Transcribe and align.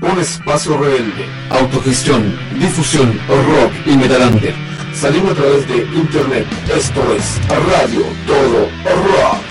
Un 0.00 0.18
espacio 0.20 0.78
rebelde, 0.78 1.26
autogestión, 1.50 2.38
difusión, 2.54 3.18
rock 3.28 3.72
y 3.84 3.96
metalander. 3.96 4.54
Salimos 4.94 5.32
a 5.32 5.34
través 5.34 5.66
de 5.66 5.78
internet. 5.78 6.46
Esto 6.72 7.00
es 7.14 7.40
Radio 7.48 8.02
Todo 8.26 8.68
Rock. 8.84 9.47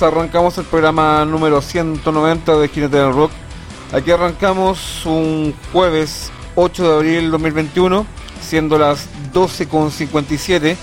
Arrancamos 0.00 0.56
el 0.58 0.64
programa 0.64 1.24
número 1.24 1.60
190 1.60 2.56
de 2.56 2.68
Jinete 2.68 2.96
del 2.96 3.12
Rock. 3.12 3.30
Aquí 3.92 4.10
arrancamos 4.10 5.04
un 5.06 5.54
jueves 5.72 6.30
8 6.54 6.88
de 6.88 6.94
abril 6.94 7.30
2021, 7.30 8.06
siendo 8.40 8.78
las 8.78 9.08
12.57. 9.32 10.76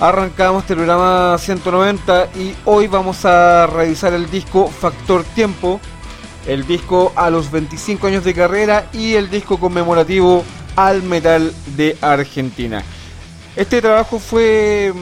Arrancamos 0.00 0.62
este 0.62 0.74
programa 0.74 1.36
190 1.38 2.28
y 2.36 2.54
hoy 2.64 2.86
vamos 2.86 3.24
a 3.24 3.66
revisar 3.66 4.14
el 4.14 4.30
disco 4.30 4.68
Factor 4.68 5.24
Tiempo, 5.24 5.80
el 6.46 6.66
disco 6.66 7.12
a 7.16 7.30
los 7.30 7.50
25 7.50 8.06
años 8.06 8.24
de 8.24 8.34
carrera 8.34 8.88
y 8.92 9.14
el 9.14 9.28
disco 9.28 9.58
conmemorativo 9.58 10.44
al 10.76 11.02
metal 11.02 11.52
de 11.76 11.96
Argentina. 12.00 12.82
Este 13.56 13.80
trabajo 13.80 14.18
fue 14.18 14.92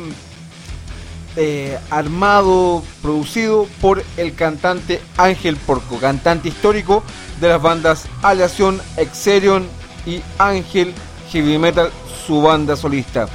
eh, 1.37 1.79
armado, 1.91 2.83
producido 3.03 3.67
por 3.81 4.05
el 4.17 4.35
cantante 4.35 5.01
Ángel 5.17 5.57
Porco, 5.57 5.99
cantante 5.99 6.49
histórico 6.49 7.03
de 7.41 7.49
las 7.49 7.61
bandas 7.61 8.07
Aleación, 8.23 8.81
Exerion 8.97 9.67
y 10.07 10.23
Ángel 10.39 10.95
Heavy 11.31 11.59
Metal, 11.59 11.91
su 12.27 12.43
banda 12.43 12.77
solista. 12.77 13.27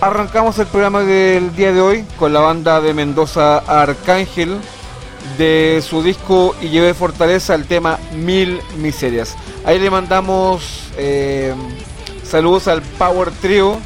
Arrancamos 0.00 0.58
el 0.58 0.66
programa 0.66 1.00
del 1.00 1.54
día 1.54 1.72
de 1.72 1.80
hoy 1.80 2.04
con 2.18 2.32
la 2.32 2.40
banda 2.40 2.80
de 2.80 2.92
Mendoza 2.92 3.58
Arcángel 3.58 4.58
de 5.38 5.82
su 5.86 6.02
disco 6.02 6.54
Y 6.60 6.68
lleve 6.68 6.94
fortaleza 6.94 7.54
el 7.54 7.66
tema 7.66 7.98
Mil 8.12 8.60
Miserias. 8.78 9.36
Ahí 9.64 9.78
le 9.78 9.90
mandamos 9.90 10.90
eh, 10.96 11.54
saludos 12.22 12.68
al 12.68 12.82
Power 12.82 13.30
Trio 13.40 13.78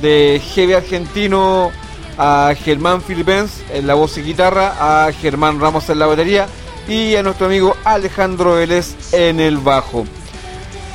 de 0.00 0.40
Heavy 0.54 0.74
Argentino 0.74 1.72
a 2.18 2.52
Germán 2.56 3.02
Filipens 3.02 3.62
en 3.72 3.86
la 3.86 3.94
voz 3.94 4.18
y 4.18 4.22
guitarra, 4.22 5.06
a 5.06 5.12
Germán 5.12 5.60
Ramos 5.60 5.88
en 5.90 5.98
la 5.98 6.06
batería 6.06 6.46
y 6.88 7.16
a 7.16 7.22
nuestro 7.22 7.46
amigo 7.46 7.76
Alejandro 7.84 8.54
Vélez 8.54 9.12
en 9.12 9.40
el 9.40 9.58
bajo. 9.58 10.06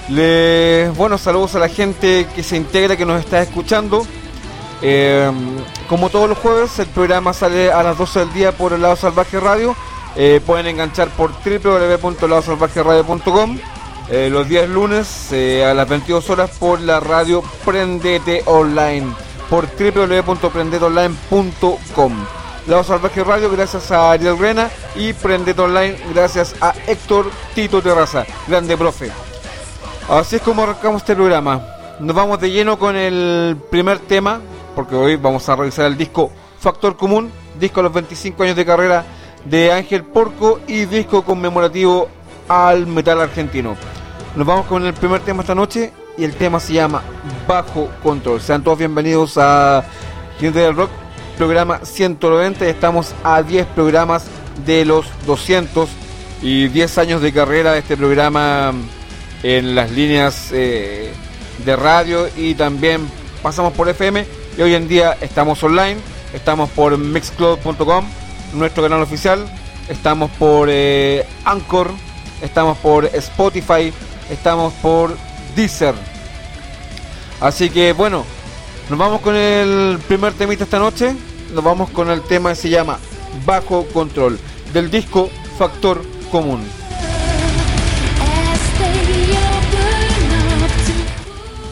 Les, 0.10 0.96
bueno, 0.96 1.18
saludos 1.18 1.56
a 1.56 1.60
la 1.60 1.70
gente 1.70 2.28
que 2.36 2.44
se 2.44 2.58
integra, 2.58 2.98
que 2.98 3.06
nos 3.06 3.20
está 3.20 3.42
escuchando. 3.42 4.06
Eh, 4.82 5.30
como 5.88 6.10
todos 6.10 6.28
los 6.30 6.38
jueves, 6.38 6.78
el 6.80 6.88
programa 6.88 7.34
sale 7.34 7.72
a 7.72 7.84
las 7.84 7.98
12 7.98 8.20
del 8.20 8.34
día 8.34 8.52
por 8.52 8.74
el 8.74 8.82
lado 8.82 8.96
salvaje 8.96 9.40
radio. 9.40 9.76
Eh, 10.16 10.42
pueden 10.46 10.68
enganchar 10.68 11.10
por 11.10 11.32
www.ladosalvajeradio.com 11.32 13.60
eh, 14.10 14.30
los 14.32 14.50
días 14.50 14.68
lunes 14.68 15.32
a 15.32 15.74
las 15.76 15.88
22 15.88 16.28
horas 16.32 16.50
por 16.58 16.82
la 16.82 17.00
radio 17.00 17.44
Prendete 17.64 18.42
Online 18.46 19.29
por 19.50 19.68
www.prendedonline.com. 19.68 22.14
La 22.68 22.84
Salvaje 22.84 23.24
Radio 23.24 23.50
gracias 23.50 23.92
a 23.92 24.12
Ariel 24.12 24.38
Rena 24.38 24.70
y 24.96 25.14
Prendete 25.14 25.62
Online 25.62 25.98
gracias 26.14 26.56
a 26.62 26.74
Héctor 26.86 27.32
Tito 27.56 27.82
Terraza, 27.82 28.26
grande 28.48 28.78
profe. 28.78 29.10
Así 30.08 30.36
es 30.36 30.42
como 30.42 30.64
arrancamos 30.64 31.02
este 31.02 31.16
programa. 31.16 31.62
Nos 32.00 32.16
vamos 32.16 32.40
de 32.40 32.52
lleno 32.52 32.78
con 32.78 32.96
el 32.96 33.58
primer 33.70 34.00
tema, 34.00 34.40
porque 34.76 34.96
hoy 34.96 35.16
vamos 35.16 35.48
a 35.50 35.56
revisar 35.56 35.86
el 35.86 35.98
disco 35.98 36.32
Factor 36.60 36.96
Común, 36.96 37.32
disco 37.60 37.80
a 37.80 37.84
los 37.84 37.94
25 37.94 38.44
años 38.44 38.56
de 38.56 38.66
carrera 38.66 39.06
de 39.46 39.72
Ángel 39.72 40.04
Porco 40.04 40.60
y 40.68 40.86
disco 40.86 41.24
conmemorativo 41.24 42.10
al 42.48 42.88
metal 42.88 43.22
argentino. 43.22 43.76
Nos 44.36 44.46
vamos 44.46 44.66
con 44.68 44.86
el 44.86 44.94
primer 44.94 45.22
tema 45.22 45.42
esta 45.42 45.56
noche 45.56 45.92
y 46.18 46.24
el 46.24 46.36
tema 46.36 46.60
se 46.60 46.74
llama 46.74 47.02
Bajo 47.50 47.90
Control. 48.04 48.40
Sean 48.40 48.64
todos 48.64 48.78
bienvenidos 48.78 49.34
a 49.38 49.84
Gente 50.40 50.60
del 50.60 50.76
Rock, 50.76 50.92
programa 51.36 51.80
190. 51.84 52.68
Estamos 52.68 53.16
a 53.24 53.42
10 53.42 53.66
programas 53.74 54.26
de 54.68 54.86
los 54.86 55.08
200 55.26 55.90
y 56.44 56.68
10 56.68 56.98
años 57.00 57.24
de 57.24 57.34
carrera 57.34 57.72
de 57.74 57.80
este 57.80 57.98
programa 57.98 58.72
en 59.42 59.74
las 59.74 59.90
líneas 59.90 60.52
eh, 60.52 61.12
de 61.66 61.76
radio 61.76 62.28
y 62.38 62.54
también 62.54 63.10
pasamos 63.42 63.74
por 63.74 63.90
FM 63.90 64.28
y 64.56 64.62
hoy 64.62 64.76
en 64.76 64.88
día 64.88 65.18
estamos 65.20 65.64
online, 65.64 65.98
estamos 66.36 66.70
por 66.70 66.96
mixcloud.com, 67.00 68.06
nuestro 68.54 68.84
canal 68.84 69.02
oficial, 69.02 69.44
estamos 69.88 70.30
por 70.38 70.68
eh, 70.72 71.26
Anchor, 71.46 71.90
estamos 72.44 72.78
por 72.78 73.06
Spotify, 73.06 73.92
estamos 74.30 74.72
por 74.84 75.18
Deezer. 75.56 76.09
Así 77.42 77.70
que 77.70 77.94
bueno, 77.94 78.26
nos 78.90 79.00
vamos 79.00 79.22
con 79.22 79.36
el 79.36 80.00
primer 80.08 80.34
temita 80.34 80.64
esta 80.66 80.80
noche. 80.80 81.16
Nos 81.54 81.64
vamos 81.64 81.90
con 81.90 82.10
el 82.10 82.22
tema 82.22 82.50
que 82.50 82.56
se 82.56 82.70
llama 82.70 83.00
Bajo 83.46 83.86
Control, 83.88 84.40
del 84.74 84.92
disco 84.92 85.30
Factor 85.58 86.02
Común. 86.32 86.64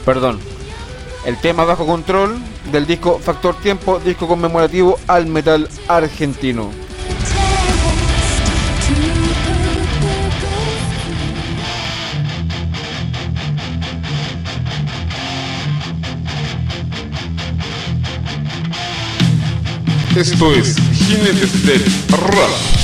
Perdón. 0.05 0.39
El 1.25 1.37
tema 1.41 1.65
Bajo 1.65 1.85
Control 1.85 2.37
del 2.71 2.87
disco 2.87 3.19
Factor 3.19 3.55
Tiempo, 3.59 3.99
disco 3.99 4.27
conmemorativo 4.27 4.97
al 5.07 5.25
metal 5.25 5.67
argentino. 5.89 6.71
Esto 20.17 20.51
es 20.51 20.75
Jinetes 20.93 21.63
del 21.63 21.85
Rap. 22.09 22.76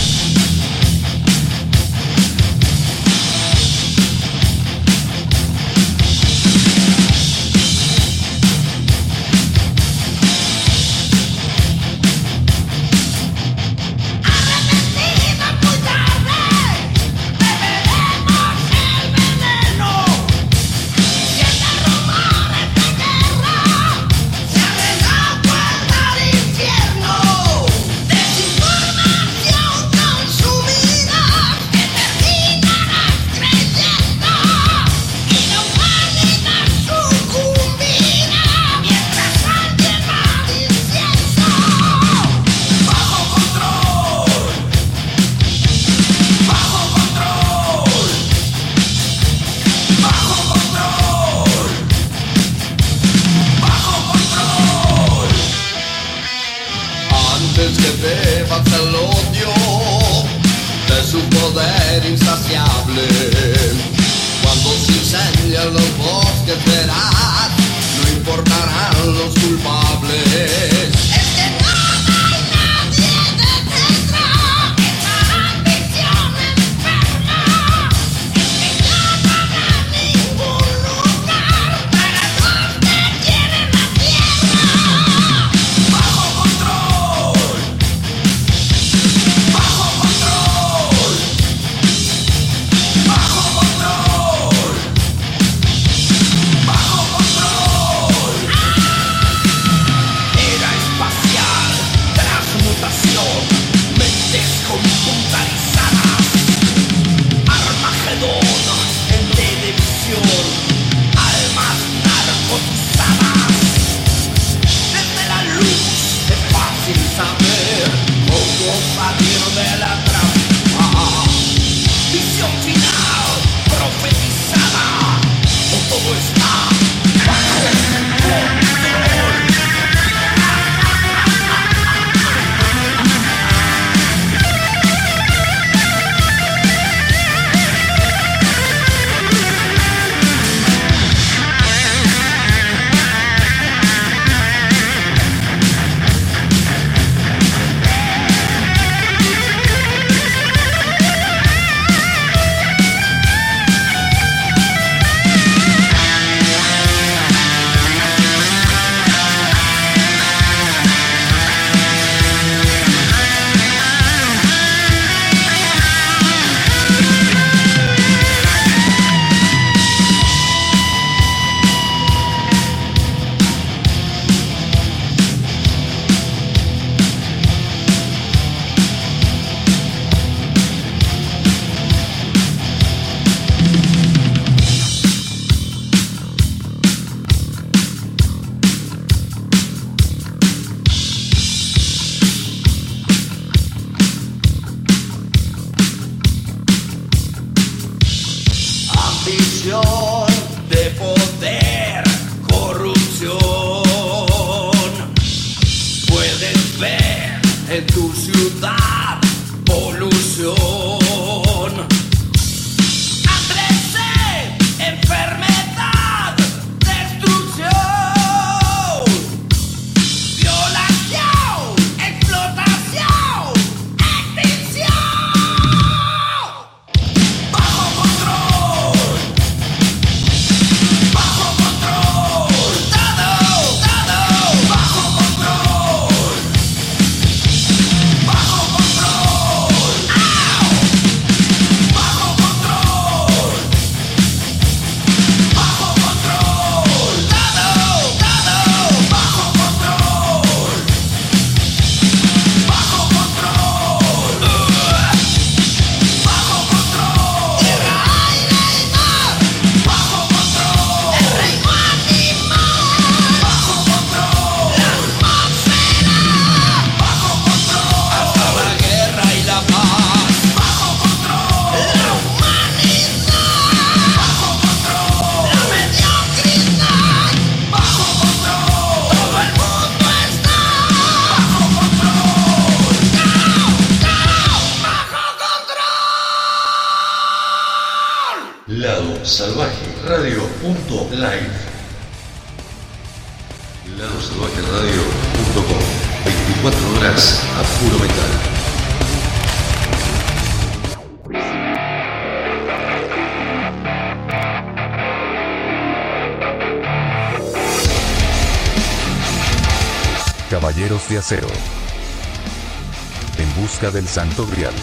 Santo 314.14 314.46
grial. 314.46 314.76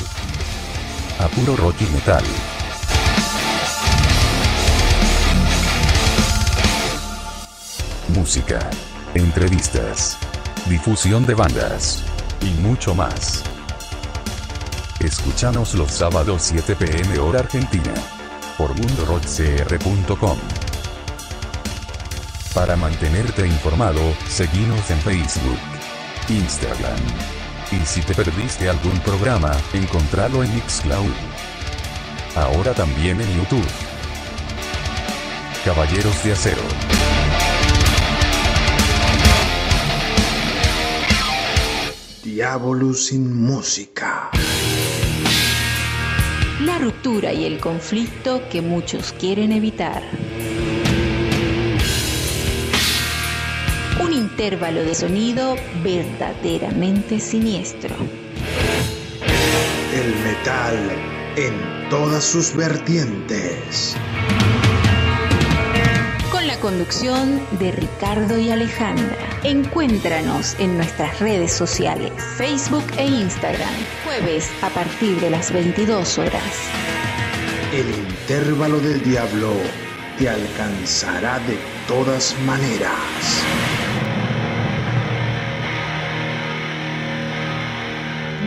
A 1.21 1.29
puro 1.29 1.55
rock 1.55 1.83
y 1.83 1.87
metal. 1.95 2.25
Música. 8.09 8.59
Entrevistas. 9.15 10.19
Difusión 10.69 11.25
de 11.27 11.35
bandas. 11.35 12.03
Y 12.41 12.51
mucho 12.61 12.93
más. 12.97 13.45
Escúchanos 14.99 15.75
los 15.75 15.93
sábados 15.93 16.43
7 16.43 16.75
pm 16.75 17.21
hora 17.21 17.39
argentina. 17.39 17.95
Por 18.59 18.75
mundorockcr.com. 18.75 20.39
Para 22.53 22.75
mantenerte 22.75 23.47
informado, 23.47 24.01
seguimos 24.29 24.91
en 24.91 24.99
Facebook. 24.99 25.59
Instagram. 26.29 27.40
Y 27.73 27.87
si 27.87 28.01
te 28.03 28.15
perdiste 28.15 28.69
algún 28.69 28.99
programa, 29.01 29.53
encontralo 29.73 30.43
en 30.43 30.55
Mixcloud. 30.55 31.13
Ahora 32.35 32.73
también 32.75 33.21
en 33.21 33.37
YouTube. 33.37 33.67
Caballeros 35.65 36.25
de 36.25 36.33
Acero. 36.33 36.63
Diablo 42.25 42.93
sin 42.95 43.43
música. 43.43 44.31
la 46.65 46.79
ruptura 46.79 47.33
y 47.33 47.45
el 47.45 47.59
conflicto 47.59 48.43
que 48.51 48.61
muchos 48.61 49.13
quieren 49.13 49.51
evitar. 49.53 50.03
Intervalo 54.41 54.83
de 54.83 54.95
sonido 54.95 55.55
verdaderamente 55.85 57.21
siniestro. 57.21 57.95
El 59.93 60.15
metal 60.25 60.79
en 61.37 61.91
todas 61.91 62.25
sus 62.25 62.57
vertientes. 62.57 63.95
Con 66.33 66.47
la 66.47 66.59
conducción 66.61 67.39
de 67.59 67.73
Ricardo 67.73 68.39
y 68.39 68.51
Alejandra. 68.51 69.15
Encuéntranos 69.45 70.59
en 70.59 70.79
nuestras 70.79 71.21
redes 71.21 71.53
sociales, 71.53 72.11
Facebook 72.39 72.87
e 72.97 73.09
Instagram, 73.09 73.75
jueves 74.07 74.51
a 74.63 74.71
partir 74.71 75.21
de 75.21 75.29
las 75.29 75.53
22 75.53 76.17
horas. 76.17 76.55
El 77.75 77.91
intervalo 77.91 78.81
del 78.81 79.03
diablo 79.03 79.53
te 80.19 80.31
alcanzará 80.31 81.41
de 81.41 81.59
todas 81.87 82.35
maneras. 82.47 83.50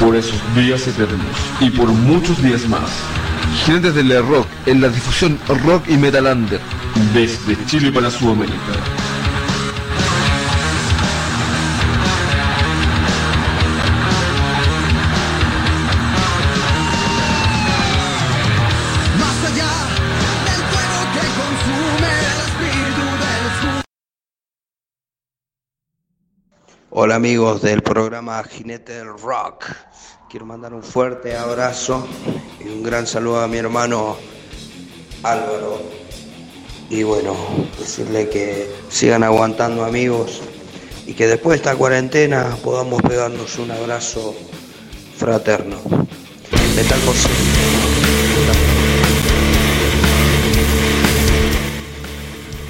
Por 0.00 0.14
esos 0.14 0.38
días 0.54 0.86
eternos 0.86 1.26
y 1.60 1.70
por 1.70 1.88
muchos 1.88 2.42
días 2.42 2.68
más. 2.68 2.90
Jinetes 3.64 3.94
del 3.94 4.26
rock 4.26 4.46
en 4.66 4.80
la 4.80 4.88
difusión 4.88 5.38
rock 5.64 5.88
y 5.88 5.96
metalander 5.96 6.60
desde 7.14 7.56
Chile 7.66 7.90
para 7.90 8.10
Sudamérica. 8.10 8.56
Hola 26.98 27.16
amigos 27.16 27.60
del 27.60 27.82
programa 27.82 28.42
Jinete 28.42 28.94
del 28.94 29.18
Rock. 29.18 29.66
Quiero 30.30 30.46
mandar 30.46 30.72
un 30.72 30.82
fuerte 30.82 31.36
abrazo 31.36 32.08
y 32.58 32.68
un 32.70 32.82
gran 32.82 33.06
saludo 33.06 33.42
a 33.42 33.48
mi 33.48 33.58
hermano 33.58 34.16
Álvaro. 35.22 35.82
Y 36.88 37.02
bueno, 37.02 37.36
decirle 37.78 38.30
que 38.30 38.74
sigan 38.88 39.24
aguantando 39.24 39.84
amigos 39.84 40.40
y 41.04 41.12
que 41.12 41.26
después 41.26 41.60
de 41.60 41.68
esta 41.68 41.76
cuarentena 41.76 42.56
podamos 42.64 43.02
pegarnos 43.02 43.58
un 43.58 43.72
abrazo 43.72 44.34
fraterno. 45.18 45.76
Metal 46.76 47.00
por 47.00 47.14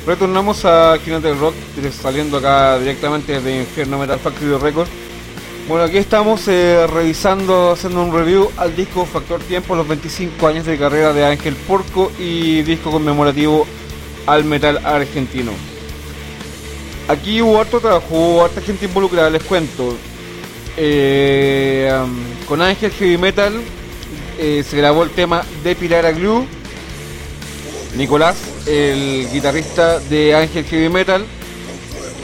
Retornamos 0.07 0.64
a 0.64 0.97
Jinete 1.05 1.27
del 1.27 1.40
Rock, 1.40 1.55
saliendo 1.90 2.37
acá 2.37 2.79
directamente 2.79 3.33
desde 3.33 3.59
Infierno 3.59 3.99
Metal 3.99 4.21
Factory 4.21 4.57
Records. 4.57 4.88
Bueno, 5.66 5.83
aquí 5.83 5.97
estamos 5.97 6.47
eh, 6.47 6.87
revisando, 6.87 7.73
haciendo 7.73 8.05
un 8.05 8.14
review 8.14 8.49
al 8.57 8.77
disco 8.77 9.05
Factor 9.05 9.40
Tiempo, 9.40 9.75
los 9.75 9.88
25 9.88 10.47
años 10.47 10.64
de 10.64 10.79
carrera 10.79 11.12
de 11.12 11.25
Ángel 11.25 11.57
Porco 11.57 12.12
y 12.21 12.62
disco 12.62 12.92
conmemorativo 12.92 13.66
al 14.27 14.45
metal 14.45 14.81
argentino. 14.85 15.51
Aquí 17.09 17.42
hubo 17.42 17.61
harto 17.61 17.81
trabajo, 17.81 18.07
hubo 18.11 18.45
harta 18.45 18.61
gente 18.61 18.85
involucrada, 18.85 19.29
les 19.29 19.42
cuento. 19.42 19.97
Eh, 20.77 21.92
um, 22.01 22.47
con 22.47 22.62
Ángel 22.62 22.92
Heavy 22.92 23.19
Metal 23.19 23.53
eh, 24.38 24.62
se 24.62 24.77
grabó 24.77 25.03
el 25.03 25.11
tema 25.11 25.42
de 25.64 25.75
Pilar 25.75 26.14
Glue. 26.14 26.47
Nicolás, 27.96 28.37
el 28.66 29.26
guitarrista 29.32 29.98
de 30.00 30.35
Ángel 30.35 30.66
Heavy 30.66 30.90
Metal, 30.90 31.24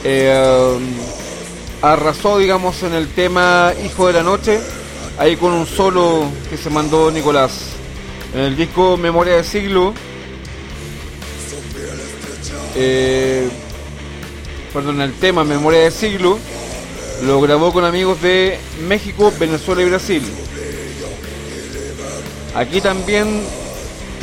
eh, 0.03 0.77
arrasó, 1.81 2.37
digamos, 2.37 2.83
en 2.83 2.93
el 2.93 3.07
tema 3.07 3.73
Hijo 3.83 4.05
de 4.05 4.13
la 4.13 4.23
Noche, 4.23 4.59
ahí 5.17 5.35
con 5.35 5.51
un 5.51 5.65
solo 5.65 6.25
que 6.49 6.57
se 6.57 6.69
mandó 6.69 7.09
Nicolás. 7.09 7.53
En 8.35 8.41
el 8.41 8.55
disco 8.55 8.97
Memoria 8.97 9.35
del 9.35 9.45
Siglo, 9.45 9.95
eh, 12.75 13.49
perdón, 14.71 15.01
el 15.01 15.13
tema 15.13 15.43
Memoria 15.43 15.81
del 15.81 15.91
Siglo, 15.91 16.37
lo 17.23 17.41
grabó 17.41 17.73
con 17.73 17.83
amigos 17.83 18.21
de 18.21 18.59
México, 18.87 19.33
Venezuela 19.39 19.81
y 19.81 19.85
Brasil. 19.85 20.23
Aquí 22.55 22.79
también 22.79 23.41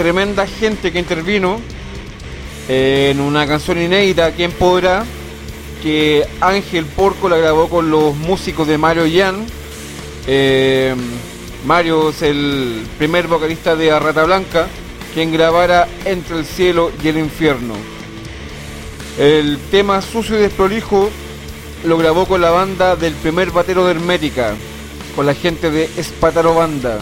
tremenda 0.00 0.46
gente 0.46 0.92
que 0.92 0.98
intervino 0.98 1.60
en 2.70 3.20
una 3.20 3.46
canción 3.46 3.78
inédita, 3.78 4.32
¿Quién 4.32 4.50
podrá? 4.50 5.04
Que 5.82 6.26
Ángel 6.40 6.86
Porco 6.86 7.28
la 7.28 7.36
grabó 7.36 7.68
con 7.68 7.90
los 7.90 8.16
músicos 8.16 8.66
de 8.66 8.78
Mario 8.78 9.04
Yan. 9.04 9.44
Eh, 10.26 10.94
Mario 11.66 12.08
es 12.08 12.22
el 12.22 12.86
primer 12.96 13.26
vocalista 13.26 13.76
de 13.76 13.90
Arrata 13.90 14.24
Blanca, 14.24 14.68
quien 15.12 15.34
grabara 15.34 15.86
Entre 16.06 16.38
el 16.38 16.46
cielo 16.46 16.92
y 17.04 17.08
el 17.08 17.18
infierno. 17.18 17.74
El 19.18 19.58
tema 19.70 20.00
Sucio 20.00 20.38
y 20.38 20.40
Desprolijo 20.40 21.10
lo 21.84 21.98
grabó 21.98 22.24
con 22.24 22.40
la 22.40 22.48
banda 22.48 22.96
del 22.96 23.12
primer 23.12 23.50
batero 23.50 23.84
de 23.84 23.90
Hermética, 23.90 24.54
con 25.14 25.26
la 25.26 25.34
gente 25.34 25.70
de 25.70 25.90
Espataro 25.98 26.54
Banda. 26.54 27.00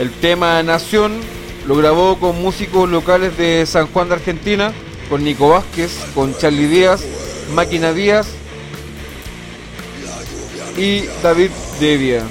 El 0.00 0.10
tema 0.12 0.62
Nación 0.62 1.20
lo 1.68 1.76
grabó 1.76 2.18
con 2.18 2.40
músicos 2.40 2.88
locales 2.88 3.36
de 3.36 3.66
San 3.66 3.86
Juan 3.88 4.08
de 4.08 4.14
Argentina, 4.14 4.72
con 5.10 5.22
Nico 5.22 5.50
Vázquez, 5.50 5.92
con 6.14 6.34
Charlie 6.38 6.68
Díaz, 6.68 7.02
Máquina 7.54 7.92
Díaz 7.92 8.28
y 10.78 11.02
David 11.22 11.50
Devia. 11.80 12.22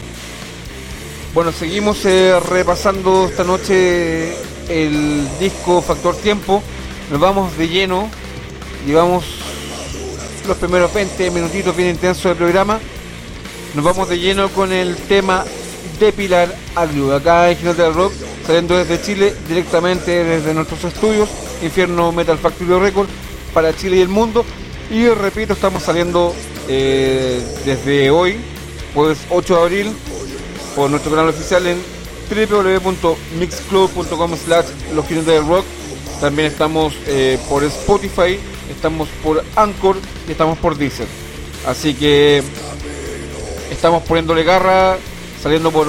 Bueno, 1.35 1.51
seguimos 1.51 2.03
eh, 2.05 2.39
repasando 2.39 3.27
esta 3.27 3.43
noche 3.43 4.33
el 4.67 5.27
disco 5.39 5.83
Factor 5.83 6.15
Tiempo. 6.15 6.63
Nos 7.11 7.19
vamos 7.19 7.55
de 7.55 7.67
lleno. 7.67 8.09
Llevamos 8.87 9.25
los 10.47 10.57
primeros 10.57 10.91
20 10.91 11.29
minutitos 11.29 11.77
bien 11.77 11.89
intensos 11.89 12.23
del 12.23 12.35
programa. 12.35 12.79
Nos 13.75 13.85
vamos 13.85 14.09
de 14.09 14.17
lleno 14.17 14.49
con 14.49 14.71
el 14.71 14.95
tema 14.95 15.45
de 15.99 16.13
Pilar 16.13 16.55
acá 16.75 17.49
en 17.49 17.57
Jinete 17.57 17.81
del 17.81 17.93
Rock, 17.93 18.13
saliendo 18.45 18.77
desde 18.77 19.01
Chile, 19.01 19.33
directamente 19.47 20.23
desde 20.23 20.53
nuestros 20.53 20.83
estudios, 20.83 21.29
Infierno 21.61 22.11
Metal 22.11 22.37
Factory 22.37 22.79
Record, 22.79 23.07
para 23.53 23.75
Chile 23.75 23.97
y 23.97 24.01
el 24.01 24.07
mundo. 24.07 24.45
Y 24.89 25.07
repito, 25.09 25.53
estamos 25.53 25.83
saliendo 25.83 26.33
eh, 26.67 27.41
desde 27.65 28.09
hoy, 28.11 28.37
jueves 28.93 29.19
8 29.29 29.55
de 29.55 29.61
abril, 29.61 29.93
por 30.75 30.89
nuestro 30.89 31.11
canal 31.11 31.29
oficial 31.29 31.65
en 31.67 31.81
www.mixclub.com 32.29 34.37
slash 34.37 34.65
los 34.93 35.09
del 35.25 35.47
rock. 35.47 35.65
También 36.21 36.47
estamos 36.47 36.93
eh, 37.07 37.39
por 37.47 37.63
Spotify, 37.63 38.39
estamos 38.69 39.07
por 39.23 39.43
Anchor 39.55 39.97
y 40.27 40.31
estamos 40.31 40.57
por 40.57 40.77
Deezer. 40.77 41.07
Así 41.67 41.93
que 41.93 42.43
estamos 43.71 44.03
poniéndole 44.03 44.43
garra, 44.43 44.97
saliendo 45.41 45.71
por, 45.71 45.87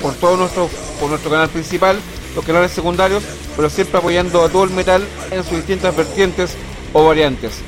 por 0.00 0.14
todo 0.14 0.36
nuestro, 0.36 0.68
por 0.98 1.10
nuestro 1.10 1.30
canal 1.30 1.48
principal, 1.48 1.98
los 2.34 2.44
canales 2.44 2.70
secundarios, 2.72 3.22
pero 3.56 3.68
siempre 3.68 3.98
apoyando 3.98 4.44
a 4.44 4.48
todo 4.48 4.64
el 4.64 4.70
metal 4.70 5.02
en 5.30 5.44
sus 5.44 5.56
distintas 5.56 5.96
vertientes 5.96 6.54
o 6.92 7.04
variantes. 7.04 7.60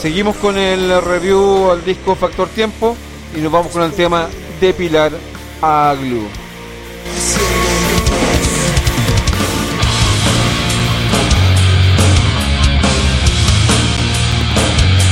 Seguimos 0.00 0.36
con 0.36 0.58
el 0.58 1.00
review 1.02 1.70
al 1.70 1.84
disco 1.84 2.14
Factor 2.14 2.48
Tiempo 2.48 2.96
y 3.36 3.40
nos 3.40 3.50
vamos 3.50 3.72
con 3.72 3.82
el 3.82 3.92
tema 3.92 4.28
Depilar 4.60 5.12
a 5.62 5.94
Glue. 5.98 6.28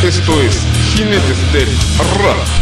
Esto 0.05 0.41
es 0.43 0.59
Jinetes 0.95 1.53
del 1.53 1.69
Rock. 2.19 2.62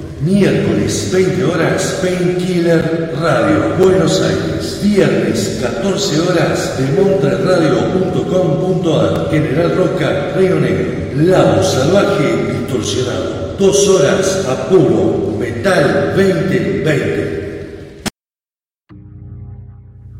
Miércoles 0.23 1.09
20 1.11 1.43
horas, 1.45 1.99
Painkiller 1.99 3.11
Radio, 3.19 3.75
Buenos 3.79 4.21
Aires. 4.21 4.79
Viernes 4.83 5.59
14 5.63 6.19
horas, 6.19 6.77
demontraradio.com.ar, 6.77 9.31
General 9.31 9.75
Roca, 9.75 10.33
Río 10.35 10.59
Negro. 10.59 10.91
Lado 11.15 11.63
salvaje 11.63 12.59
distorsionado. 12.59 13.55
Dos 13.57 13.89
horas 13.89 14.45
a 14.47 14.69
puro 14.69 15.37
metal 15.39 16.13
2020. 16.15 18.03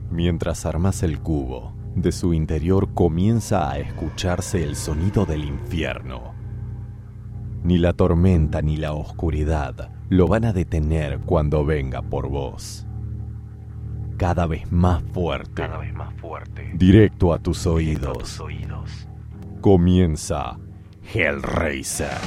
Mientras 0.10 0.66
armas 0.66 1.04
el 1.04 1.20
cubo, 1.20 1.74
de 1.96 2.12
su 2.12 2.34
interior 2.34 2.96
comienza 2.96 3.70
a 3.70 3.78
escucharse 3.78 4.64
el 4.64 4.76
sonido 4.76 5.28
del 5.28 5.44
infierno. 5.44 6.41
Ni 7.64 7.78
la 7.78 7.94
tormenta 7.94 8.62
ni 8.62 8.78
la 8.78 8.94
oscuridad 8.94 9.92
lo 10.10 10.28
van 10.28 10.46
a 10.46 10.54
detener 10.54 11.20
cuando 11.20 11.64
venga 11.64 12.02
por 12.02 12.28
vos. 12.28 12.86
Cada 14.18 14.48
vez 14.48 14.72
más 14.72 15.04
fuerte. 15.14 15.54
Cada 15.54 15.78
vez 15.78 15.94
más 15.94 16.14
fuerte. 16.16 16.72
Directo 16.74 17.34
a 17.34 17.40
tus 17.40 17.66
oídos. 17.66 18.18
A 18.18 18.20
tus 18.20 18.40
oídos. 18.40 19.08
Comienza 19.62 20.58
Hellraiser. 21.14 22.18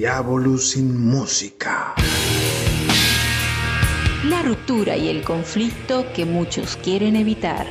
Diabolus 0.00 0.70
sin 0.70 0.98
música. 0.98 1.94
La 4.24 4.40
ruptura 4.40 4.96
y 4.96 5.10
el 5.10 5.22
conflicto 5.22 6.06
que 6.14 6.24
muchos 6.24 6.78
quieren 6.78 7.16
evitar. 7.16 7.66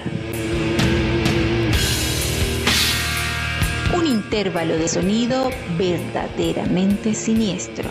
Un 3.98 4.06
intervalo 4.06 4.78
de 4.78 4.88
sonido 4.88 5.50
verdaderamente 5.76 7.16
siniestro. 7.16 7.90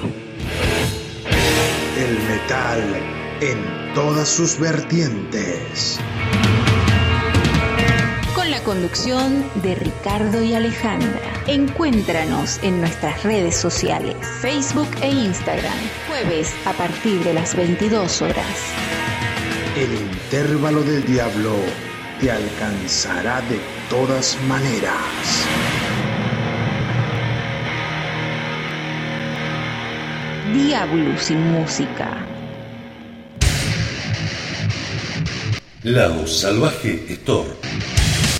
El 1.98 2.14
metal 2.28 2.80
en 3.40 3.92
todas 3.92 4.28
sus 4.28 4.56
vertientes. 4.60 5.98
Conducción 8.68 9.50
de 9.62 9.76
Ricardo 9.76 10.42
y 10.42 10.52
Alejandra. 10.52 11.42
Encuéntranos 11.46 12.62
en 12.62 12.80
nuestras 12.80 13.22
redes 13.22 13.56
sociales, 13.56 14.14
Facebook 14.42 14.90
e 15.00 15.08
Instagram, 15.08 15.72
jueves 16.06 16.52
a 16.66 16.74
partir 16.74 17.24
de 17.24 17.32
las 17.32 17.56
22 17.56 18.20
horas. 18.20 18.44
El 19.74 19.94
intervalo 19.94 20.82
del 20.82 21.02
diablo 21.06 21.54
te 22.20 22.30
alcanzará 22.30 23.40
de 23.48 23.58
todas 23.88 24.36
maneras. 24.46 25.46
Diablo 30.52 31.16
sin 31.16 31.40
música. 31.52 32.22
Lado 35.84 36.26
Salvaje 36.26 37.06
Store. 37.14 37.48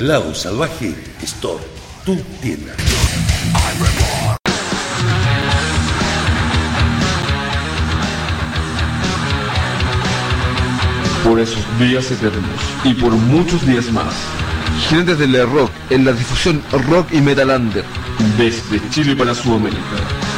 Lado 0.00 0.34
Salvaje 0.34 0.94
Store, 1.22 1.62
tu 2.04 2.16
tienda. 2.40 2.74
Por 11.24 11.40
esos 11.40 11.56
días 11.78 12.10
eternos 12.10 12.42
y 12.84 12.94
por 12.94 13.12
muchos 13.12 13.66
días 13.66 13.90
más. 13.90 14.14
Jinetes 14.88 15.18
del 15.18 15.48
Rock 15.48 15.70
en 15.90 16.04
la 16.04 16.12
difusión 16.12 16.62
rock 16.88 17.12
y 17.12 17.20
metalander 17.20 17.84
desde 18.36 18.80
Chile 18.90 19.16
para 19.16 19.34
Sudamérica. 19.34 20.33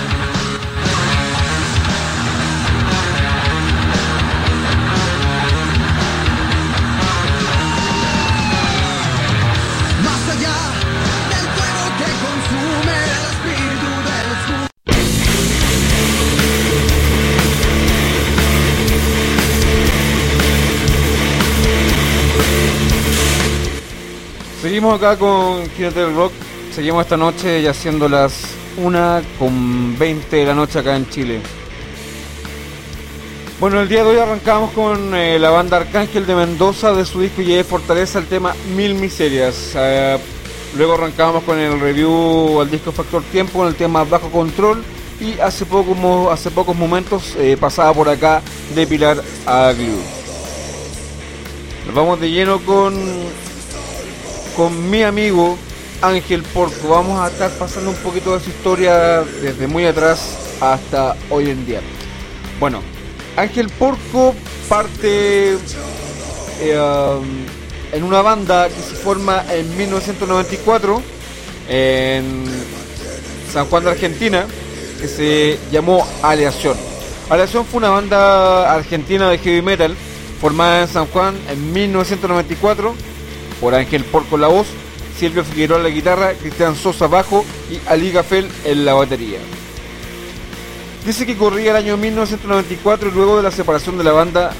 Acá 24.95 25.17
con 25.17 25.69
Jinete 25.71 26.01
del 26.01 26.15
Rock. 26.15 26.33
Seguimos 26.73 27.03
esta 27.03 27.17
noche 27.17 27.61
ya 27.61 27.75
siendo 27.75 28.09
las 28.09 28.55
1 28.77 29.21
con 29.39 29.99
20 29.99 30.37
de 30.37 30.45
la 30.45 30.55
noche 30.55 30.79
acá 30.79 30.97
en 30.97 31.09
Chile. 31.11 31.41
Bueno, 33.59 33.81
el 33.81 33.89
día 33.89 34.05
de 34.05 34.11
hoy 34.11 34.19
arrancamos 34.19 34.71
con 34.73 35.15
eh, 35.15 35.39
la 35.39 35.51
banda 35.51 35.79
Arcángel 35.79 36.25
de 36.25 36.35
Mendoza 36.35 36.93
de 36.93 37.05
su 37.05 37.21
disco 37.21 37.43
Lleve 37.43 37.65
Fortaleza, 37.65 38.21
el 38.21 38.27
tema 38.27 38.55
Mil 38.77 38.95
Miserias. 38.95 39.73
Eh, 39.75 40.19
luego 40.77 40.95
arrancamos 40.95 41.43
con 41.43 41.59
el 41.59 41.81
review 41.81 42.61
al 42.61 42.71
disco 42.71 42.93
Factor 42.93 43.23
Tiempo 43.25 43.59
con 43.59 43.69
el 43.69 43.75
tema 43.75 44.05
Bajo 44.05 44.31
Control. 44.31 44.85
Y 45.21 45.41
hace, 45.41 45.67
poco, 45.67 46.31
hace 46.31 46.51
pocos 46.51 46.77
momentos 46.77 47.35
eh, 47.39 47.57
pasaba 47.59 47.93
por 47.93 48.09
acá 48.09 48.41
de 48.75 48.87
Pilar 48.87 49.23
a 49.47 49.73
Glue. 49.73 50.01
Nos 51.87 51.95
vamos 51.95 52.21
de 52.21 52.31
lleno 52.31 52.61
con 52.61 52.95
con 54.57 54.91
mi 54.91 55.03
amigo 55.03 55.59
Ángel 56.01 56.43
Porco. 56.43 56.89
Vamos 56.89 57.21
a 57.21 57.29
estar 57.29 57.51
pasando 57.53 57.91
un 57.91 57.97
poquito 57.97 58.37
de 58.37 58.43
su 58.43 58.51
historia 58.51 59.23
desde 59.43 59.67
muy 59.67 59.85
atrás 59.85 60.57
hasta 60.61 61.15
hoy 61.31 61.51
en 61.51 61.67
día. 61.67 61.81
Bueno, 62.59 62.81
Ángel 63.37 63.69
Porco 63.69 64.35
parte 64.69 65.59
eh, 66.61 67.21
en 67.93 68.03
una 68.03 68.23
banda 68.23 68.69
que 68.69 68.81
se 68.81 68.95
forma 68.95 69.45
en 69.53 69.77
1994 69.77 71.03
en 71.69 72.45
San 73.53 73.67
Juan 73.67 73.85
de 73.85 73.91
Argentina 73.91 74.47
que 75.01 75.09
se 75.09 75.59
llamó 75.71 76.07
Aleación. 76.23 76.77
Aleación 77.29 77.67
fue 77.67 77.79
una 77.79 77.91
banda 77.91 78.73
argentina 78.73 79.29
de 79.29 79.39
heavy 79.39 79.63
metal 79.63 79.97
Formada 80.41 80.83
en 80.83 80.89
San 80.89 81.07
Juan 81.07 81.35
en 81.49 81.73
1994 81.73 82.95
por 83.61 83.75
Ángel 83.75 84.05
Porco 84.05 84.37
la 84.37 84.49
voz, 84.49 84.67
Silvio 85.19 85.45
Figueroa 85.45 85.79
la 85.79 85.89
guitarra, 85.89 86.35
Cristian 86.35 86.77
Sosa 86.77 87.07
bajo 87.07 87.45
y 87.71 87.79
Ali 87.89 88.13
Gafel 88.13 88.49
en 88.65 88.85
la 88.85 88.95
batería. 88.95 89.39
Dice 91.05 91.25
que 91.25 91.37
corría 91.37 91.71
el 91.71 91.77
año 91.77 91.97
1994 91.97 93.09
y 93.09 93.13
luego 93.13 93.37
de 93.37 93.43
la 93.43 93.51
separación 93.51 93.97
de 93.97 94.05
la 94.05 94.13
banda 94.13 94.53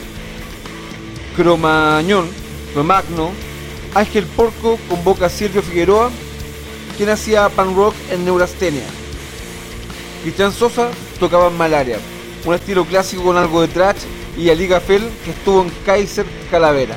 Cromañón, 1.37 2.29
Cromagno, 2.73 3.33
Ángel 3.95 4.25
Porco 4.27 4.79
convoca 4.89 5.27
a 5.27 5.31
Silvio 5.31 5.63
Figueroa, 5.63 6.11
quien 6.97 7.11
hacía 7.11 7.49
pan 7.49 7.75
rock 7.75 7.95
en 8.11 8.25
Neurastenia. 8.25 8.87
Cristian 10.23 10.53
Sosa 10.53 10.89
tocaba 11.19 11.49
en 11.49 11.57
Malaria, 11.57 11.99
un 12.45 12.55
estilo 12.55 12.85
clásico 12.85 13.25
con 13.25 13.37
algo 13.37 13.61
de 13.61 13.69
trash, 13.69 13.99
y 14.39 14.51
Ali 14.51 14.67
Gafel, 14.67 15.03
que 15.25 15.31
estuvo 15.31 15.63
en 15.63 15.71
Kaiser 15.85 16.27
Calavera. 16.51 16.97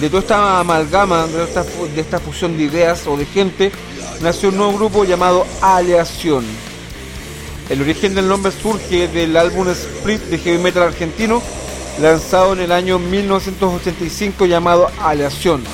De 0.00 0.10
toda 0.10 0.20
esta 0.20 0.60
amalgama, 0.60 1.26
de 1.26 1.44
esta, 2.00 2.20
fusión 2.20 2.58
de 2.58 2.64
ideas 2.64 3.06
o 3.06 3.16
de 3.16 3.24
gente, 3.24 3.72
nació 4.20 4.50
un 4.50 4.58
nuevo 4.58 4.74
grupo 4.74 5.04
llamado 5.04 5.46
Aleación. 5.62 6.44
El 7.70 7.80
origen 7.80 8.14
del 8.14 8.28
nombre 8.28 8.52
surge 8.52 9.08
del 9.08 9.34
álbum 9.38 9.68
Split 9.68 10.20
de 10.24 10.36
heavy 10.38 10.58
metal 10.58 10.82
argentino, 10.82 11.40
lanzado 11.98 12.52
en 12.52 12.60
el 12.60 12.72
año 12.72 12.98
1985 12.98 14.44
llamado 14.44 14.90
Aleación, 15.00 15.64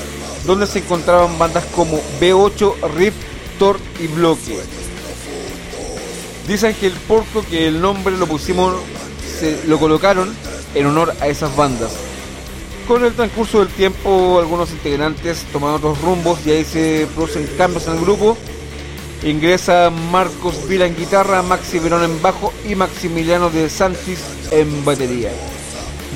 donde 0.46 0.68
se 0.68 0.78
encontraban 0.78 1.36
bandas 1.36 1.64
como 1.74 2.00
B8, 2.20 2.74
Riff, 2.94 3.14
Thor 3.58 3.80
y 3.98 4.06
Bloque. 4.06 4.60
Dice 6.46 6.68
Ángel 6.68 6.92
Porco 7.08 7.44
que 7.50 7.66
el 7.66 7.80
nombre 7.80 8.16
lo 8.16 8.28
pusimos, 8.28 8.76
lo 9.66 9.78
colocaron 9.80 10.32
en 10.76 10.86
honor 10.86 11.12
a 11.20 11.26
esas 11.26 11.56
bandas. 11.56 12.11
Con 12.86 13.04
el 13.04 13.12
transcurso 13.12 13.60
del 13.60 13.68
tiempo, 13.68 14.38
algunos 14.38 14.70
integrantes 14.72 15.44
toman 15.52 15.74
otros 15.74 16.00
rumbos 16.00 16.44
y 16.44 16.50
ahí 16.50 16.64
se 16.64 17.06
producen 17.14 17.48
cambios 17.56 17.86
en 17.86 17.94
el 17.94 18.00
grupo. 18.00 18.36
Ingresa 19.22 19.90
Marcos 20.10 20.66
Vila 20.68 20.86
en 20.86 20.96
guitarra, 20.96 21.42
Maxi 21.42 21.78
Verón 21.78 22.02
en 22.02 22.20
bajo 22.20 22.52
y 22.68 22.74
Maximiliano 22.74 23.50
de 23.50 23.70
Santis 23.70 24.18
en 24.50 24.84
batería. 24.84 25.30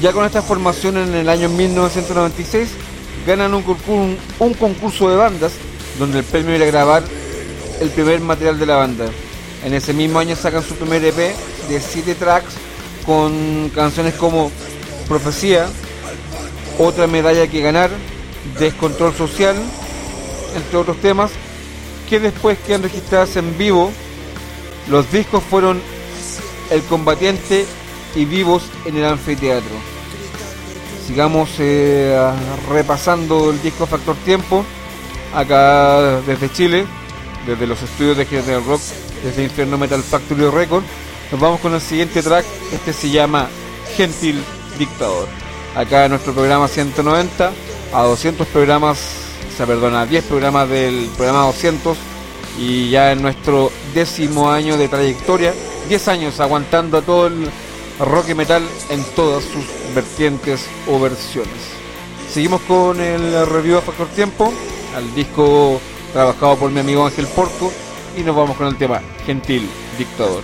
Ya 0.02 0.12
con 0.12 0.26
esta 0.26 0.42
formación 0.42 0.96
en 0.96 1.14
el 1.14 1.28
año 1.28 1.48
1996 1.48 2.68
ganan 3.26 3.54
un 3.54 4.18
un 4.40 4.54
concurso 4.54 5.08
de 5.08 5.16
bandas 5.16 5.52
donde 5.98 6.18
el 6.18 6.24
premio 6.24 6.54
era 6.54 6.66
grabar 6.66 7.04
el 7.80 7.90
primer 7.90 8.20
material 8.20 8.58
de 8.58 8.66
la 8.66 8.76
banda. 8.76 9.06
En 9.64 9.72
ese 9.72 9.92
mismo 9.92 10.18
año 10.18 10.34
sacan 10.34 10.62
su 10.62 10.74
primer 10.74 11.04
EP 11.04 11.16
de 11.68 11.80
7 11.80 12.14
tracks 12.16 12.54
con 13.04 13.70
canciones 13.74 14.14
como 14.14 14.50
Profecía, 15.08 15.68
Otra 16.78 17.06
medalla 17.06 17.46
que 17.46 17.62
ganar, 17.62 17.90
Descontrol 18.58 19.14
social, 19.14 19.56
entre 20.54 20.76
otros 20.76 20.98
temas, 20.98 21.30
que 22.08 22.20
después 22.20 22.58
quedan 22.66 22.82
registradas 22.82 23.36
en 23.36 23.56
vivo. 23.58 23.90
Los 24.88 25.10
discos 25.10 25.42
fueron 25.42 25.80
El 26.70 26.82
Combatiente 26.82 27.66
y 28.14 28.24
Vivos 28.24 28.62
en 28.84 28.96
el 28.96 29.04
Anfiteatro. 29.04 29.74
Sigamos 31.06 31.50
eh, 31.58 32.18
repasando 32.68 33.50
el 33.50 33.62
disco 33.62 33.86
Factor 33.86 34.16
Tiempo, 34.16 34.64
acá 35.34 36.20
desde 36.26 36.52
Chile, 36.52 36.86
desde 37.46 37.66
los 37.66 37.82
estudios 37.82 38.16
de 38.16 38.26
General 38.26 38.64
Rock, 38.64 38.80
desde 39.24 39.44
Infierno 39.44 39.78
Metal 39.78 40.02
Factory 40.02 40.48
Record. 40.48 40.84
Nos 41.30 41.40
vamos 41.40 41.60
con 41.60 41.74
el 41.74 41.80
siguiente 41.80 42.22
track, 42.22 42.44
este 42.72 42.92
se 42.92 43.10
llama 43.10 43.48
Gentil 43.96 44.42
Dictador. 44.78 45.45
Acá 45.76 46.06
en 46.06 46.12
nuestro 46.12 46.32
programa 46.32 46.68
190, 46.68 47.52
a 47.92 48.02
200 48.02 48.46
programas, 48.46 48.98
o 49.52 49.56
sea, 49.56 49.66
perdona, 49.66 50.00
a 50.00 50.06
10 50.06 50.24
programas 50.24 50.70
del 50.70 51.10
programa 51.18 51.44
200 51.44 51.98
y 52.58 52.88
ya 52.88 53.12
en 53.12 53.20
nuestro 53.20 53.70
décimo 53.92 54.50
año 54.50 54.78
de 54.78 54.88
trayectoria, 54.88 55.52
10 55.90 56.08
años 56.08 56.40
aguantando 56.40 56.96
a 56.96 57.02
todo 57.02 57.26
el 57.26 57.50
rock 58.00 58.30
y 58.30 58.34
metal 58.34 58.62
en 58.88 59.04
todas 59.14 59.44
sus 59.44 59.66
vertientes 59.94 60.64
o 60.88 60.98
versiones. 60.98 61.52
Seguimos 62.32 62.62
con 62.62 62.98
el 62.98 63.46
review 63.46 63.76
a 63.76 63.82
Factor 63.82 64.08
Tiempo, 64.08 64.54
al 64.96 65.14
disco 65.14 65.78
trabajado 66.14 66.56
por 66.56 66.70
mi 66.70 66.80
amigo 66.80 67.04
Ángel 67.04 67.26
Porco 67.26 67.70
y 68.16 68.22
nos 68.22 68.34
vamos 68.34 68.56
con 68.56 68.66
el 68.66 68.78
tema 68.78 69.02
Gentil 69.26 69.68
Dictador. 69.98 70.42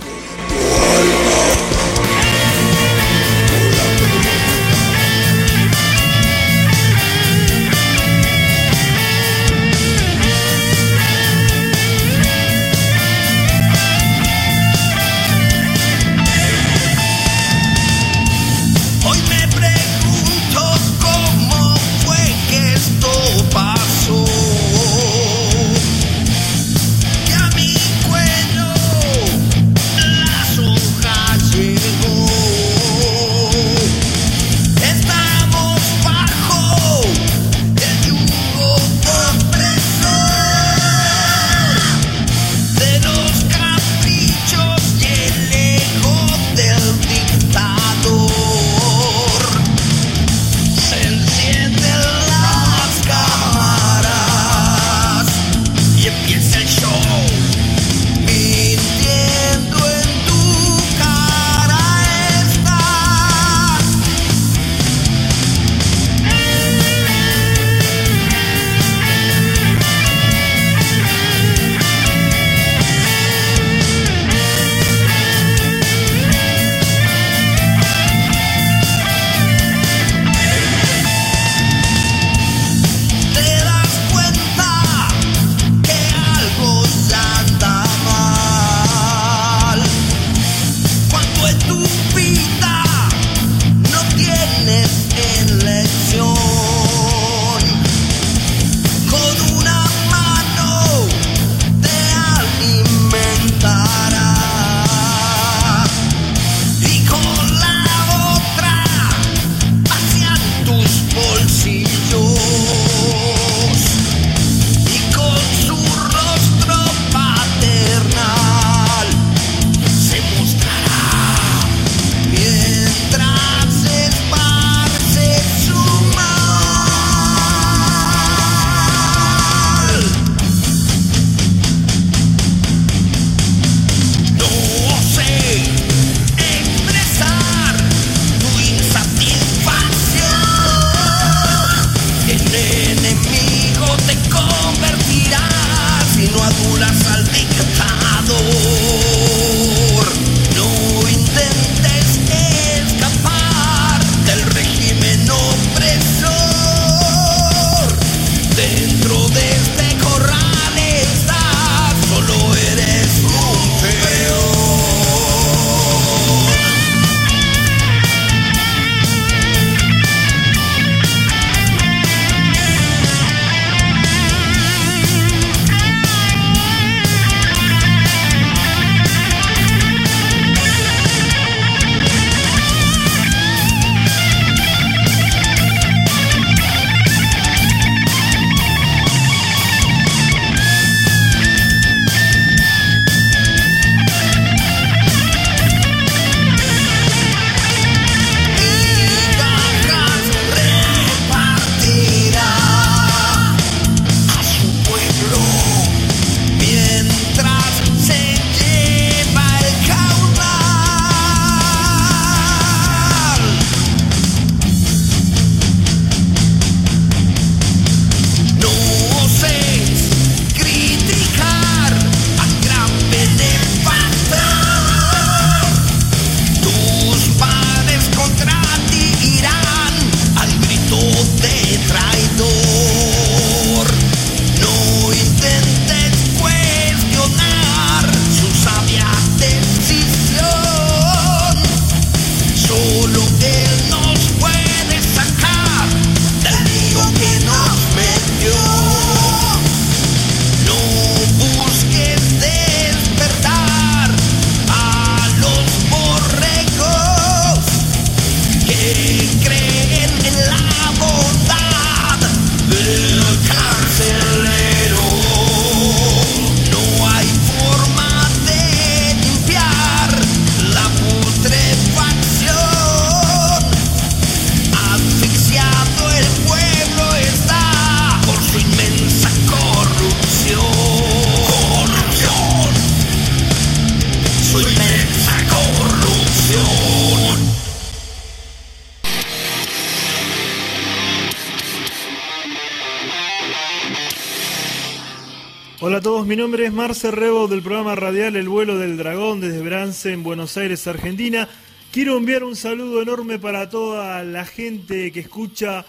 Nombre 296.53 296.67
es 296.67 296.73
Marce 296.73 297.09
Rebo 297.09 297.47
del 297.47 297.63
programa 297.63 297.95
radial 297.95 298.35
El 298.35 298.47
vuelo 298.47 298.77
del 298.77 298.95
dragón 298.95 299.41
desde 299.41 299.63
Brance 299.63 300.11
en 300.11 300.21
Buenos 300.21 300.55
Aires, 300.55 300.85
Argentina. 300.85 301.49
Quiero 301.91 302.15
enviar 302.15 302.43
un 302.43 302.55
saludo 302.55 303.01
enorme 303.01 303.39
para 303.39 303.71
toda 303.71 304.23
la 304.23 304.45
gente 304.45 305.11
que 305.11 305.21
escucha 305.21 305.83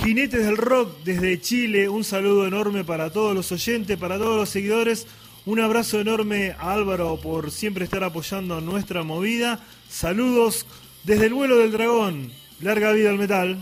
Jinetes 0.00 0.46
del 0.46 0.56
Rock 0.56 1.02
desde 1.02 1.40
Chile. 1.40 1.88
Un 1.88 2.04
saludo 2.04 2.46
enorme 2.46 2.84
para 2.84 3.10
todos 3.10 3.34
los 3.34 3.50
oyentes, 3.50 3.98
para 3.98 4.16
todos 4.16 4.36
los 4.36 4.48
seguidores. 4.48 5.08
Un 5.44 5.58
abrazo 5.58 5.98
enorme 5.98 6.54
a 6.56 6.72
Álvaro 6.72 7.16
por 7.20 7.50
siempre 7.50 7.84
estar 7.84 8.04
apoyando 8.04 8.60
nuestra 8.60 9.02
movida. 9.02 9.58
Saludos 9.88 10.66
desde 11.02 11.26
el 11.26 11.34
vuelo 11.34 11.56
del 11.56 11.72
dragón. 11.72 12.30
Larga 12.60 12.92
vida 12.92 13.10
al 13.10 13.18
metal. 13.18 13.58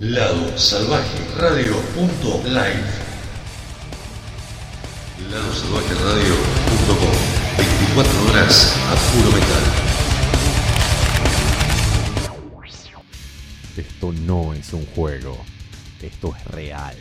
Lado 0.00 0.56
Salvaje 0.56 1.18
Radio 1.36 1.76
punto 1.94 2.40
live. 2.44 2.88
Lado 5.30 5.52
Salvaje 5.52 5.92
Radio 5.92 6.36
punto 6.66 6.96
com. 6.96 7.12
24 7.58 8.30
horas 8.30 8.76
a 8.88 8.94
puro 9.12 9.30
metal. 9.36 9.62
Esto 13.76 14.12
no 14.24 14.54
es 14.54 14.72
un 14.72 14.86
juego. 14.86 15.36
Esto 16.00 16.34
es 16.34 16.46
real. 16.46 16.96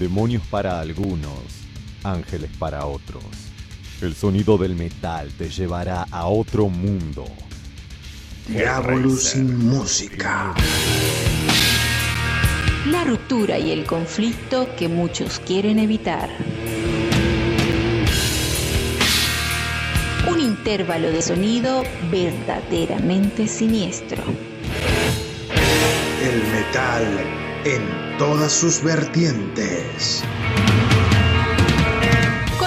Demonios 0.00 0.42
para 0.50 0.80
algunos, 0.80 1.38
ángeles 2.02 2.50
para 2.58 2.86
otros. 2.86 3.22
El 4.00 4.16
sonido 4.16 4.58
del 4.58 4.74
metal 4.74 5.30
te 5.38 5.48
llevará 5.50 6.04
a 6.10 6.26
otro 6.26 6.68
mundo. 6.68 7.26
Diablo 8.48 9.10
sin 9.10 9.56
música. 9.68 10.52
La 12.86 13.02
ruptura 13.02 13.58
y 13.58 13.70
el 13.70 13.86
conflicto 13.86 14.68
que 14.76 14.88
muchos 14.88 15.38
quieren 15.38 15.78
evitar. 15.78 16.28
Un 20.30 20.38
intervalo 20.38 21.10
de 21.10 21.22
sonido 21.22 21.82
verdaderamente 22.10 23.46
siniestro. 23.46 24.22
El 26.22 26.42
metal 26.52 27.04
en 27.64 28.18
todas 28.18 28.52
sus 28.52 28.82
vertientes. 28.82 30.22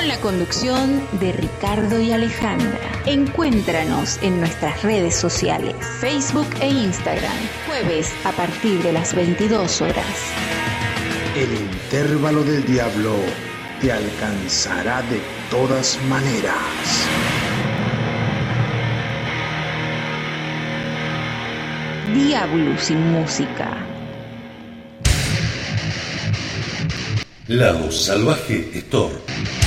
Con 0.08 0.16
la 0.16 0.22
conducción 0.22 1.08
de 1.20 1.34
Ricardo 1.34 2.00
y 2.00 2.14
Alejandra. 2.14 2.80
Encuéntranos 3.06 4.18
en 4.22 4.40
nuestras 4.40 4.82
redes 4.82 5.14
sociales, 5.14 5.76
Facebook 6.00 6.48
e 6.62 6.70
Instagram, 6.70 7.36
jueves 7.68 8.14
a 8.24 8.32
partir 8.32 8.82
de 8.84 8.94
las 8.94 9.14
22 9.14 9.82
horas. 9.82 10.06
El 11.36 11.54
intervalo 11.54 12.42
del 12.46 12.66
diablo 12.66 13.16
te 13.82 13.92
alcanzará 13.92 15.02
de 15.02 15.20
todas 15.52 16.00
maneras. 16.08 16.56
Diablo 22.14 22.78
sin 22.78 23.12
música. 23.12 23.76
Lado 27.48 27.92
Salvaje 27.92 28.72
Store. 28.74 29.67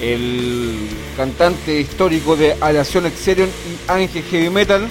el 0.00 0.88
cantante 1.16 1.80
histórico 1.80 2.36
de 2.36 2.56
Aleación 2.60 3.06
Exerion 3.06 3.48
y 3.48 3.90
Ángel 3.90 4.22
Heavy 4.30 4.48
Metal. 4.48 4.86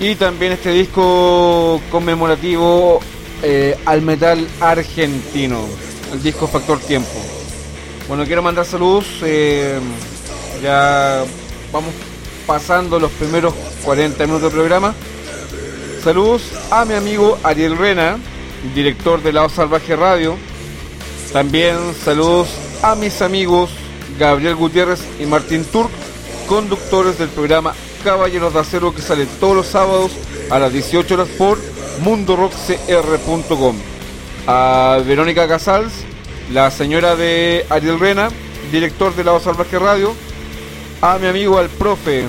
Y 0.00 0.14
también 0.14 0.52
este 0.52 0.70
disco 0.70 1.78
conmemorativo 1.90 3.00
eh, 3.42 3.76
al 3.84 4.00
metal 4.00 4.48
argentino, 4.60 5.68
el 6.12 6.22
disco 6.22 6.46
Factor 6.46 6.78
Tiempo. 6.80 7.10
Bueno, 8.08 8.24
quiero 8.24 8.42
mandar 8.42 8.64
saludos. 8.64 9.04
eh, 9.22 9.78
ya 10.62 11.24
vamos 11.72 11.92
pasando 12.46 12.98
los 12.98 13.12
primeros 13.12 13.54
40 13.84 14.24
minutos 14.24 14.42
del 14.42 14.52
programa. 14.52 14.94
Saludos 16.02 16.42
a 16.70 16.84
mi 16.84 16.94
amigo 16.94 17.38
Ariel 17.42 17.76
Rena, 17.76 18.18
director 18.74 19.22
de 19.22 19.32
Lado 19.32 19.48
Salvaje 19.48 19.94
Radio. 19.96 20.36
También 21.32 21.76
saludos 22.02 22.48
a 22.82 22.94
mis 22.94 23.20
amigos 23.20 23.70
Gabriel 24.18 24.54
Gutiérrez 24.56 25.00
y 25.20 25.26
Martín 25.26 25.64
Turk, 25.64 25.90
conductores 26.48 27.18
del 27.18 27.28
programa 27.28 27.74
Caballeros 28.02 28.54
de 28.54 28.60
Acero 28.60 28.94
que 28.94 29.02
sale 29.02 29.26
todos 29.38 29.56
los 29.56 29.66
sábados 29.66 30.12
a 30.50 30.58
las 30.58 30.72
18 30.72 31.14
horas 31.14 31.28
por 31.36 31.58
mundorockcr.com. 32.00 33.76
A 34.50 35.02
Verónica 35.04 35.46
Casals, 35.46 35.92
la 36.50 36.70
señora 36.70 37.16
de 37.16 37.66
Ariel 37.68 38.00
Rena, 38.00 38.30
director 38.72 39.14
de 39.14 39.22
Lado 39.22 39.40
Salvaje 39.40 39.78
Radio. 39.78 40.14
A 41.02 41.18
mi 41.18 41.26
amigo 41.26 41.58
al 41.58 41.68
profe, 41.68 42.24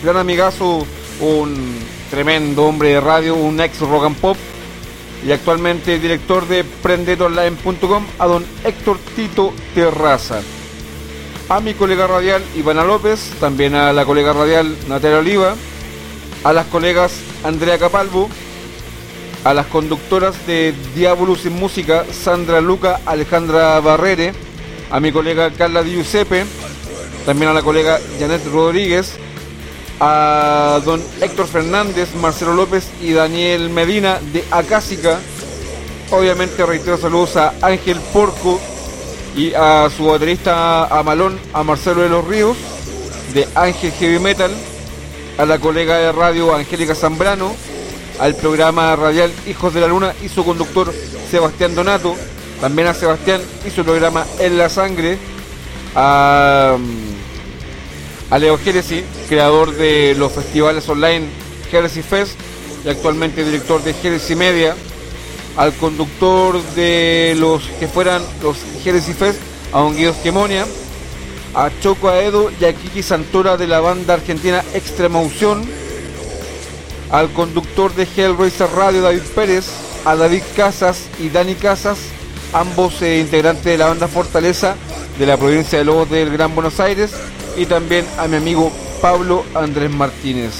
gran 0.00 0.16
amigazo, 0.16 0.86
un 1.18 1.76
tremendo 2.12 2.66
hombre 2.66 2.90
de 2.90 3.00
radio, 3.00 3.34
un 3.34 3.60
ex 3.60 3.80
rock 3.80 4.04
and 4.04 4.16
pop 4.18 4.36
y 5.26 5.32
actualmente 5.32 5.98
director 5.98 6.46
de 6.46 6.62
prendedonline.com, 6.62 8.06
a 8.20 8.26
don 8.26 8.46
Héctor 8.62 8.98
Tito 9.16 9.52
Terraza. 9.74 10.42
A 11.48 11.58
mi 11.58 11.74
colega 11.74 12.06
radial 12.06 12.44
Ivana 12.54 12.84
López, 12.84 13.32
también 13.40 13.74
a 13.74 13.92
la 13.92 14.04
colega 14.04 14.32
radial 14.32 14.76
Natalia 14.86 15.18
Oliva, 15.18 15.56
a 16.44 16.52
las 16.52 16.66
colegas 16.66 17.14
Andrea 17.42 17.78
Capalvo, 17.78 18.28
a 19.44 19.52
las 19.52 19.66
conductoras 19.66 20.46
de 20.46 20.74
Diablo 20.94 21.36
sin 21.36 21.52
Música, 21.52 22.04
Sandra 22.10 22.60
Luca, 22.60 23.00
Alejandra 23.04 23.78
Barrere, 23.80 24.32
a 24.90 25.00
mi 25.00 25.12
colega 25.12 25.50
Carla 25.50 25.82
Di 25.82 25.92
Giuseppe, 25.92 26.44
también 27.26 27.50
a 27.50 27.54
la 27.54 27.62
colega 27.62 28.00
Janet 28.18 28.44
Rodríguez, 28.46 29.12
a 30.00 30.80
don 30.84 31.02
Héctor 31.20 31.46
Fernández, 31.46 32.14
Marcelo 32.16 32.54
López 32.54 32.88
y 33.02 33.12
Daniel 33.12 33.70
Medina 33.70 34.18
de 34.32 34.44
Acásica. 34.50 35.18
Obviamente 36.10 36.64
reitero 36.64 36.96
saludos 36.96 37.36
a 37.36 37.54
Ángel 37.60 37.98
Porco 38.12 38.60
y 39.36 39.52
a 39.54 39.88
su 39.94 40.06
baterista 40.06 40.84
Amalón, 40.86 41.38
a 41.52 41.62
Marcelo 41.62 42.02
de 42.02 42.08
los 42.08 42.26
Ríos, 42.26 42.56
de 43.34 43.46
Ángel 43.54 43.92
Heavy 43.92 44.18
Metal, 44.18 44.50
a 45.36 45.44
la 45.44 45.58
colega 45.58 45.96
de 45.96 46.12
radio 46.12 46.54
Angélica 46.54 46.94
Zambrano, 46.94 47.54
al 48.18 48.34
programa 48.36 48.94
radial 48.96 49.32
Hijos 49.46 49.74
de 49.74 49.80
la 49.80 49.88
Luna 49.88 50.14
y 50.22 50.28
su 50.28 50.44
conductor 50.44 50.92
Sebastián 51.30 51.74
Donato, 51.74 52.14
también 52.60 52.88
a 52.88 52.94
Sebastián 52.94 53.40
y 53.66 53.70
su 53.70 53.84
programa 53.84 54.24
En 54.38 54.56
la 54.58 54.68
Sangre, 54.68 55.18
a, 55.94 56.76
a 58.30 58.38
Leo 58.38 58.58
Jerezi, 58.58 59.04
creador 59.28 59.74
de 59.74 60.14
los 60.16 60.32
festivales 60.32 60.88
online 60.88 61.26
Jerezi 61.70 62.02
Fest 62.02 62.38
y 62.84 62.88
actualmente 62.88 63.44
director 63.44 63.82
de 63.82 63.94
Jerezi 63.94 64.34
Media, 64.34 64.74
al 65.56 65.72
conductor 65.74 66.60
de 66.74 67.36
los 67.38 67.62
que 67.80 67.88
fueran 67.88 68.22
los 68.42 68.56
Jerezi 68.82 69.12
Fest, 69.12 69.40
a 69.72 69.80
Don 69.80 69.96
Guido 69.96 70.12
Esquemonia, 70.12 70.66
a 71.54 71.70
Choco 71.80 72.08
Aedo 72.08 72.50
y 72.60 72.64
a 72.64 72.72
Kiki 72.72 73.02
Santora 73.02 73.56
de 73.56 73.66
la 73.66 73.80
banda 73.80 74.14
argentina 74.14 74.62
Extremaución, 74.74 75.64
al 77.10 77.32
conductor 77.32 77.94
de 77.94 78.04
Hellraiser 78.04 78.68
Radio 78.70 79.02
David 79.02 79.22
Pérez, 79.34 79.66
a 80.04 80.16
David 80.16 80.42
Casas 80.56 81.06
y 81.18 81.28
Dani 81.28 81.54
Casas, 81.54 81.98
ambos 82.52 83.00
eh, 83.02 83.18
integrantes 83.18 83.64
de 83.64 83.78
la 83.78 83.88
banda 83.88 84.08
Fortaleza 84.08 84.76
de 85.18 85.26
la 85.26 85.36
provincia 85.36 85.78
de 85.78 85.84
Lobos 85.84 86.10
del 86.10 86.30
Gran 86.30 86.54
Buenos 86.54 86.80
Aires, 86.80 87.12
y 87.56 87.66
también 87.66 88.04
a 88.18 88.26
mi 88.26 88.36
amigo 88.36 88.72
Pablo 89.00 89.44
Andrés 89.54 89.90
Martínez. 89.90 90.52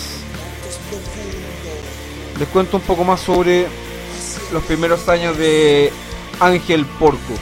Les 2.38 2.48
cuento 2.48 2.76
un 2.76 2.82
poco 2.82 3.04
más 3.04 3.20
sobre 3.20 3.66
los 4.52 4.62
primeros 4.64 5.08
años 5.08 5.36
de 5.38 5.92
Ángel 6.40 6.84
Porco. 6.98 7.34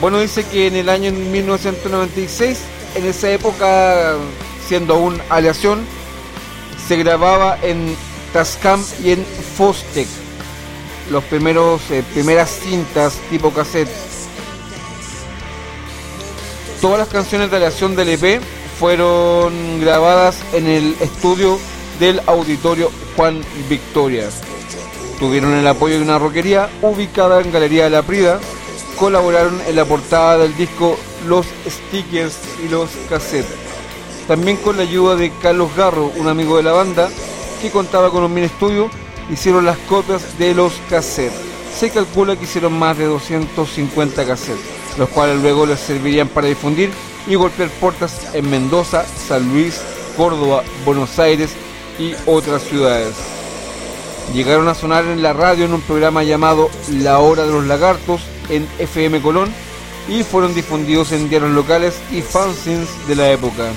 Bueno, 0.00 0.20
dice 0.20 0.44
que 0.44 0.68
en 0.68 0.76
el 0.76 0.88
año 0.88 1.12
1996, 1.12 2.58
en 2.94 3.06
esa 3.06 3.30
época, 3.30 4.14
siendo 4.66 4.94
aún 4.94 5.20
aleación, 5.28 5.84
se 6.86 6.96
grababa 6.96 7.58
en 7.62 7.96
Tascam 8.32 8.82
y 9.02 9.12
en 9.12 9.24
Fostec. 9.56 10.06
Los 11.10 11.24
primeros, 11.24 11.80
eh, 11.90 12.02
primeras 12.12 12.50
cintas 12.50 13.14
tipo 13.30 13.52
cassette. 13.52 13.88
Todas 16.80 16.98
las 16.98 17.08
canciones 17.08 17.50
de 17.50 17.56
aleación 17.56 17.96
del 17.96 18.10
EP 18.10 18.40
fueron 18.78 19.80
grabadas 19.80 20.38
en 20.52 20.68
el 20.68 20.96
estudio 21.00 21.58
del 21.98 22.20
auditorio 22.26 22.90
Juan 23.16 23.40
Victoria. 23.68 24.28
Tuvieron 25.18 25.54
el 25.54 25.66
apoyo 25.66 25.96
de 25.96 26.02
una 26.02 26.18
roquería 26.18 26.70
ubicada 26.82 27.40
en 27.40 27.50
Galería 27.50 27.84
de 27.84 27.90
la 27.90 28.02
Prida. 28.02 28.38
Colaboraron 28.96 29.60
en 29.66 29.74
la 29.74 29.84
portada 29.84 30.38
del 30.38 30.56
disco 30.56 30.96
los 31.26 31.46
stickers 31.66 32.36
y 32.64 32.68
los 32.68 32.90
cassettes. 33.08 33.50
También 34.28 34.58
con 34.58 34.76
la 34.76 34.84
ayuda 34.84 35.16
de 35.16 35.32
Carlos 35.42 35.74
Garro, 35.76 36.12
un 36.16 36.28
amigo 36.28 36.58
de 36.58 36.62
la 36.62 36.72
banda, 36.72 37.08
que 37.58 37.70
contaba 37.70 38.10
con 38.10 38.22
un 38.22 38.32
mini 38.32 38.46
estudio, 38.46 38.90
hicieron 39.30 39.64
las 39.64 39.78
copias 39.78 40.38
de 40.38 40.54
los 40.54 40.72
cassettes. 40.88 41.36
Se 41.76 41.90
calcula 41.90 42.36
que 42.36 42.44
hicieron 42.44 42.78
más 42.78 42.96
de 42.98 43.04
250 43.04 44.26
cassettes, 44.26 44.64
los 44.96 45.08
cuales 45.08 45.40
luego 45.40 45.66
les 45.66 45.80
servirían 45.80 46.28
para 46.28 46.48
difundir 46.48 46.90
y 47.26 47.34
golpear 47.34 47.68
puertas 47.68 48.34
en 48.34 48.48
Mendoza, 48.50 49.04
San 49.04 49.48
Luis, 49.50 49.80
Córdoba, 50.16 50.62
Buenos 50.84 51.18
Aires 51.18 51.50
y 51.98 52.14
otras 52.26 52.62
ciudades. 52.62 53.14
Llegaron 54.34 54.68
a 54.68 54.74
sonar 54.74 55.04
en 55.04 55.22
la 55.22 55.32
radio 55.32 55.64
en 55.64 55.72
un 55.72 55.80
programa 55.80 56.22
llamado 56.22 56.70
La 56.90 57.18
Hora 57.18 57.44
de 57.44 57.52
los 57.52 57.66
Lagartos 57.66 58.22
en 58.50 58.66
FM 58.78 59.20
Colón 59.20 59.50
y 60.08 60.22
fueron 60.22 60.54
difundidos 60.54 61.12
en 61.12 61.28
diarios 61.28 61.50
locales 61.50 61.94
y 62.10 62.22
fanzines 62.22 62.88
de 63.06 63.16
la 63.16 63.30
época. 63.30 63.70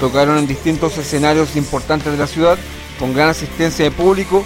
Tocaron 0.00 0.38
en 0.38 0.46
distintos 0.46 0.98
escenarios 0.98 1.56
importantes 1.56 2.12
de 2.12 2.18
la 2.18 2.26
ciudad 2.26 2.58
con 2.98 3.14
gran 3.14 3.30
asistencia 3.30 3.84
de 3.84 3.90
público 3.90 4.44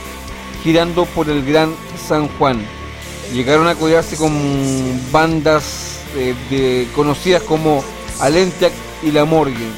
girando 0.63 1.05
por 1.07 1.29
el 1.29 1.45
Gran 1.45 1.75
San 2.07 2.29
Juan. 2.29 2.65
Llegaron 3.33 3.69
a 3.69 3.75
codearse 3.75 4.17
con 4.17 4.33
bandas 5.13 6.01
eh, 6.17 6.89
conocidas 6.95 7.43
como 7.43 7.85
Alentiac 8.21 8.73
y 9.03 9.11
La 9.11 9.25
Morgue. 9.25 9.69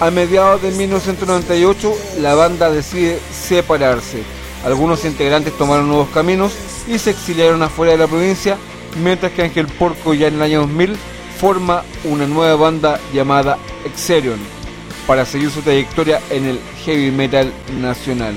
A 0.00 0.10
mediados 0.10 0.62
de 0.62 0.72
1998 0.72 1.94
la 2.20 2.34
banda 2.34 2.70
decide 2.70 3.20
separarse. 3.32 4.22
Algunos 4.64 5.04
integrantes 5.04 5.56
tomaron 5.56 5.88
nuevos 5.88 6.08
caminos 6.08 6.52
y 6.88 6.98
se 6.98 7.10
exiliaron 7.10 7.62
afuera 7.62 7.92
de 7.92 7.98
la 7.98 8.06
provincia, 8.06 8.56
mientras 9.02 9.32
que 9.32 9.42
Ángel 9.42 9.66
Porco 9.66 10.14
ya 10.14 10.28
en 10.28 10.34
el 10.34 10.42
año 10.42 10.60
2000 10.60 10.96
forma 11.38 11.84
una 12.04 12.26
nueva 12.26 12.56
banda 12.56 12.98
llamada 13.12 13.58
Exerion 13.84 14.63
para 15.06 15.26
seguir 15.26 15.50
su 15.50 15.62
trayectoria 15.62 16.20
en 16.30 16.46
el 16.46 16.60
heavy 16.84 17.10
metal 17.10 17.52
nacional. 17.80 18.34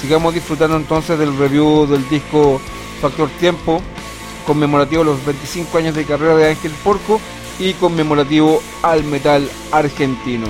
Sigamos 0.00 0.34
disfrutando 0.34 0.76
entonces 0.76 1.18
del 1.18 1.36
review 1.36 1.86
del 1.86 2.08
disco 2.08 2.60
Factor 3.00 3.28
Tiempo, 3.40 3.80
conmemorativo 4.46 5.02
a 5.02 5.06
los 5.06 5.24
25 5.24 5.78
años 5.78 5.94
de 5.94 6.04
carrera 6.04 6.36
de 6.36 6.50
Ángel 6.50 6.72
Porco 6.84 7.20
y 7.58 7.72
conmemorativo 7.74 8.62
al 8.82 9.04
metal 9.04 9.48
argentino. 9.72 10.46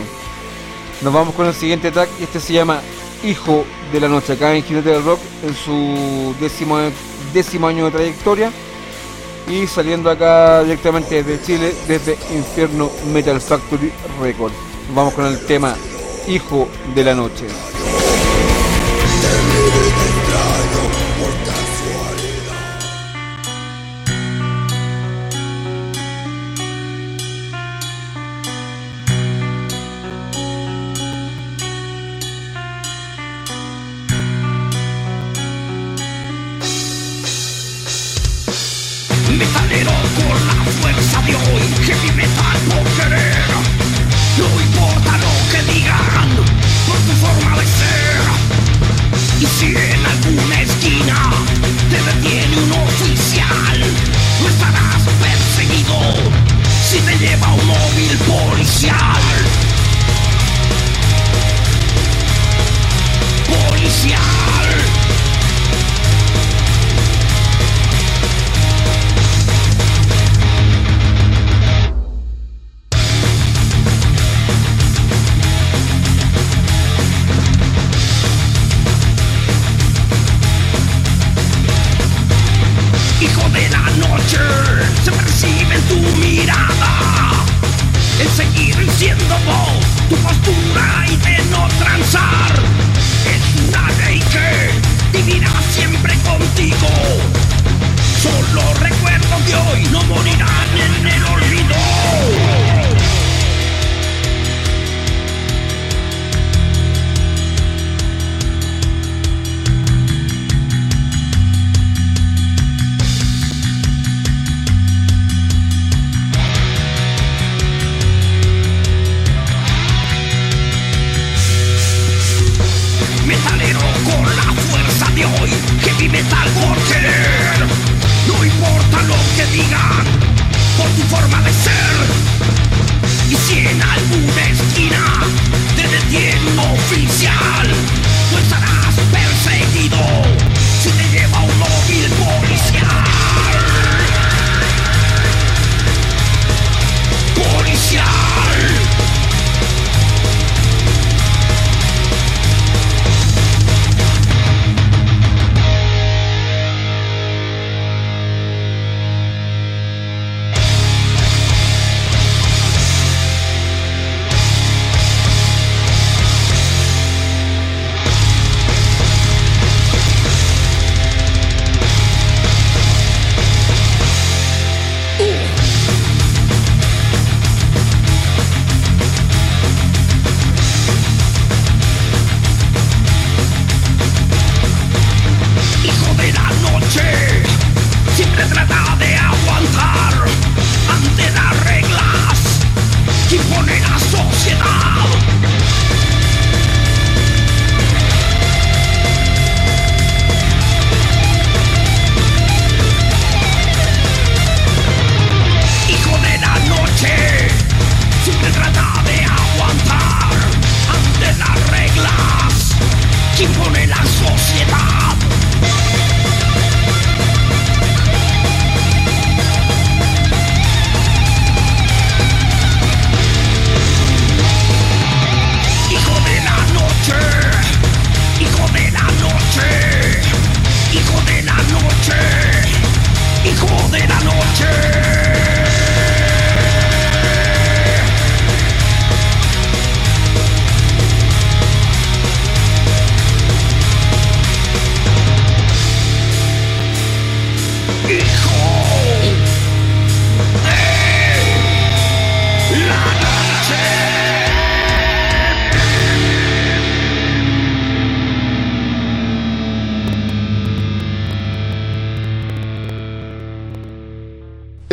Nos 1.02 1.12
vamos 1.12 1.34
con 1.34 1.46
el 1.46 1.54
siguiente 1.54 1.90
track 1.90 2.08
y 2.20 2.24
este 2.24 2.40
se 2.40 2.54
llama 2.54 2.80
Hijo 3.24 3.64
de 3.92 4.00
la 4.00 4.08
Noche, 4.08 4.32
acá 4.32 4.54
en 4.54 4.64
Jinete 4.64 4.90
del 4.90 5.04
Rock 5.04 5.20
en 5.42 5.54
su 5.54 6.34
décimo, 6.40 6.78
décimo 7.32 7.68
año 7.68 7.86
de 7.86 7.90
trayectoria 7.92 8.50
y 9.48 9.66
saliendo 9.66 10.10
acá 10.10 10.64
directamente 10.64 11.22
desde 11.22 11.44
Chile, 11.44 11.74
desde 11.86 12.18
Infierno 12.34 12.90
Metal 13.12 13.40
Factory 13.40 13.92
Record. 14.20 14.52
Vamos 14.94 15.14
con 15.14 15.26
el 15.26 15.44
tema 15.44 15.74
Hijo 16.28 16.68
de 16.94 17.04
la 17.04 17.14
Noche. 17.14 17.46
Y 49.40 49.46
si 49.46 49.66
en 49.66 50.06
alguna 50.06 50.62
esquina 50.62 51.30
te 51.90 52.02
detiene 52.02 52.56
un 52.56 52.72
oficial, 52.72 53.80
no 54.42 54.48
estarás 54.48 55.02
perseguido 55.20 55.98
si 56.88 56.98
te 57.00 57.18
lleva 57.18 57.48
un 57.48 57.66
móvil 57.66 58.16
policial. 58.18 59.22
Policial. 63.46 64.35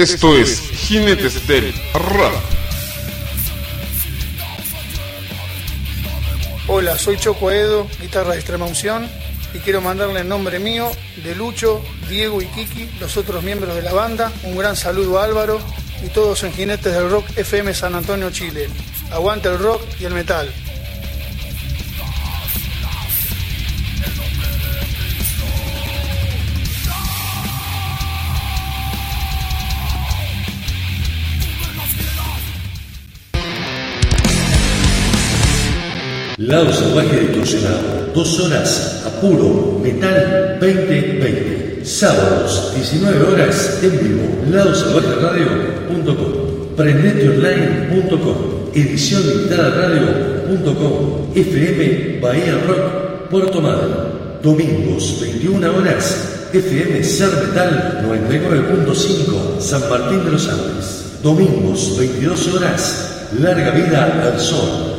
Esto 0.04 0.36
es 0.36 0.60
Jinetes 0.60 1.48
del 1.48 1.74
Rock. 1.94 2.34
Hola, 6.68 6.98
soy 6.98 7.18
Choco 7.18 7.50
Edo, 7.50 7.88
guitarra 8.02 8.32
de 8.32 8.40
extrema 8.40 8.66
unción, 8.66 9.10
y 9.54 9.60
quiero 9.60 9.80
mandarle 9.80 10.20
en 10.20 10.28
nombre 10.28 10.60
mío, 10.60 10.92
de 11.24 11.34
Lucho, 11.36 11.82
Diego 12.10 12.42
y 12.42 12.48
Kiki, 12.48 12.90
los 13.00 13.16
otros 13.16 13.44
miembros 13.44 13.76
de 13.76 13.82
la 13.82 13.94
banda, 13.94 14.30
un 14.44 14.58
gran 14.58 14.76
saludo 14.76 15.20
a 15.20 15.24
Álvaro 15.24 15.62
y 16.06 16.10
todos 16.10 16.44
en 16.44 16.52
Jinetes 16.52 16.94
del 16.94 17.10
Rock 17.10 17.26
FM 17.38 17.74
San 17.74 17.96
Antonio, 17.96 18.30
Chile. 18.30 18.68
Aguante 19.10 19.48
el 19.48 19.58
rock 19.58 19.84
y 20.02 20.04
el 20.04 20.14
metal. 20.14 20.54
Lado 36.38 36.72
Salvaje 36.74 37.20
Distorsionado, 37.20 38.10
dos 38.16 38.40
horas 38.40 39.04
a 39.06 39.10
puro 39.22 39.80
metal 39.84 40.58
2020. 40.60 41.86
Sábados, 41.86 42.74
19 42.76 43.32
horas 43.32 43.78
en 43.84 43.92
vivo. 43.92 44.24
LadoSalvajeRadio.com, 44.50 46.76
PrendeteOnline.com, 46.76 48.36
Edición 48.74 49.22
Limitada 49.28 49.70
Radio.com, 49.70 51.28
FM 51.36 52.20
Bahía 52.20 52.58
Rock, 52.66 53.30
Puerto 53.30 53.62
Madre. 53.62 53.90
Domingos, 54.42 55.20
21 55.22 55.78
horas, 55.78 56.48
FM 56.52 57.04
Ser 57.04 57.30
Metal 57.48 58.02
99.5, 58.08 59.60
San 59.60 59.88
Martín 59.88 60.26
de 60.26 60.32
los 60.32 60.48
Andes. 60.48 61.20
Domingos, 61.22 61.96
22 62.00 62.56
horas, 62.56 63.28
Larga 63.40 63.70
Vida 63.70 64.32
al 64.34 64.40
Sol. 64.40 64.93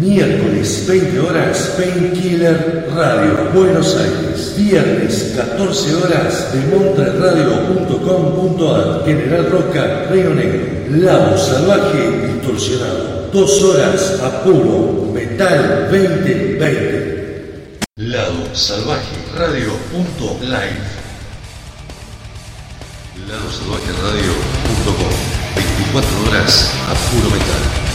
Miércoles 0.00 0.88
20 0.88 1.18
horas 1.18 1.74
Painkiller 1.76 2.88
Radio 2.96 3.50
Buenos 3.52 3.94
Aires. 3.96 4.54
Viernes 4.56 5.34
14 5.36 5.94
horas 5.96 6.50
de 6.54 6.60
montreradio.com.ar 6.74 9.04
General 9.04 9.50
Roca 9.50 10.06
Río 10.10 10.34
Negro. 10.34 10.62
Lado 10.88 11.36
salvaje 11.36 12.32
distorsionado. 12.32 13.28
Dos 13.30 13.62
horas 13.62 14.18
a 14.22 14.42
metal 15.12 15.90
2020. 15.90 17.80
Lado 17.98 18.48
salvaje 18.54 19.16
radio.live. 19.36 20.80
Lado 23.28 23.50
salvaje 23.52 23.92
radio.com 24.02 25.12
24 25.56 26.26
horas 26.26 26.70
a 26.88 26.94
puro 27.10 27.28
metal. 27.32 27.89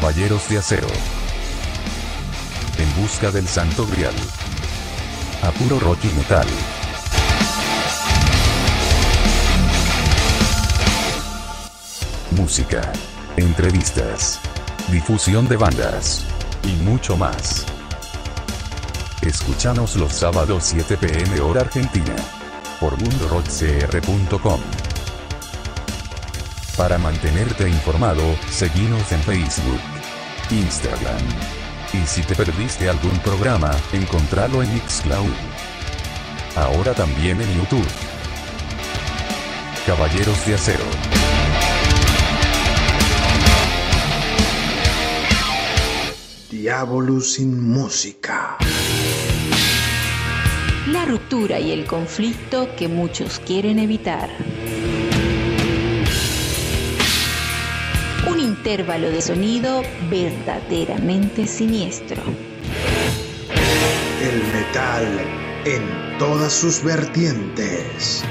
Caballeros 0.00 0.48
de 0.48 0.56
Acero. 0.56 0.86
En 2.78 3.02
busca 3.02 3.30
del 3.30 3.46
Santo 3.46 3.86
Grial. 3.86 4.14
A 5.42 5.50
puro 5.50 5.78
rock 5.78 5.98
y 6.04 6.08
metal. 6.16 6.46
Música. 12.30 12.90
Entrevistas. 13.36 14.40
Difusión 14.90 15.46
de 15.48 15.58
bandas. 15.58 16.24
Y 16.64 16.72
mucho 16.82 17.18
más. 17.18 17.66
Escúchanos 19.20 19.96
los 19.96 20.14
sábados 20.14 20.64
7 20.64 20.96
pm 20.96 21.40
hora 21.42 21.60
argentina. 21.60 22.16
Por 22.80 22.98
mundorockcr.com. 22.98 24.60
Para 26.80 26.96
mantenerte 26.96 27.68
informado, 27.68 28.22
seguinos 28.48 29.12
en 29.12 29.20
Facebook, 29.20 29.80
Instagram. 30.52 31.20
Y 31.92 32.06
si 32.06 32.22
te 32.22 32.34
perdiste 32.34 32.88
algún 32.88 33.18
programa, 33.18 33.70
encontralo 33.92 34.62
en 34.62 34.72
Mixcloud. 34.74 35.34
Ahora 36.56 36.94
también 36.94 37.40
en 37.40 37.52
YouTube. 37.56 37.86
Caballeros 39.86 40.46
de 40.46 40.54
Acero. 40.54 40.84
Diablo 46.50 47.20
sin 47.20 47.70
música. 47.70 48.58
La 50.88 51.04
ruptura 51.04 51.60
y 51.60 51.72
el 51.72 51.86
conflicto 51.86 52.68
que 52.76 52.88
muchos 52.88 53.38
quieren 53.40 53.78
evitar. 53.78 54.30
Intervalo 58.60 59.10
de 59.10 59.22
sonido 59.22 59.82
verdaderamente 60.10 61.46
siniestro. 61.46 62.22
El 64.22 64.42
metal 64.52 65.18
en 65.64 66.18
todas 66.18 66.52
sus 66.52 66.84
vertientes. 66.84 68.22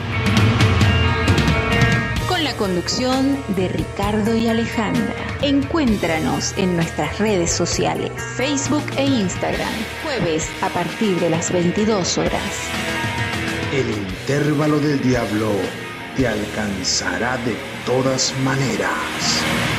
Con 2.28 2.44
la 2.44 2.54
conducción 2.58 3.40
de 3.56 3.70
Ricardo 3.70 4.36
y 4.36 4.48
Alejandra. 4.48 5.16
Encuéntranos 5.42 6.54
en 6.60 6.76
nuestras 6.76 7.18
redes 7.18 7.50
sociales, 7.50 8.12
Facebook 8.38 8.84
e 8.98 9.06
Instagram, 9.06 9.74
jueves 10.04 10.48
a 10.62 10.70
partir 10.70 11.20
de 11.20 11.32
las 11.32 11.52
22 11.52 12.20
horas. 12.20 12.70
El 13.74 13.90
intervalo 13.90 14.80
del 14.80 15.02
diablo 15.02 15.50
te 16.16 16.28
alcanzará 16.28 17.38
de 17.38 17.56
todas 17.84 18.32
maneras. 18.44 19.79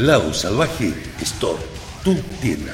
Lado 0.01 0.35
Salvaje 0.35 0.93
Store, 1.21 1.63
tu 2.03 2.17
tienda. 2.41 2.73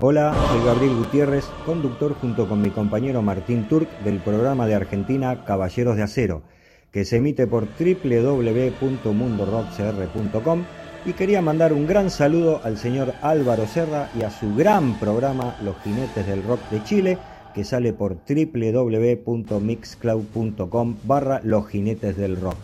Hola, 0.00 0.32
soy 0.48 0.64
Gabriel 0.64 0.94
Gutiérrez, 0.94 1.44
conductor 1.66 2.14
junto 2.14 2.48
con 2.48 2.62
mi 2.62 2.70
compañero 2.70 3.20
Martín 3.20 3.68
Turk 3.68 3.90
del 4.04 4.20
programa 4.20 4.66
de 4.66 4.76
Argentina 4.76 5.44
Caballeros 5.44 5.96
de 5.96 6.04
Acero. 6.04 6.44
Que 6.92 7.04
se 7.04 7.16
emite 7.16 7.46
por 7.46 7.66
www.mundorockcr.com 7.66 10.64
y 11.04 11.12
quería 11.12 11.42
mandar 11.42 11.72
un 11.72 11.86
gran 11.86 12.10
saludo 12.10 12.60
al 12.64 12.76
señor 12.76 13.14
Álvaro 13.22 13.66
Serra 13.66 14.10
y 14.18 14.22
a 14.22 14.30
su 14.30 14.52
gran 14.54 14.98
programa 14.98 15.56
Los 15.62 15.76
Jinetes 15.82 16.26
del 16.26 16.42
Rock 16.42 16.60
de 16.70 16.82
Chile, 16.84 17.18
que 17.54 17.64
sale 17.64 17.92
por 17.92 18.16
www.mixcloud.com 18.28 20.96
barra 21.04 21.40
Los 21.44 21.68
Jinetes 21.68 22.16
del 22.16 22.40
Rock. 22.40 22.56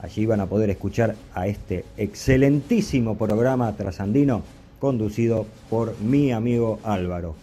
Allí 0.00 0.24
van 0.26 0.40
a 0.40 0.46
poder 0.46 0.70
escuchar 0.70 1.16
a 1.34 1.48
este 1.48 1.84
excelentísimo 1.96 3.18
programa 3.18 3.74
trasandino 3.76 4.42
conducido 4.78 5.44
por 5.68 6.00
mi 6.00 6.30
amigo 6.32 6.78
Álvaro. 6.84 7.34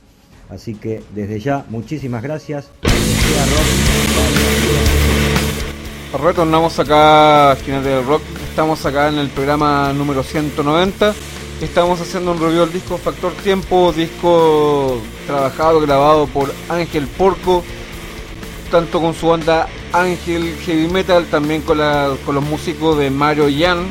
Así 0.50 0.74
que 0.76 1.04
desde 1.14 1.40
ya, 1.40 1.66
muchísimas 1.70 2.24
gracias. 2.24 2.72
Retornamos 6.14 6.80
acá 6.80 7.52
a 7.52 7.56
Jinetes 7.58 7.84
del 7.86 8.06
Rock. 8.06 8.22
Estamos 8.50 8.86
acá 8.86 9.10
en 9.10 9.18
el 9.18 9.28
programa 9.30 9.92
número 9.94 10.24
190. 10.24 11.14
Estamos 11.62 12.00
haciendo 12.00 12.32
un 12.32 12.40
review 12.40 12.62
del 12.62 12.74
disco 12.74 12.98
Factor 12.98 13.32
Tiempo, 13.34 13.92
disco 13.94 15.02
trabajado, 15.28 15.80
grabado 15.82 16.28
por 16.28 16.54
Ángel 16.70 17.08
Porco, 17.08 17.64
tanto 18.72 19.02
con 19.02 19.14
su 19.14 19.28
banda 19.28 19.68
Ángel 19.94 20.56
Heavy 20.66 20.88
Metal, 20.88 21.26
también 21.26 21.62
con, 21.62 21.78
la- 21.80 22.14
con 22.26 22.36
los 22.36 22.44
músicos 22.44 22.98
de 22.98 23.10
Mario 23.10 23.48
Yan, 23.50 23.86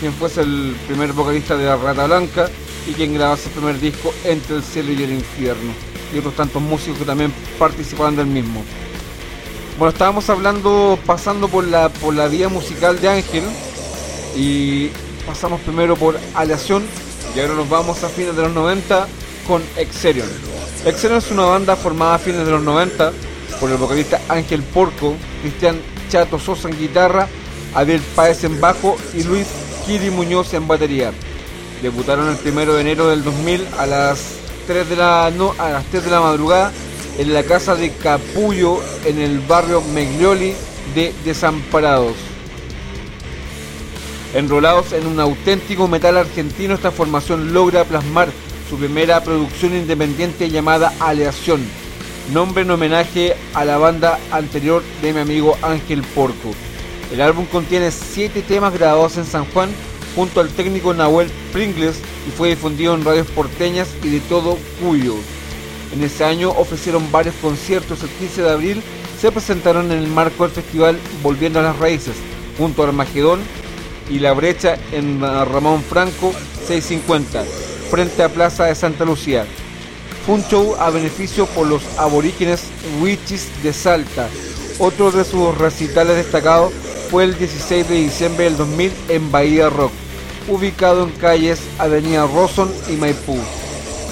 quien 0.00 0.12
fuese 0.12 0.42
el 0.42 0.76
primer 0.86 1.12
vocalista 1.12 1.56
de 1.56 1.64
la 1.66 1.76
Rata 1.76 2.06
Blanca 2.06 2.48
y 2.88 2.92
quien 2.92 3.14
grabase 3.14 3.48
el 3.48 3.54
primer 3.54 3.80
disco 3.80 4.12
Entre 4.24 4.56
el 4.56 4.62
Cielo 4.62 4.92
y 4.92 5.02
el 5.02 5.12
Infierno, 5.12 5.72
y 6.14 6.18
otros 6.18 6.34
tantos 6.34 6.62
músicos 6.62 6.98
que 6.98 7.04
también 7.04 7.32
participaron 7.58 8.16
del 8.16 8.26
mismo. 8.26 8.62
Bueno, 9.78 9.92
estábamos 9.92 10.30
hablando, 10.30 10.98
pasando 11.04 11.48
por 11.48 11.66
la, 11.66 11.90
por 11.90 12.14
la 12.14 12.28
vía 12.28 12.48
musical 12.48 12.98
de 12.98 13.10
Ángel 13.10 13.44
y 14.34 14.88
pasamos 15.26 15.60
primero 15.60 15.96
por 15.96 16.18
Aleación 16.34 16.82
y 17.34 17.40
ahora 17.40 17.52
nos 17.56 17.68
vamos 17.68 18.02
a 18.02 18.08
fines 18.08 18.34
de 18.34 18.40
los 18.40 18.54
90 18.54 19.06
con 19.46 19.62
Exerion. 19.76 20.28
Exerion 20.86 21.18
es 21.18 21.30
una 21.30 21.42
banda 21.42 21.76
formada 21.76 22.14
a 22.14 22.18
fines 22.18 22.46
de 22.46 22.52
los 22.52 22.62
90 22.62 23.12
por 23.60 23.70
el 23.70 23.76
vocalista 23.76 24.18
Ángel 24.30 24.62
Porco, 24.62 25.14
Cristian 25.42 25.78
Chato 26.08 26.38
Sosa 26.38 26.70
en 26.70 26.78
guitarra, 26.78 27.28
Abel 27.74 28.00
Páez 28.14 28.44
en 28.44 28.58
bajo 28.58 28.96
y 29.12 29.24
Luis 29.24 29.46
Kiri 29.84 30.08
Muñoz 30.08 30.54
en 30.54 30.66
batería. 30.66 31.12
Debutaron 31.82 32.30
el 32.30 32.36
primero 32.36 32.74
de 32.76 32.80
enero 32.80 33.08
del 33.08 33.22
2000 33.22 33.66
a 33.78 33.84
las 33.84 34.20
3 34.68 34.88
de 34.88 34.96
la, 34.96 35.26
a 35.26 35.30
las 35.30 35.84
3 35.90 36.02
de 36.02 36.10
la 36.10 36.20
madrugada 36.20 36.72
en 37.18 37.32
la 37.32 37.42
casa 37.42 37.74
de 37.74 37.90
Capullo 37.92 38.80
en 39.04 39.18
el 39.18 39.40
barrio 39.40 39.80
Meglioli 39.80 40.54
de 40.94 41.14
Desamparados. 41.24 42.14
Enrolados 44.34 44.92
en 44.92 45.06
un 45.06 45.18
auténtico 45.18 45.88
metal 45.88 46.18
argentino, 46.18 46.74
esta 46.74 46.90
formación 46.90 47.54
logra 47.54 47.84
plasmar 47.84 48.28
su 48.68 48.76
primera 48.76 49.22
producción 49.22 49.74
independiente 49.74 50.50
llamada 50.50 50.92
Aleación, 51.00 51.62
nombre 52.34 52.62
en 52.62 52.70
homenaje 52.70 53.34
a 53.54 53.64
la 53.64 53.78
banda 53.78 54.18
anterior 54.30 54.82
de 55.00 55.12
mi 55.14 55.20
amigo 55.20 55.56
Ángel 55.62 56.02
Porco. 56.02 56.52
El 57.12 57.20
álbum 57.22 57.46
contiene 57.46 57.90
7 57.90 58.42
temas 58.42 58.74
grabados 58.74 59.16
en 59.16 59.24
San 59.24 59.44
Juan 59.52 59.70
junto 60.14 60.40
al 60.40 60.48
técnico 60.48 60.92
Nahuel 60.92 61.30
Pringles 61.52 61.96
y 62.26 62.30
fue 62.30 62.48
difundido 62.50 62.94
en 62.94 63.04
radios 63.04 63.28
porteñas 63.28 63.88
y 64.02 64.08
de 64.08 64.20
todo 64.20 64.58
Cuyo. 64.82 65.14
En 65.92 66.02
ese 66.02 66.24
año 66.24 66.50
ofrecieron 66.50 67.10
varios 67.10 67.34
conciertos. 67.36 68.02
El 68.02 68.10
15 68.10 68.42
de 68.42 68.50
abril 68.50 68.82
se 69.20 69.32
presentaron 69.32 69.90
en 69.92 69.98
el 69.98 70.08
marco 70.08 70.44
del 70.44 70.52
festival 70.52 70.98
Volviendo 71.22 71.60
a 71.60 71.62
las 71.62 71.78
Raíces, 71.78 72.16
junto 72.58 72.82
a 72.82 72.88
Armagedón 72.88 73.40
y 74.10 74.18
La 74.18 74.32
Brecha 74.32 74.78
en 74.92 75.20
Ramón 75.20 75.82
Franco 75.82 76.32
650, 76.66 77.44
frente 77.90 78.22
a 78.22 78.28
Plaza 78.28 78.64
de 78.64 78.74
Santa 78.74 79.04
Lucía. 79.04 79.46
Fue 80.24 80.34
un 80.34 80.44
show 80.44 80.74
a 80.78 80.90
beneficio 80.90 81.46
por 81.46 81.66
los 81.66 81.82
aborígenes 81.98 82.64
Wichis 83.00 83.48
de 83.62 83.72
Salta. 83.72 84.28
Otro 84.78 85.10
de 85.10 85.24
sus 85.24 85.56
recitales 85.56 86.16
destacados 86.16 86.72
fue 87.10 87.24
el 87.24 87.38
16 87.38 87.88
de 87.88 87.94
diciembre 87.94 88.44
del 88.44 88.56
2000 88.56 88.92
en 89.08 89.30
Bahía 89.30 89.70
Rock, 89.70 89.92
ubicado 90.48 91.04
en 91.04 91.10
calles 91.12 91.60
Avenida 91.78 92.26
Rosson 92.26 92.70
y 92.88 92.96
Maipú. 92.96 93.38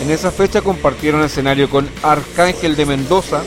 En 0.01 0.11
esa 0.11 0.30
fecha 0.30 0.61
compartieron 0.61 1.22
escenario 1.22 1.70
con 1.70 1.88
Arcángel 2.03 2.76
de 2.76 2.86
Mendoza. 2.86 3.42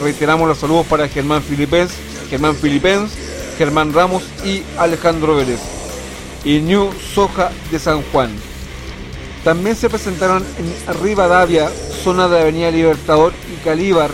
Reiteramos 0.00 0.46
los 0.46 0.58
saludos 0.58 0.86
para 0.86 1.08
Germán 1.08 1.42
Filipens, 1.42 1.92
Germán 2.28 2.54
Filipens, 2.54 3.12
Germán 3.56 3.92
Ramos 3.92 4.24
y 4.44 4.62
Alejandro 4.78 5.36
Vélez. 5.36 5.60
Y 6.44 6.60
New 6.60 6.90
Soja 7.14 7.50
de 7.70 7.78
San 7.78 8.02
Juan. 8.12 8.30
También 9.42 9.76
se 9.76 9.88
presentaron 9.88 10.44
en 10.58 11.02
Rivadavia, 11.02 11.70
zona 12.02 12.28
de 12.28 12.40
Avenida 12.40 12.70
Libertador 12.70 13.32
y 13.52 13.64
Calíbar, 13.64 14.10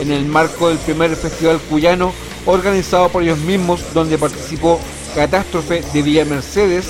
en 0.00 0.12
el 0.12 0.26
marco 0.26 0.68
del 0.68 0.78
primer 0.78 1.14
festival 1.16 1.58
cuyano 1.68 2.12
organizado 2.46 3.08
por 3.08 3.22
ellos 3.22 3.38
mismos, 3.38 3.82
donde 3.92 4.16
participó 4.16 4.80
Catástrofe 5.14 5.82
de 5.92 6.02
Villa 6.02 6.24
Mercedes, 6.24 6.86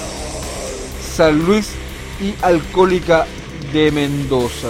San 1.16 1.38
Luis 1.38 1.70
y 2.20 2.34
Alcohólica 2.42 3.26
de 3.72 3.90
Mendoza. 3.90 4.68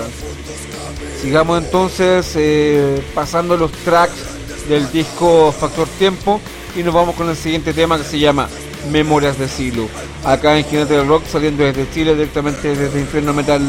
Sigamos 1.20 1.62
entonces 1.62 2.32
eh, 2.36 3.02
pasando 3.14 3.56
los 3.56 3.72
tracks 3.72 4.68
del 4.68 4.90
disco 4.92 5.52
Factor 5.52 5.88
Tiempo 5.98 6.40
y 6.76 6.82
nos 6.82 6.94
vamos 6.94 7.14
con 7.14 7.28
el 7.28 7.36
siguiente 7.36 7.72
tema 7.72 7.98
que 7.98 8.04
se 8.04 8.18
llama 8.18 8.48
Memorias 8.90 9.38
de 9.38 9.48
Silo. 9.48 9.88
Acá 10.24 10.58
en 10.58 10.64
Jinete 10.64 10.94
del 10.94 11.08
Rock, 11.08 11.24
saliendo 11.26 11.64
desde 11.64 11.90
Chile, 11.90 12.14
directamente 12.14 12.74
desde 12.74 13.00
Infierno 13.00 13.32
Metal 13.32 13.62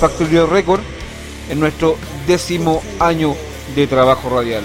Factory 0.00 0.40
Record, 0.40 0.80
en 1.48 1.60
nuestro 1.60 1.96
décimo 2.26 2.82
año 2.98 3.34
de 3.74 3.86
trabajo 3.86 4.30
radial. 4.30 4.64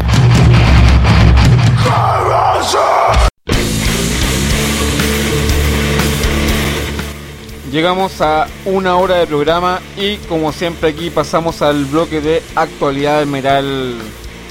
Llegamos 7.71 8.19
a 8.19 8.47
una 8.65 8.97
hora 8.97 9.15
de 9.15 9.27
programa 9.27 9.79
y 9.97 10.17
como 10.27 10.51
siempre 10.51 10.89
aquí 10.89 11.09
pasamos 11.09 11.61
al 11.61 11.85
bloque 11.85 12.19
de 12.19 12.43
actualidad 12.55 13.25
metal 13.25 13.95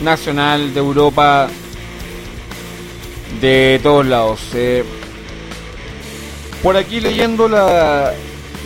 nacional 0.03 0.73
de 0.73 0.81
Europa 0.81 1.49
de 3.41 3.79
todos 3.83 4.07
lados. 4.07 4.41
Eh, 4.55 4.85
por 6.63 6.79
aquí 6.79 7.01
leyendo 7.01 7.47
la, 7.47 8.15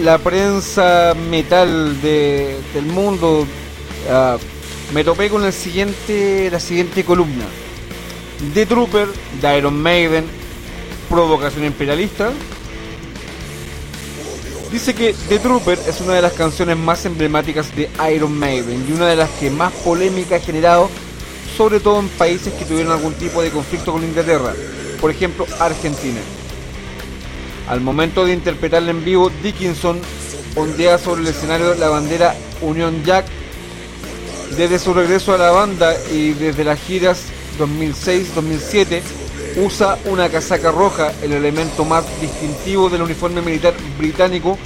la 0.01 0.19
prensa 0.19 1.15
metal 1.31 2.01
de- 2.01 2.57
del 2.75 2.87
mundo 2.87 3.47
ah, 4.09 4.37
me 4.93 5.03
topé 5.03 5.31
con 5.31 5.45
el 5.45 5.53
siguiente, 5.53 6.49
la 6.53 6.61
siguiente 6.61 7.03
columna. 7.05 7.45
The 8.53 8.67
Trooper 8.67 9.09
de 9.41 9.59
Iron 9.59 9.81
Maiden, 9.83 10.27
provocación 11.11 11.65
imperialista. 11.65 12.31
Dice 14.75 14.93
que 14.93 15.14
The 15.29 15.39
Trooper 15.39 15.79
es 15.87 16.01
una 16.01 16.14
de 16.14 16.22
las 16.22 16.33
canciones 16.33 16.77
más 16.77 17.05
emblemáticas 17.05 17.77
de 17.77 17.89
Iron 18.12 18.37
Maiden 18.37 18.85
y 18.89 18.91
una 18.91 19.07
de 19.07 19.14
las 19.14 19.31
que 19.39 19.49
más 19.49 19.72
polémica 19.72 20.35
ha 20.35 20.41
generado, 20.41 20.91
sobre 21.57 21.79
todo 21.79 22.01
en 22.01 22.09
países 22.09 22.53
que 22.55 22.64
tuvieron 22.64 22.91
algún 22.91 23.14
tipo 23.14 23.41
de 23.41 23.51
conflicto 23.51 23.93
con 23.93 24.03
Inglaterra, 24.03 24.53
por 25.01 25.12
ejemplo 25.12 25.47
Argentina. 25.61 26.18
Al 27.68 27.83
momento 27.83 28.27
de 28.27 28.33
interpretarla 28.33 28.91
en 28.91 29.05
vivo, 29.05 29.31
Dickinson 29.45 30.01
ondea 30.57 30.99
sobre 30.99 31.22
el 31.22 31.29
escenario 31.29 31.77
la 31.77 31.91
bandera 31.91 32.35
Union 32.61 33.05
Jack. 33.05 33.27
Desde 34.57 34.81
su 34.81 34.93
regreso 34.93 35.35
a 35.35 35.39
la 35.39 35.53
banda 35.53 35.95
y 36.12 36.33
desde 36.33 36.64
las 36.64 36.81
giras 36.81 37.27
2006-2007, 37.61 39.03
usa 39.57 39.99
una 40.07 40.29
casaca 40.29 40.73
roja, 40.73 41.13
el 41.23 41.33
elemento 41.33 41.85
más 41.85 42.05
distintivo 42.21 42.89
del 42.89 43.03
uniforme 43.03 43.41
militar 43.41 43.75
británico 43.99 44.59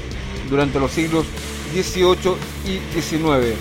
durante 0.49 0.81
los 0.81 0.93
siglos 0.93 1.27
XVIII 1.73 2.37
y 2.65 2.81
XIX. 2.99 3.57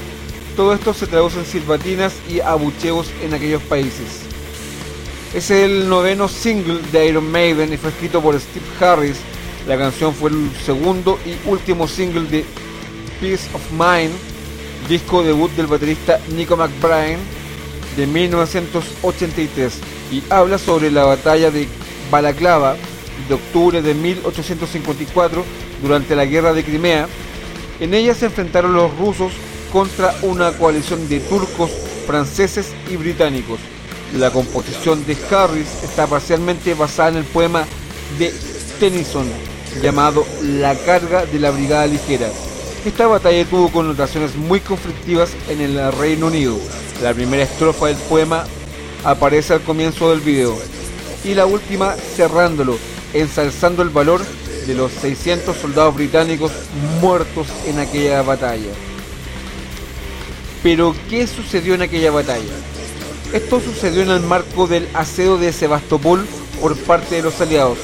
Todo 0.56 0.74
esto 0.74 0.94
se 0.94 1.08
traduce 1.08 1.40
en 1.40 1.46
silbatinas 1.46 2.14
y 2.30 2.40
abucheos 2.40 3.12
en 3.22 3.34
aquellos 3.34 3.62
países. 3.64 4.22
Es 5.34 5.52
el 5.52 5.90
noveno 5.90 6.28
single 6.28 6.80
de 6.92 7.08
Iron 7.08 7.30
Maiden 7.30 7.74
y 7.74 7.78
fue 7.78 7.90
escrito 7.90 8.22
por 8.22 8.40
Steve 8.40 8.66
Harris. 8.80 9.18
La 9.68 9.78
canción 9.78 10.14
fue 10.14 10.30
el 10.30 10.50
segundo 10.66 11.20
y 11.26 11.50
último 11.50 11.88
single 11.88 12.28
de 12.28 12.46
Peace 13.20 13.50
of 13.54 13.62
Mind, 13.72 14.14
disco 14.88 15.22
debut 15.22 15.52
del 15.52 15.68
baterista 15.68 16.20
Nico 16.34 16.56
McBride 16.56 17.18
de 17.98 18.08
1983 18.08 19.97
y 20.12 20.24
habla 20.30 20.58
sobre 20.58 20.92
la 20.92 21.04
batalla 21.04 21.52
de 21.52 21.68
Balaclava 22.12 22.76
de 23.28 23.34
octubre 23.34 23.82
de 23.82 23.94
1854 23.94 25.44
durante 25.82 26.16
la 26.16 26.26
guerra 26.26 26.54
de 26.54 26.64
Crimea. 26.64 27.08
En 27.80 27.94
ella 27.94 28.14
se 28.14 28.26
enfrentaron 28.26 28.74
los 28.74 28.96
rusos 28.98 29.32
contra 29.72 30.16
una 30.22 30.52
coalición 30.54 31.08
de 31.10 31.20
turcos, 31.20 31.72
franceses 32.06 32.74
y 32.90 32.96
británicos. 32.96 33.60
La 34.18 34.32
composición 34.32 35.06
de 35.06 35.18
Harris 35.30 35.84
está 35.84 36.08
parcialmente 36.08 36.74
basada 36.74 37.10
en 37.10 37.18
el 37.18 37.26
poema 37.26 37.66
de 38.18 38.34
Tennyson 38.80 39.28
llamado 39.82 40.26
La 40.42 40.76
carga 40.76 41.26
de 41.26 41.40
la 41.40 41.52
brigada 41.52 41.86
ligera. 41.88 42.30
Esta 42.86 43.06
batalla 43.06 43.44
tuvo 43.46 43.70
connotaciones 43.70 44.36
muy 44.36 44.62
conflictivas 44.62 45.32
en 45.50 45.60
el 45.60 45.92
Reino 45.94 46.28
Unido. 46.28 46.58
La 47.04 47.14
primera 47.14 47.44
estrofa 47.44 47.88
del 47.88 47.98
poema 47.98 48.46
aparece 49.08 49.54
al 49.54 49.62
comienzo 49.62 50.10
del 50.10 50.20
video 50.20 50.58
y 51.24 51.34
la 51.34 51.46
última 51.46 51.94
cerrándolo, 51.94 52.78
ensalzando 53.14 53.82
el 53.82 53.90
valor 53.90 54.22
de 54.68 54.76
los 54.76 54.92
600 54.92 55.56
soldados 55.56 55.96
británicos 55.96 56.52
muertos 57.00 57.48
en 57.66 57.80
aquella 57.80 58.22
batalla. 58.22 58.70
Pero, 60.62 60.94
¿qué 61.10 61.26
sucedió 61.26 61.74
en 61.76 61.84
aquella 61.84 62.12
batalla? 62.12 62.52
Esto 63.32 63.62
sucedió 63.62 64.02
en 64.02 64.10
el 64.10 64.20
marco 64.20 64.68
del 64.68 64.90
asedio 64.94 65.38
de 65.38 65.54
Sebastopol 65.54 66.28
por 66.60 66.78
parte 66.78 67.16
de 67.16 67.22
los 67.22 67.40
aliados. 67.40 67.78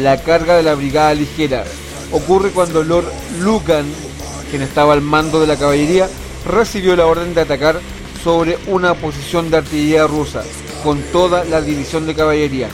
La 0.00 0.24
carga 0.24 0.56
de 0.56 0.64
la 0.64 0.74
brigada 0.74 1.14
ligera 1.14 1.62
ocurre 2.10 2.50
cuando 2.50 2.82
Lord 2.82 3.06
Lucan, 3.38 3.86
quien 4.50 4.62
estaba 4.62 4.92
al 4.92 5.02
mando 5.02 5.40
de 5.40 5.46
la 5.46 5.56
caballería, 5.56 6.08
recibió 6.44 6.96
la 6.96 7.06
orden 7.06 7.32
de 7.32 7.42
atacar 7.42 7.78
sobre 8.24 8.58
una 8.66 8.94
posición 8.94 9.50
de 9.50 9.58
artillería 9.58 10.08
rusa 10.08 10.42
con 10.84 11.00
toda 11.10 11.44
la 11.44 11.60
división 11.62 12.06
de 12.06 12.14
caballería. 12.14 12.68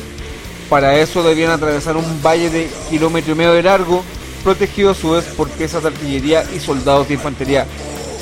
Para 0.68 0.96
eso 0.96 1.22
debían 1.22 1.52
atravesar 1.52 1.96
un 1.96 2.22
valle 2.22 2.50
de 2.50 2.70
kilómetro 2.90 3.32
y 3.32 3.36
medio 3.36 3.54
de 3.54 3.62
largo, 3.62 4.02
protegido 4.44 4.90
a 4.90 4.94
su 4.94 5.12
vez 5.12 5.24
por 5.36 5.48
piezas 5.48 5.82
de 5.82 5.88
artillería 5.88 6.44
y 6.54 6.60
soldados 6.60 7.08
de 7.08 7.14
infantería 7.14 7.66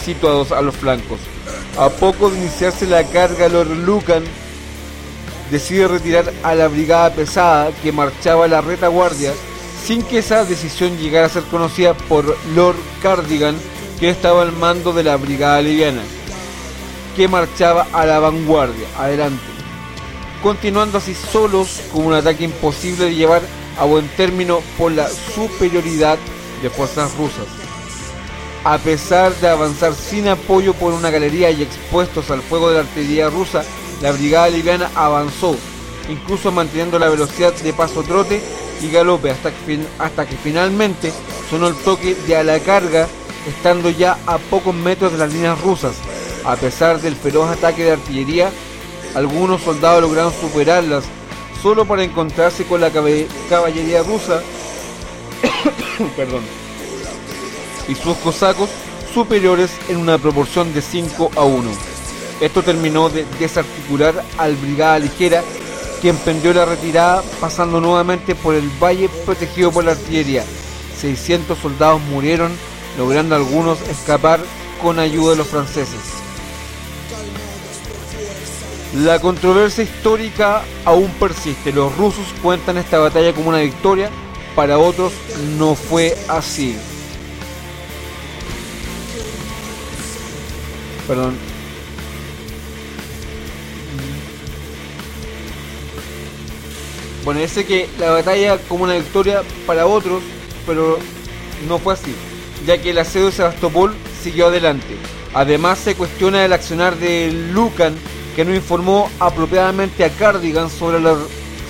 situados 0.04 0.52
a 0.52 0.62
los 0.62 0.76
flancos. 0.76 1.18
A 1.78 1.90
poco 1.90 2.30
de 2.30 2.38
iniciarse 2.38 2.86
la 2.86 3.04
carga, 3.04 3.48
Lord 3.48 3.70
Lucan 3.70 4.24
decide 5.50 5.88
retirar 5.88 6.32
a 6.42 6.54
la 6.54 6.68
brigada 6.68 7.10
pesada 7.10 7.70
que 7.82 7.92
marchaba 7.92 8.44
a 8.44 8.48
la 8.48 8.60
retaguardia 8.60 9.32
sin 9.84 10.02
que 10.02 10.18
esa 10.18 10.44
decisión 10.44 10.96
llegara 10.98 11.26
a 11.26 11.30
ser 11.30 11.44
conocida 11.44 11.94
por 11.94 12.36
Lord 12.54 12.76
Cardigan, 13.02 13.56
que 13.98 14.10
estaba 14.10 14.42
al 14.42 14.52
mando 14.52 14.92
de 14.92 15.02
la 15.02 15.16
brigada 15.16 15.62
liviana, 15.62 16.02
que 17.16 17.28
marchaba 17.28 17.86
a 17.92 18.04
la 18.04 18.18
vanguardia, 18.18 18.86
adelante, 18.98 19.57
continuando 20.42 20.98
así 20.98 21.14
solos 21.14 21.80
con 21.92 22.06
un 22.06 22.14
ataque 22.14 22.44
imposible 22.44 23.06
de 23.06 23.14
llevar 23.14 23.42
a 23.78 23.84
buen 23.84 24.08
término 24.08 24.60
por 24.76 24.92
la 24.92 25.08
superioridad 25.08 26.18
de 26.62 26.70
fuerzas 26.70 27.16
rusas. 27.16 27.46
A 28.64 28.78
pesar 28.78 29.34
de 29.36 29.48
avanzar 29.48 29.94
sin 29.94 30.28
apoyo 30.28 30.74
por 30.74 30.92
una 30.92 31.10
galería 31.10 31.50
y 31.50 31.62
expuestos 31.62 32.30
al 32.30 32.42
fuego 32.42 32.68
de 32.68 32.74
la 32.74 32.80
artillería 32.80 33.30
rusa, 33.30 33.64
la 34.02 34.12
brigada 34.12 34.48
liviana 34.48 34.90
avanzó, 34.94 35.56
incluso 36.08 36.52
manteniendo 36.52 36.98
la 36.98 37.08
velocidad 37.08 37.52
de 37.54 37.72
paso 37.72 38.02
trote 38.02 38.42
y 38.82 38.90
galope 38.90 39.30
hasta 39.30 39.50
que, 39.50 39.80
hasta 39.98 40.26
que 40.26 40.36
finalmente 40.36 41.12
sonó 41.50 41.68
el 41.68 41.76
toque 41.76 42.14
de 42.14 42.36
a 42.36 42.44
la 42.44 42.58
carga, 42.60 43.06
estando 43.48 43.90
ya 43.90 44.18
a 44.26 44.38
pocos 44.38 44.74
metros 44.74 45.12
de 45.12 45.18
las 45.18 45.32
líneas 45.32 45.60
rusas. 45.60 45.94
A 46.44 46.56
pesar 46.56 47.00
del 47.00 47.16
feroz 47.16 47.50
ataque 47.50 47.84
de 47.84 47.92
artillería, 47.92 48.50
algunos 49.14 49.62
soldados 49.62 50.02
lograron 50.02 50.32
superarlas 50.32 51.04
solo 51.62 51.84
para 51.84 52.04
encontrarse 52.04 52.64
con 52.64 52.80
la 52.80 52.90
caballería 53.48 54.02
rusa 54.02 54.42
perdón, 56.16 56.42
y 57.88 57.94
sus 57.94 58.16
cosacos 58.18 58.70
superiores 59.12 59.70
en 59.88 59.96
una 59.96 60.18
proporción 60.18 60.72
de 60.74 60.82
5 60.82 61.30
a 61.36 61.44
1. 61.44 61.70
Esto 62.40 62.62
terminó 62.62 63.08
de 63.08 63.26
desarticular 63.38 64.24
al 64.36 64.54
brigada 64.56 64.98
ligera 64.98 65.42
que 66.00 66.10
emprendió 66.10 66.52
la 66.54 66.64
retirada 66.64 67.22
pasando 67.40 67.80
nuevamente 67.80 68.34
por 68.34 68.54
el 68.54 68.68
valle 68.82 69.08
protegido 69.24 69.72
por 69.72 69.84
la 69.84 69.92
artillería. 69.92 70.44
600 71.00 71.58
soldados 71.58 72.00
murieron, 72.02 72.52
logrando 72.96 73.34
algunos 73.34 73.80
escapar 73.88 74.40
con 74.82 74.98
ayuda 74.98 75.32
de 75.32 75.38
los 75.38 75.48
franceses. 75.48 76.27
La 78.94 79.20
controversia 79.20 79.84
histórica 79.84 80.62
aún 80.84 81.10
persiste. 81.20 81.72
Los 81.72 81.96
rusos 81.96 82.26
cuentan 82.42 82.78
esta 82.78 82.98
batalla 82.98 83.34
como 83.34 83.50
una 83.50 83.58
victoria, 83.58 84.10
para 84.56 84.78
otros 84.78 85.12
no 85.58 85.74
fue 85.74 86.16
así. 86.28 86.76
Perdón. 91.06 91.36
Bueno, 97.24 97.40
dice 97.40 97.66
que 97.66 97.88
la 97.98 98.10
batalla 98.10 98.56
como 98.68 98.84
una 98.84 98.94
victoria 98.94 99.42
para 99.66 99.86
otros, 99.86 100.22
pero 100.66 100.98
no 101.68 101.78
fue 101.78 101.92
así, 101.92 102.14
ya 102.66 102.80
que 102.80 102.90
el 102.90 102.98
asedio 102.98 103.26
de 103.26 103.32
Sebastopol 103.32 103.94
siguió 104.22 104.46
adelante. 104.46 104.96
Además 105.34 105.78
se 105.78 105.94
cuestiona 105.94 106.44
el 106.44 106.54
accionar 106.54 106.96
de 106.96 107.30
Lucan, 107.52 107.94
que 108.38 108.44
no 108.44 108.54
informó 108.54 109.10
apropiadamente 109.18 110.04
a 110.04 110.10
Cardigan 110.10 110.70
sobre 110.70 111.00
la, 111.00 111.16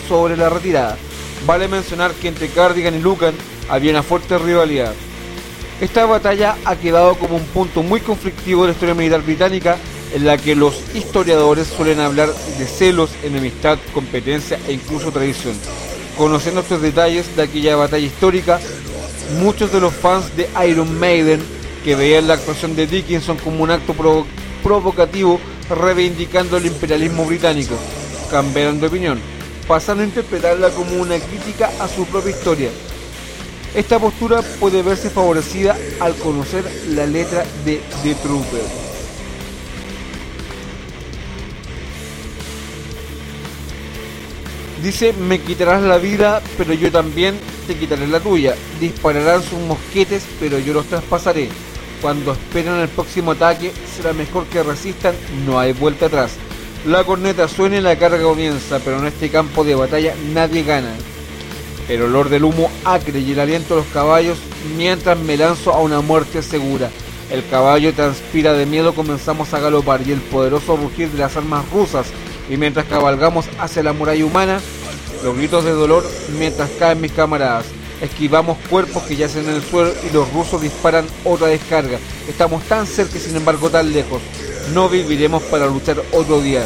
sobre 0.06 0.36
la 0.36 0.50
retirada. 0.50 0.98
Vale 1.46 1.66
mencionar 1.66 2.12
que 2.12 2.28
entre 2.28 2.48
Cardigan 2.50 2.94
y 2.94 2.98
Lucan 2.98 3.32
había 3.70 3.92
una 3.92 4.02
fuerte 4.02 4.36
rivalidad. 4.36 4.92
Esta 5.80 6.04
batalla 6.04 6.58
ha 6.66 6.76
quedado 6.76 7.14
como 7.14 7.36
un 7.36 7.44
punto 7.46 7.82
muy 7.82 8.00
conflictivo 8.02 8.60
de 8.60 8.68
la 8.68 8.72
historia 8.74 8.94
militar 8.94 9.22
británica 9.22 9.78
en 10.12 10.26
la 10.26 10.36
que 10.36 10.54
los 10.54 10.82
historiadores 10.94 11.68
suelen 11.68 12.00
hablar 12.00 12.28
de 12.58 12.66
celos, 12.66 13.12
enemistad, 13.22 13.78
competencia 13.94 14.58
e 14.68 14.74
incluso 14.74 15.10
traición. 15.10 15.54
Conociendo 16.18 16.60
estos 16.60 16.82
detalles 16.82 17.34
de 17.34 17.44
aquella 17.44 17.76
batalla 17.76 18.04
histórica, 18.04 18.60
muchos 19.40 19.72
de 19.72 19.80
los 19.80 19.94
fans 19.94 20.36
de 20.36 20.50
Iron 20.68 21.00
Maiden 21.00 21.42
que 21.82 21.94
veían 21.94 22.28
la 22.28 22.34
actuación 22.34 22.76
de 22.76 22.86
Dickinson 22.86 23.38
como 23.38 23.62
un 23.64 23.70
acto 23.70 23.94
provo- 23.94 24.26
provocativo 24.62 25.40
reivindicando 25.68 26.56
el 26.56 26.66
imperialismo 26.66 27.24
británico, 27.24 27.74
cambiaron 28.30 28.80
de 28.80 28.86
opinión, 28.86 29.20
pasando 29.66 30.02
a 30.02 30.06
interpretarla 30.06 30.70
como 30.70 30.96
una 30.96 31.18
crítica 31.18 31.70
a 31.80 31.88
su 31.88 32.06
propia 32.06 32.30
historia. 32.30 32.70
Esta 33.74 33.98
postura 33.98 34.40
puede 34.60 34.82
verse 34.82 35.10
favorecida 35.10 35.76
al 36.00 36.14
conocer 36.16 36.64
la 36.88 37.06
letra 37.06 37.44
de 37.64 37.80
The 38.02 38.14
Trooper. 38.16 38.88
Dice, 44.82 45.12
me 45.12 45.40
quitarás 45.40 45.82
la 45.82 45.98
vida, 45.98 46.40
pero 46.56 46.72
yo 46.72 46.90
también 46.92 47.34
te 47.66 47.76
quitaré 47.76 48.06
la 48.06 48.20
tuya. 48.20 48.54
Dispararán 48.80 49.42
sus 49.42 49.58
mosquetes, 49.58 50.22
pero 50.38 50.58
yo 50.60 50.72
los 50.72 50.86
traspasaré. 50.86 51.48
Cuando 52.00 52.32
esperen 52.32 52.74
el 52.74 52.88
próximo 52.88 53.32
ataque, 53.32 53.72
será 53.96 54.12
mejor 54.12 54.46
que 54.46 54.62
resistan, 54.62 55.14
no 55.44 55.58
hay 55.58 55.72
vuelta 55.72 56.06
atrás. 56.06 56.32
La 56.86 57.02
corneta 57.04 57.48
suena 57.48 57.78
y 57.78 57.80
la 57.80 57.98
carga 57.98 58.22
comienza, 58.22 58.78
pero 58.78 58.98
en 58.98 59.06
este 59.06 59.30
campo 59.30 59.64
de 59.64 59.74
batalla 59.74 60.14
nadie 60.32 60.62
gana. 60.62 60.94
El 61.88 62.02
olor 62.02 62.28
del 62.28 62.44
humo 62.44 62.70
acre 62.84 63.18
y 63.18 63.32
el 63.32 63.40
aliento 63.40 63.74
de 63.74 63.80
los 63.82 63.92
caballos 63.92 64.38
mientras 64.76 65.18
me 65.18 65.36
lanzo 65.36 65.72
a 65.72 65.80
una 65.80 66.00
muerte 66.00 66.42
segura. 66.42 66.90
El 67.30 67.46
caballo 67.48 67.92
transpira 67.92 68.52
de 68.52 68.64
miedo, 68.64 68.94
comenzamos 68.94 69.52
a 69.52 69.60
galopar 69.60 70.00
y 70.06 70.12
el 70.12 70.20
poderoso 70.20 70.76
rugir 70.76 71.10
de 71.10 71.18
las 71.18 71.36
armas 71.36 71.68
rusas. 71.70 72.06
Y 72.48 72.56
mientras 72.56 72.86
cabalgamos 72.86 73.46
hacia 73.58 73.82
la 73.82 73.92
muralla 73.92 74.24
humana, 74.24 74.60
los 75.24 75.36
gritos 75.36 75.64
de 75.64 75.72
dolor 75.72 76.04
mientras 76.38 76.70
caen 76.78 77.00
mis 77.00 77.12
camaradas. 77.12 77.66
Esquivamos 78.00 78.58
cuerpos 78.70 79.02
que 79.04 79.16
yacen 79.16 79.48
en 79.48 79.56
el 79.56 79.62
suelo 79.62 79.92
y 80.08 80.12
los 80.12 80.32
rusos 80.32 80.62
disparan 80.62 81.06
otra 81.24 81.48
descarga. 81.48 81.98
Estamos 82.28 82.62
tan 82.64 82.86
cerca 82.86 83.18
y 83.18 83.20
sin 83.20 83.36
embargo 83.36 83.70
tan 83.70 83.92
lejos. 83.92 84.22
No 84.72 84.88
viviremos 84.88 85.42
para 85.44 85.66
luchar 85.66 86.00
otro 86.12 86.40
día. 86.40 86.64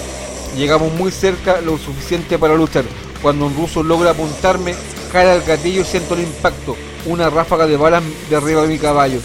Llegamos 0.56 0.92
muy 0.92 1.10
cerca 1.10 1.60
lo 1.62 1.78
suficiente 1.78 2.38
para 2.38 2.54
luchar. 2.54 2.84
Cuando 3.22 3.46
un 3.46 3.56
ruso 3.56 3.82
logra 3.82 4.10
apuntarme, 4.10 4.74
cae 5.10 5.30
al 5.30 5.42
gatillo 5.42 5.82
y 5.82 5.84
siento 5.84 6.14
el 6.14 6.20
impacto. 6.20 6.76
Una 7.06 7.30
ráfaga 7.30 7.66
de 7.66 7.76
balas 7.76 8.02
derriba 8.28 8.66
mi 8.66 8.78
caballo. 8.78 9.20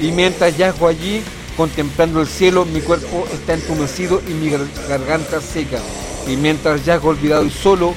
Y 0.00 0.12
mientras 0.12 0.56
yago 0.56 0.88
allí, 0.88 1.22
contemplando 1.56 2.22
el 2.22 2.26
cielo, 2.26 2.64
mi 2.64 2.80
cuerpo 2.80 3.26
está 3.34 3.52
entumecido 3.52 4.22
y 4.26 4.32
mi 4.32 4.50
gar- 4.50 4.66
garganta 4.88 5.40
seca. 5.42 5.78
Y 6.26 6.36
mientras 6.36 6.84
yago 6.86 7.10
olvidado 7.10 7.44
y 7.44 7.50
solo, 7.50 7.92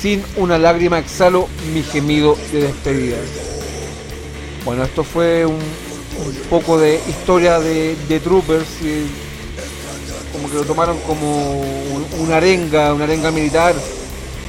sin 0.00 0.22
una 0.36 0.58
lágrima 0.58 0.98
exhalo 0.98 1.48
mi 1.74 1.82
gemido 1.82 2.36
de 2.52 2.62
despedida. 2.62 3.16
Bueno, 4.64 4.84
esto 4.84 5.04
fue 5.04 5.44
un, 5.46 5.58
poco 6.50 6.78
de 6.78 7.00
historia 7.08 7.58
de, 7.60 7.96
de 8.08 8.20
Troopers. 8.20 8.66
y 8.82 9.06
como 10.32 10.48
que 10.48 10.54
lo 10.56 10.64
tomaron 10.64 10.98
como 11.00 11.60
un- 11.60 12.06
una 12.20 12.36
arenga, 12.36 12.94
una 12.94 13.04
arenga 13.04 13.30
militar 13.30 13.74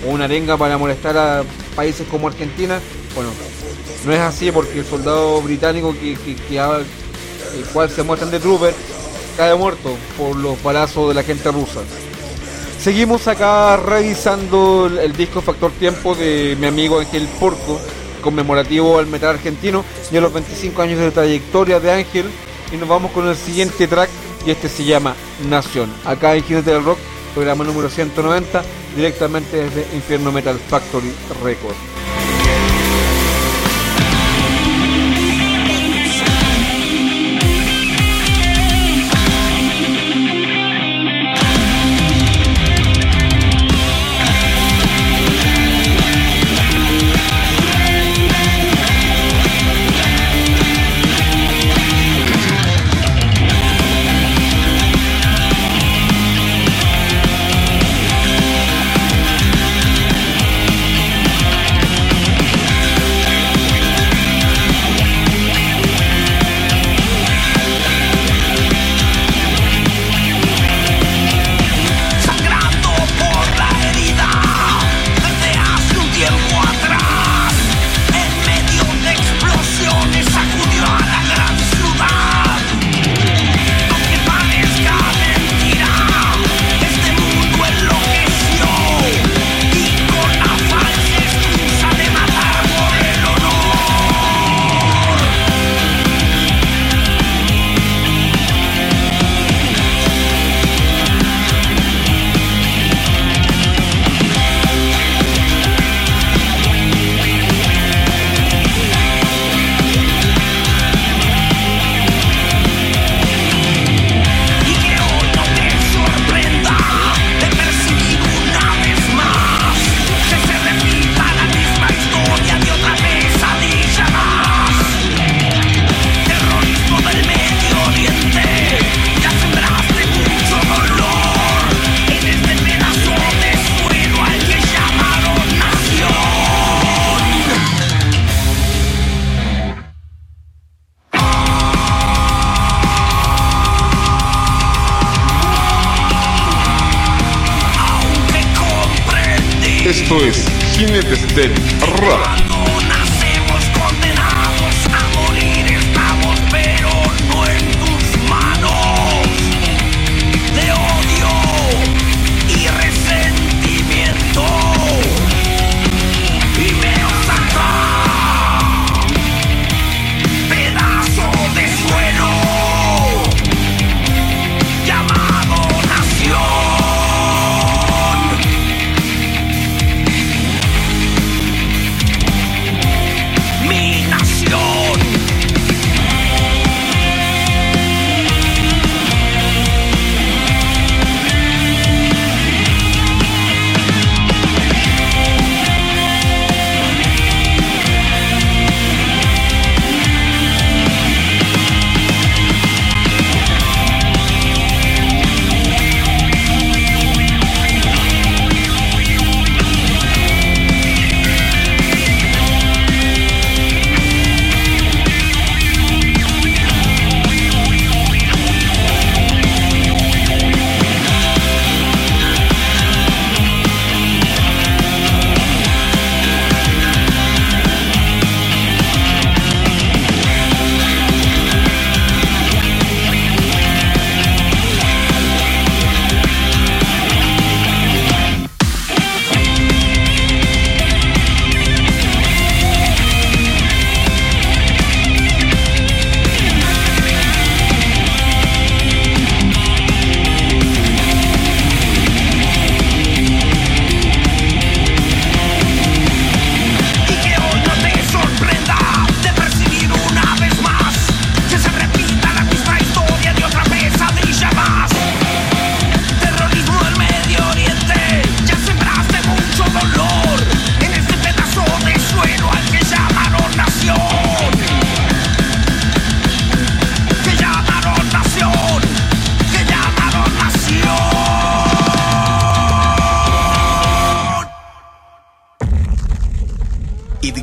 o 0.08 0.12
una 0.12 0.26
arenga 0.26 0.58
para 0.58 0.78
molestar 0.78 1.18
a 1.18 1.44
países 1.76 2.08
como 2.10 2.28
Argentina. 2.28 2.80
Bueno, 3.16 3.30
no 4.06 4.14
es 4.14 4.20
así 4.20 4.52
porque 4.52 4.80
el 4.80 4.86
soldado 4.86 5.42
británico 5.42 5.94
que, 5.94 6.16
que- 6.16 6.36
que 6.36 6.58
el 6.60 7.66
cual 7.74 7.90
se 7.90 8.04
muestra 8.04 8.26
en 8.28 8.32
The 8.32 8.40
Trooper 8.40 8.74
cae 9.38 9.56
muerto 9.56 9.96
por 10.18 10.36
los 10.36 10.62
balazos 10.64 11.10
de 11.10 11.14
la 11.16 11.24
gente 11.24 11.52
rusa. 11.52 11.82
Seguimos 12.82 13.28
acá 13.28 13.78
revisando 13.78 14.88
el, 14.88 15.14
disco 15.14 15.42
Factor 15.42 15.72
Tiempo 15.72 16.16
de 16.16 16.58
mi 16.60 16.66
amigo 16.66 17.00
Ángel 17.00 17.28
Porco, 17.40 17.80
conmemorativo 18.24 18.98
al 18.98 19.06
metal 19.06 19.36
argentino 19.36 19.86
y 20.12 20.18
a 20.18 20.22
los 20.22 20.34
25 20.34 20.82
años 20.82 20.98
de 20.98 21.12
trayectoria 21.12 21.80
de 21.80 21.92
Ángel. 21.92 22.26
Y 22.72 22.78
nos 22.78 22.90
vamos 22.90 23.12
con 23.12 23.28
el 23.28 23.36
siguiente 23.36 23.88
track 23.88 24.10
y 24.48 24.50
este 24.50 24.68
se 24.68 24.84
llama 24.84 25.16
Nación. 25.48 25.94
Acá 26.06 26.36
en 26.36 26.44
Jinete 26.44 26.72
del 26.72 26.84
Rock, 26.84 26.98
programa 27.36 27.64
número 27.64 27.88
190, 27.88 28.64
directamente 28.96 29.58
desde 29.58 29.96
Infierno 29.96 30.32
Metal 30.32 30.58
Factory 30.58 31.14
Records. 31.44 31.78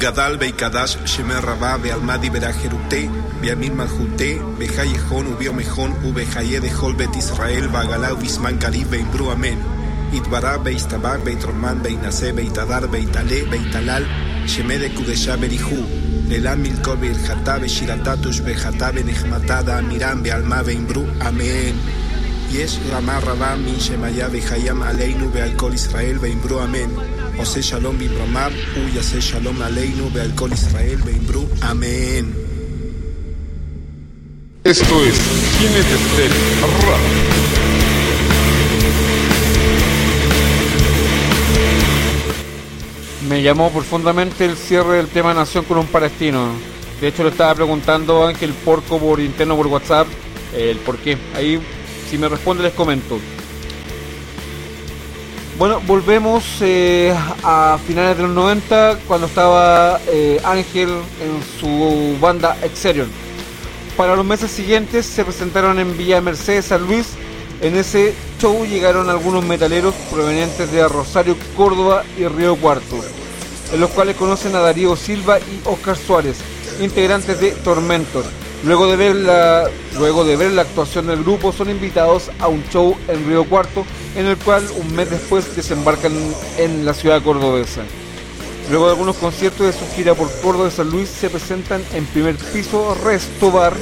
התגדל 0.09 0.37
ויקדש 0.41 0.97
שמר 1.05 1.39
רבה 1.43 1.77
ועלמדי 1.83 2.31
בראחירותי 2.31 3.09
בימים 3.41 3.77
מלכותי 3.77 4.39
בחיי 4.59 4.95
יחון 4.95 5.27
וביום 5.27 5.61
יחון 5.61 5.93
ובחיי 6.05 6.61
דכל 6.61 6.93
בית 6.93 7.17
ישראל 7.17 7.69
ועגלה 7.73 8.15
ובזמן 8.15 8.59
קריב 8.59 8.87
ואמרו 8.91 9.33
אמן 9.33 9.59
יתברא 10.13 10.57
ויסתבח 10.65 11.17
ויתרומן 11.25 11.79
וינשא 11.83 12.31
ויתהדר 12.35 12.87
ויתעלה 12.91 13.37
ויתהלל 13.51 14.05
שמי 14.47 14.89
דקודשה 14.89 15.37
בריחו 15.37 15.83
לילן 16.29 16.63
מלכו 16.63 16.97
בהלכתה 16.97 17.57
ושירתה 17.61 18.17
תושבחתה 18.17 18.91
ונחמתה 18.95 19.63
דאמירם 19.63 20.23
בעלמה 20.23 20.61
ואמרו 20.65 21.05
אמן 21.29 21.77
יש 22.51 22.79
רמה 22.91 23.19
רבה 23.19 23.55
משמיה 23.57 24.29
וחיים 24.33 24.83
עלינו 24.83 25.33
ועל 25.33 25.51
כל 25.57 25.71
ישראל 25.75 26.17
ואמרו 26.21 26.65
אמן 26.65 27.08
Shalom 27.45 27.97
Shalom 29.21 29.63
Aleinu, 29.63 30.11
Israel, 30.53 31.01
Amén. 31.63 32.35
Esto 34.65 35.05
es 35.05 35.21
Jinetes 35.59 36.17
del 36.17 36.33
Rap. 36.61 37.01
Me 43.29 43.43
llamó 43.43 43.71
profundamente 43.71 44.45
el 44.45 44.57
cierre 44.57 44.97
del 44.97 45.07
tema 45.07 45.33
Nación 45.33 45.65
con 45.65 45.79
un 45.79 45.87
palestino. 45.87 46.51
De 47.01 47.09
hecho, 47.09 47.23
le 47.23 47.31
estaba 47.31 47.55
preguntando 47.55 48.25
a 48.25 48.31
Ángel 48.31 48.53
Porco 48.53 48.99
por 48.99 49.21
interno 49.21 49.57
por 49.57 49.69
WhatsApp 49.69 50.09
el 50.55 50.77
por 50.79 50.99
qué. 50.99 51.17
Ahí, 51.35 51.61
si 52.11 52.19
me 52.19 52.29
responde, 52.29 52.65
les 52.65 52.73
comento. 52.73 53.19
Bueno, 55.59 55.81
volvemos 55.89 56.45
eh, 56.61 57.13
a 57.43 57.81
finales 57.85 58.17
de 58.17 58.23
los 58.23 58.33
90, 58.33 59.01
cuando 59.09 59.27
estaba 59.27 59.99
eh, 60.07 60.41
Ángel 60.45 60.89
en 60.89 61.61
su 61.61 62.17
banda 62.21 62.57
Exerion. 62.63 63.09
Para 63.97 64.15
los 64.15 64.25
meses 64.25 64.53
siguientes 64.53 65.05
se 65.05 65.25
presentaron 65.25 65.81
en 65.81 65.99
Villa 65.99 66.21
Mercedes, 66.21 66.67
San 66.67 66.87
Luis. 66.87 67.09
En 67.61 67.77
ese 67.77 68.15
show 68.41 68.65
llegaron 68.67 69.11
algunos 69.11 69.45
metaleros 69.45 69.97
provenientes 70.13 70.71
de 70.71 70.87
Rosario, 70.87 71.37
Córdoba 71.57 72.05
y 72.17 72.29
Río 72.29 72.55
Cuarto, 72.55 73.05
en 73.73 73.81
los 73.81 73.91
cuales 73.91 74.15
conocen 74.15 74.55
a 74.55 74.61
Darío 74.61 74.95
Silva 74.95 75.41
y 75.41 75.61
Oscar 75.65 75.97
Suárez, 75.97 76.37
integrantes 76.81 77.41
de 77.41 77.51
Tormentor. 77.51 78.25
Luego 78.65 78.89
de 78.89 78.97
ver 78.97 79.15
la, 79.15 79.71
luego 79.97 80.25
de 80.25 80.37
ver 80.37 80.51
la 80.51 80.63
actuación 80.63 81.07
del 81.07 81.23
grupo, 81.23 81.53
son 81.53 81.71
invitados 81.71 82.31
a 82.41 82.49
un 82.49 82.65
show 82.71 82.97
en 83.07 83.29
Río 83.29 83.45
Cuarto, 83.45 83.85
en 84.17 84.27
el 84.27 84.37
cual 84.37 84.65
un 84.77 84.97
mes 84.97 85.11
después 85.11 85.55
desembarcan 85.55 86.13
en 86.57 86.85
la 86.85 86.93
ciudad 86.93 87.23
cordobesa. 87.23 87.83
Luego 88.69 88.87
de 88.87 88.93
algunos 88.93 89.17
conciertos 89.17 89.67
de 89.67 89.73
su 89.73 89.87
gira 89.95 90.15
por 90.15 90.29
Córdoba 90.41 90.69
y 90.69 90.73
San 90.73 90.91
Luis, 90.91 91.09
se 91.09 91.31
presentan 91.31 91.83
en 91.95 92.05
primer 92.07 92.35
piso 92.37 92.97
Resto 93.05 93.53
Bar, 93.53 93.75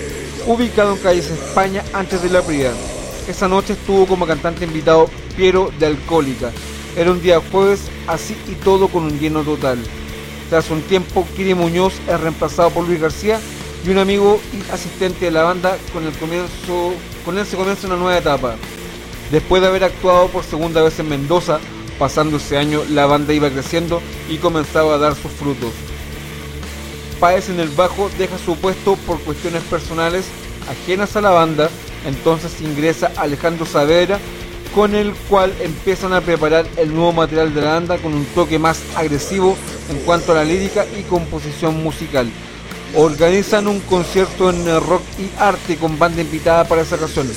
ubicado 0.47 0.93
en 0.93 0.99
calles 0.99 1.31
España 1.31 1.83
antes 1.95 2.23
de 2.23 2.29
la 2.29 2.43
Prida. 2.43 2.73
Esa 3.27 3.49
noche 3.49 3.73
estuvo 3.73 4.07
como 4.07 4.27
cantante 4.27 4.67
invitado 4.67 5.09
Piero 5.37 5.71
de 5.79 5.87
Alcohólica. 5.87 6.53
Era 6.97 7.13
un 7.13 7.23
día 7.23 7.41
jueves, 7.51 7.81
así 8.07 8.37
y 8.47 8.53
todo 8.57 8.89
con 8.89 9.05
un 9.05 9.19
lleno 9.19 9.43
total. 9.43 9.79
Tras 10.51 10.71
un 10.71 10.83
tiempo, 10.83 11.27
Kiri 11.35 11.55
Muñoz 11.55 11.95
es 12.07 12.21
reemplazado 12.21 12.71
por 12.71 12.87
Luis 12.87 13.01
García 13.01 13.41
y 13.85 13.91
un 13.91 13.99
amigo 13.99 14.41
y 14.53 14.73
asistente 14.73 15.27
de 15.27 15.31
la 15.31 15.43
banda 15.43 15.77
con 15.93 16.05
el 16.05 16.13
comienzo, 16.15 16.93
con 17.25 17.39
él 17.39 17.47
se 17.47 17.57
comienza 17.57 17.87
una 17.87 17.97
nueva 17.97 18.19
etapa. 18.19 18.57
Después 19.31 19.63
de 19.63 19.69
haber 19.69 19.85
actuado 19.85 20.29
por 20.29 20.45
segunda 20.45 20.83
vez 20.83 20.99
en 20.99 21.09
Mendoza, 21.09 21.59
pasando 21.99 22.37
ese 22.37 22.59
año 22.59 22.83
la 22.91 23.07
banda 23.07 23.33
iba 23.33 23.51
creciendo 23.51 24.01
y 24.29 24.39
comenzaba 24.39 24.95
a 24.95 24.99
dar 24.99 25.15
sus 25.15 25.33
frutos. 25.33 25.73
Páez 27.21 27.49
en 27.49 27.61
el 27.61 27.69
bajo 27.69 28.11
deja 28.19 28.39
su 28.39 28.57
puesto 28.57 28.97
por 29.07 29.19
cuestiones 29.21 29.63
personales 29.65 30.27
ajenas 30.69 31.17
a 31.17 31.21
la 31.21 31.31
banda, 31.31 31.71
entonces 32.05 32.61
ingresa 32.61 33.13
Alejandro 33.17 33.67
Saavedra, 33.67 34.19
con 34.75 34.95
el 34.95 35.15
cual 35.31 35.55
empiezan 35.61 36.13
a 36.13 36.21
preparar 36.21 36.67
el 36.77 36.95
nuevo 36.95 37.13
material 37.13 37.55
de 37.55 37.63
la 37.63 37.75
banda 37.75 37.99
con 37.99 38.13
un 38.13 38.27
toque 38.27 38.59
más 38.59 38.83
agresivo 38.95 39.57
en 39.91 39.99
cuanto 40.01 40.33
a 40.33 40.37
la 40.37 40.45
lírica 40.45 40.85
y 40.99 41.03
composición 41.05 41.83
musical. 41.83 42.31
Organizan 42.95 43.69
un 43.69 43.81
concierto 43.81 44.51
en 44.51 44.67
eh, 44.67 44.81
rock 44.81 45.03
y 45.19 45.31
arte 45.39 45.77
con 45.77 45.99
banda 45.99 46.23
invitada 46.23 46.67
para 46.67 46.83
esa 46.83 46.97
ocasión, 46.97 47.29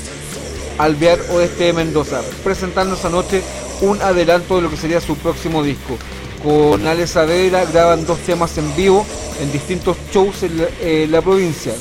Alvear 0.78 1.20
Oeste 1.32 1.66
de 1.66 1.74
Mendoza, 1.74 2.22
presentando 2.44 2.96
esa 2.96 3.10
noche 3.10 3.44
un 3.82 4.02
adelanto 4.02 4.56
de 4.56 4.62
lo 4.62 4.70
que 4.70 4.78
sería 4.78 5.02
su 5.02 5.16
próximo 5.18 5.64
disco. 5.64 5.98
Con 6.44 6.88
Ale 6.88 7.06
Saavedra 7.08 7.66
graban 7.66 8.06
dos 8.06 8.20
temas 8.20 8.58
en 8.58 8.74
vivo 8.76 9.06
en 9.42 9.52
distintos 9.52 9.98
shows 10.12 10.44
en 10.44 10.58
la, 10.58 10.68
eh, 10.80 11.22
provincia. 11.22 11.74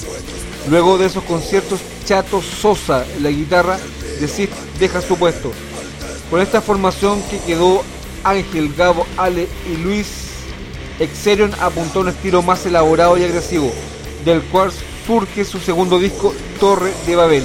Luego 0.69 0.99
de 0.99 1.07
esos 1.07 1.25
conciertos, 1.25 1.81
Chato 2.05 2.43
Sosa, 2.43 3.05
la 3.21 3.31
guitarra, 3.31 3.79
decide, 4.21 4.51
deja 4.79 5.01
su 5.01 5.17
puesto. 5.17 5.53
Con 6.31 6.41
esta 6.41 6.61
formación 6.61 7.23
que 7.31 7.39
quedó 7.39 7.83
Ángel, 8.25 8.75
Gabo, 8.75 9.07
Ale 9.17 9.49
y 9.71 9.77
Luis, 9.77 10.28
Exerion 11.01 11.53
apuntó 11.61 12.01
a 12.01 12.03
un 12.03 12.09
estilo 12.09 12.43
más 12.43 12.65
elaborado 12.67 13.17
y 13.17 13.25
agresivo, 13.25 13.73
del 14.25 14.43
cual 14.43 14.71
surge 15.07 15.45
su 15.45 15.59
segundo 15.59 15.99
disco, 15.99 16.35
Torre 16.61 16.93
de 17.07 17.17
Babel, 17.17 17.45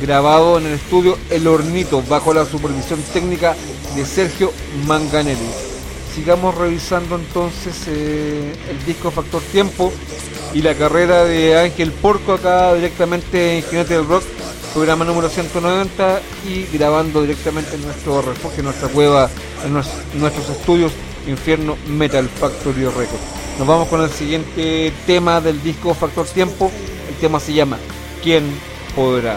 grabado 0.00 0.58
en 0.58 0.66
el 0.66 0.74
estudio 0.74 1.16
El 1.30 1.46
Hornito, 1.48 2.02
bajo 2.08 2.34
la 2.34 2.44
supervisión 2.44 3.00
técnica 3.12 3.56
de 3.94 4.04
Sergio 4.04 4.52
Manganelli. 4.86 5.48
Sigamos 6.14 6.54
revisando 6.54 7.16
entonces 7.16 7.74
eh, 7.88 8.54
el 8.70 8.84
disco 8.86 9.10
Factor 9.10 9.42
Tiempo 9.52 9.92
y 10.54 10.62
la 10.62 10.74
carrera 10.74 11.24
de 11.24 11.58
Ángel 11.58 11.92
Porco 11.92 12.34
acá 12.34 12.72
directamente 12.74 13.58
en 13.58 13.64
Jinete 13.64 13.94
del 13.94 14.06
Rock, 14.06 14.22
programa 14.72 15.04
número 15.04 15.28
190 15.28 16.20
y 16.48 16.64
grabando 16.76 17.20
directamente 17.22 17.74
en 17.76 17.82
nuestro 17.84 18.22
refugio, 18.22 18.58
en 18.60 18.64
nuestra 18.66 18.88
cueva, 18.88 19.28
en 19.64 19.74
nues- 19.74 19.88
nuestros 20.14 20.48
estudios 20.50 20.92
Infierno 21.26 21.76
Metal 21.88 22.28
Factory 22.28 22.84
Records. 22.84 23.20
Nos 23.58 23.66
vamos 23.66 23.88
con 23.88 24.02
el 24.02 24.10
siguiente 24.10 24.92
tema 25.06 25.40
del 25.40 25.62
disco 25.62 25.94
Factor 25.94 26.26
Tiempo. 26.26 26.70
El 27.08 27.14
tema 27.16 27.40
se 27.40 27.54
llama 27.54 27.78
¿Quién 28.22 28.44
podrá? 28.94 29.36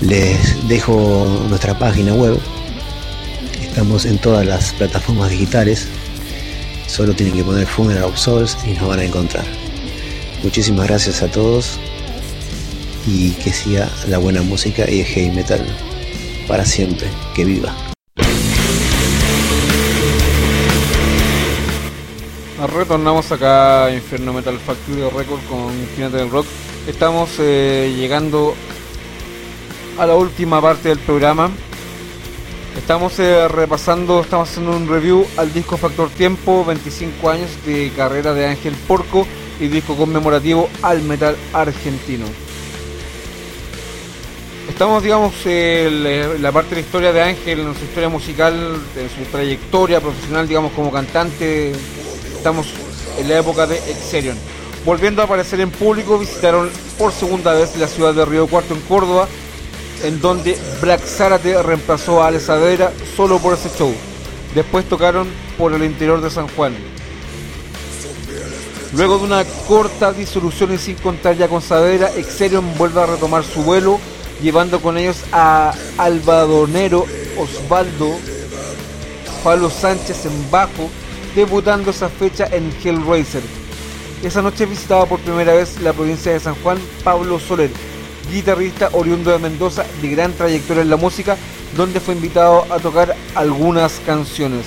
Les 0.00 0.68
dejo 0.68 1.26
nuestra 1.48 1.76
página 1.76 2.14
web. 2.14 2.38
Estamos 3.60 4.04
en 4.04 4.18
todas 4.18 4.46
las 4.46 4.72
plataformas 4.74 5.30
digitales. 5.30 5.88
Solo 6.86 7.14
tienen 7.14 7.34
que 7.34 7.42
poner 7.42 7.66
Funeral 7.66 8.04
of 8.04 8.16
Souls 8.16 8.56
y 8.64 8.74
nos 8.74 8.88
van 8.88 9.00
a 9.00 9.04
encontrar. 9.04 9.44
Muchísimas 10.42 10.86
gracias 10.86 11.22
a 11.22 11.28
todos 11.28 11.80
y 13.06 13.32
que 13.32 13.52
siga 13.52 13.90
la 14.06 14.18
buena 14.18 14.42
música 14.42 14.88
y 14.88 15.00
el 15.00 15.06
heavy 15.06 15.30
metal 15.30 15.66
para 16.46 16.64
siempre. 16.64 17.08
Que 17.34 17.44
viva. 17.44 17.74
Retornamos 22.72 23.30
acá 23.32 23.86
a 23.86 23.94
Inferno 23.94 24.32
Metal 24.32 24.58
Factory 24.58 25.02
Record 25.02 25.40
con 25.48 25.72
Jinete 25.94 26.18
del 26.18 26.30
Rock. 26.30 26.46
Estamos 26.86 27.30
eh, 27.38 27.94
llegando 27.96 28.54
a 29.98 30.06
la 30.06 30.14
última 30.14 30.62
parte 30.62 30.88
del 30.90 30.98
programa. 30.98 31.50
Estamos 32.76 33.18
eh, 33.18 33.48
repasando, 33.48 34.20
estamos 34.20 34.48
haciendo 34.48 34.76
un 34.76 34.88
review 34.88 35.26
al 35.36 35.52
disco 35.52 35.76
Factor 35.76 36.08
Tiempo, 36.10 36.64
25 36.64 37.30
años 37.30 37.50
de 37.66 37.90
carrera 37.96 38.32
de 38.32 38.46
Ángel 38.46 38.74
Porco 38.86 39.26
y 39.58 39.66
disco 39.66 39.96
conmemorativo 39.96 40.68
al 40.82 41.02
metal 41.02 41.36
argentino. 41.52 42.26
Estamos, 44.68 45.02
digamos, 45.02 45.34
en 45.46 46.42
la 46.42 46.52
parte 46.52 46.70
de 46.70 46.82
la 46.82 46.86
historia 46.86 47.12
de 47.12 47.22
Ángel, 47.22 47.60
en 47.60 47.74
su 47.74 47.84
historia 47.84 48.08
musical, 48.08 48.54
en 48.96 49.10
su 49.10 49.28
trayectoria 49.32 50.00
profesional, 50.00 50.46
digamos, 50.46 50.72
como 50.72 50.92
cantante. 50.92 51.72
Estamos 52.36 52.68
en 53.18 53.28
la 53.28 53.38
época 53.38 53.66
de 53.66 53.78
Exerion. 53.90 54.36
Volviendo 54.84 55.22
a 55.22 55.24
aparecer 55.24 55.60
en 55.60 55.70
público, 55.70 56.18
visitaron 56.18 56.70
por 56.96 57.10
segunda 57.10 57.54
vez 57.54 57.76
la 57.76 57.88
ciudad 57.88 58.14
de 58.14 58.24
Río 58.24 58.46
Cuarto 58.46 58.74
en 58.74 58.80
Córdoba, 58.82 59.26
en 60.04 60.20
donde 60.20 60.58
Black 60.80 61.00
Zárate 61.04 61.62
reemplazó 61.62 62.22
a 62.22 62.28
Ale 62.28 62.40
Saavedra 62.40 62.92
solo 63.16 63.38
por 63.38 63.54
ese 63.54 63.70
show. 63.76 63.92
Después 64.54 64.88
tocaron 64.88 65.28
por 65.56 65.72
el 65.72 65.84
interior 65.84 66.20
de 66.20 66.30
San 66.30 66.48
Juan. 66.48 66.74
Luego 68.94 69.18
de 69.18 69.24
una 69.24 69.44
corta 69.66 70.12
disolución 70.12 70.72
y 70.72 70.78
sin 70.78 70.96
contar 70.96 71.36
ya 71.36 71.48
con 71.48 71.60
Saavedra, 71.60 72.10
Exerion 72.16 72.76
vuelve 72.78 73.02
a 73.02 73.06
retomar 73.06 73.44
su 73.44 73.62
vuelo, 73.62 73.98
llevando 74.42 74.80
con 74.80 74.96
ellos 74.96 75.18
a 75.30 75.74
Albadonero 75.98 77.04
Osvaldo, 77.36 78.16
Pablo 79.44 79.68
Sánchez 79.68 80.24
en 80.24 80.50
bajo, 80.50 80.88
debutando 81.34 81.90
esa 81.90 82.08
fecha 82.08 82.48
en 82.50 82.72
Hellraiser. 82.82 83.42
Esa 84.22 84.42
noche 84.42 84.66
visitaba 84.66 85.06
por 85.06 85.20
primera 85.20 85.52
vez 85.52 85.80
la 85.80 85.92
provincia 85.92 86.32
de 86.32 86.40
San 86.40 86.54
Juan 86.56 86.78
Pablo 87.04 87.38
Soler, 87.38 87.70
guitarrista 88.30 88.90
oriundo 88.92 89.30
de 89.30 89.38
Mendoza 89.38 89.84
de 90.00 90.08
gran 90.08 90.32
trayectoria 90.32 90.82
en 90.82 90.90
la 90.90 90.96
música, 90.96 91.36
donde 91.76 92.00
fue 92.00 92.14
invitado 92.14 92.66
a 92.70 92.78
tocar 92.78 93.14
algunas 93.34 94.00
canciones. 94.06 94.66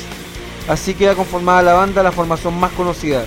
Así 0.67 0.93
queda 0.93 1.15
conformada 1.15 1.61
la 1.61 1.73
banda, 1.73 2.03
la 2.03 2.11
formación 2.11 2.59
más 2.59 2.71
conocida. 2.73 3.25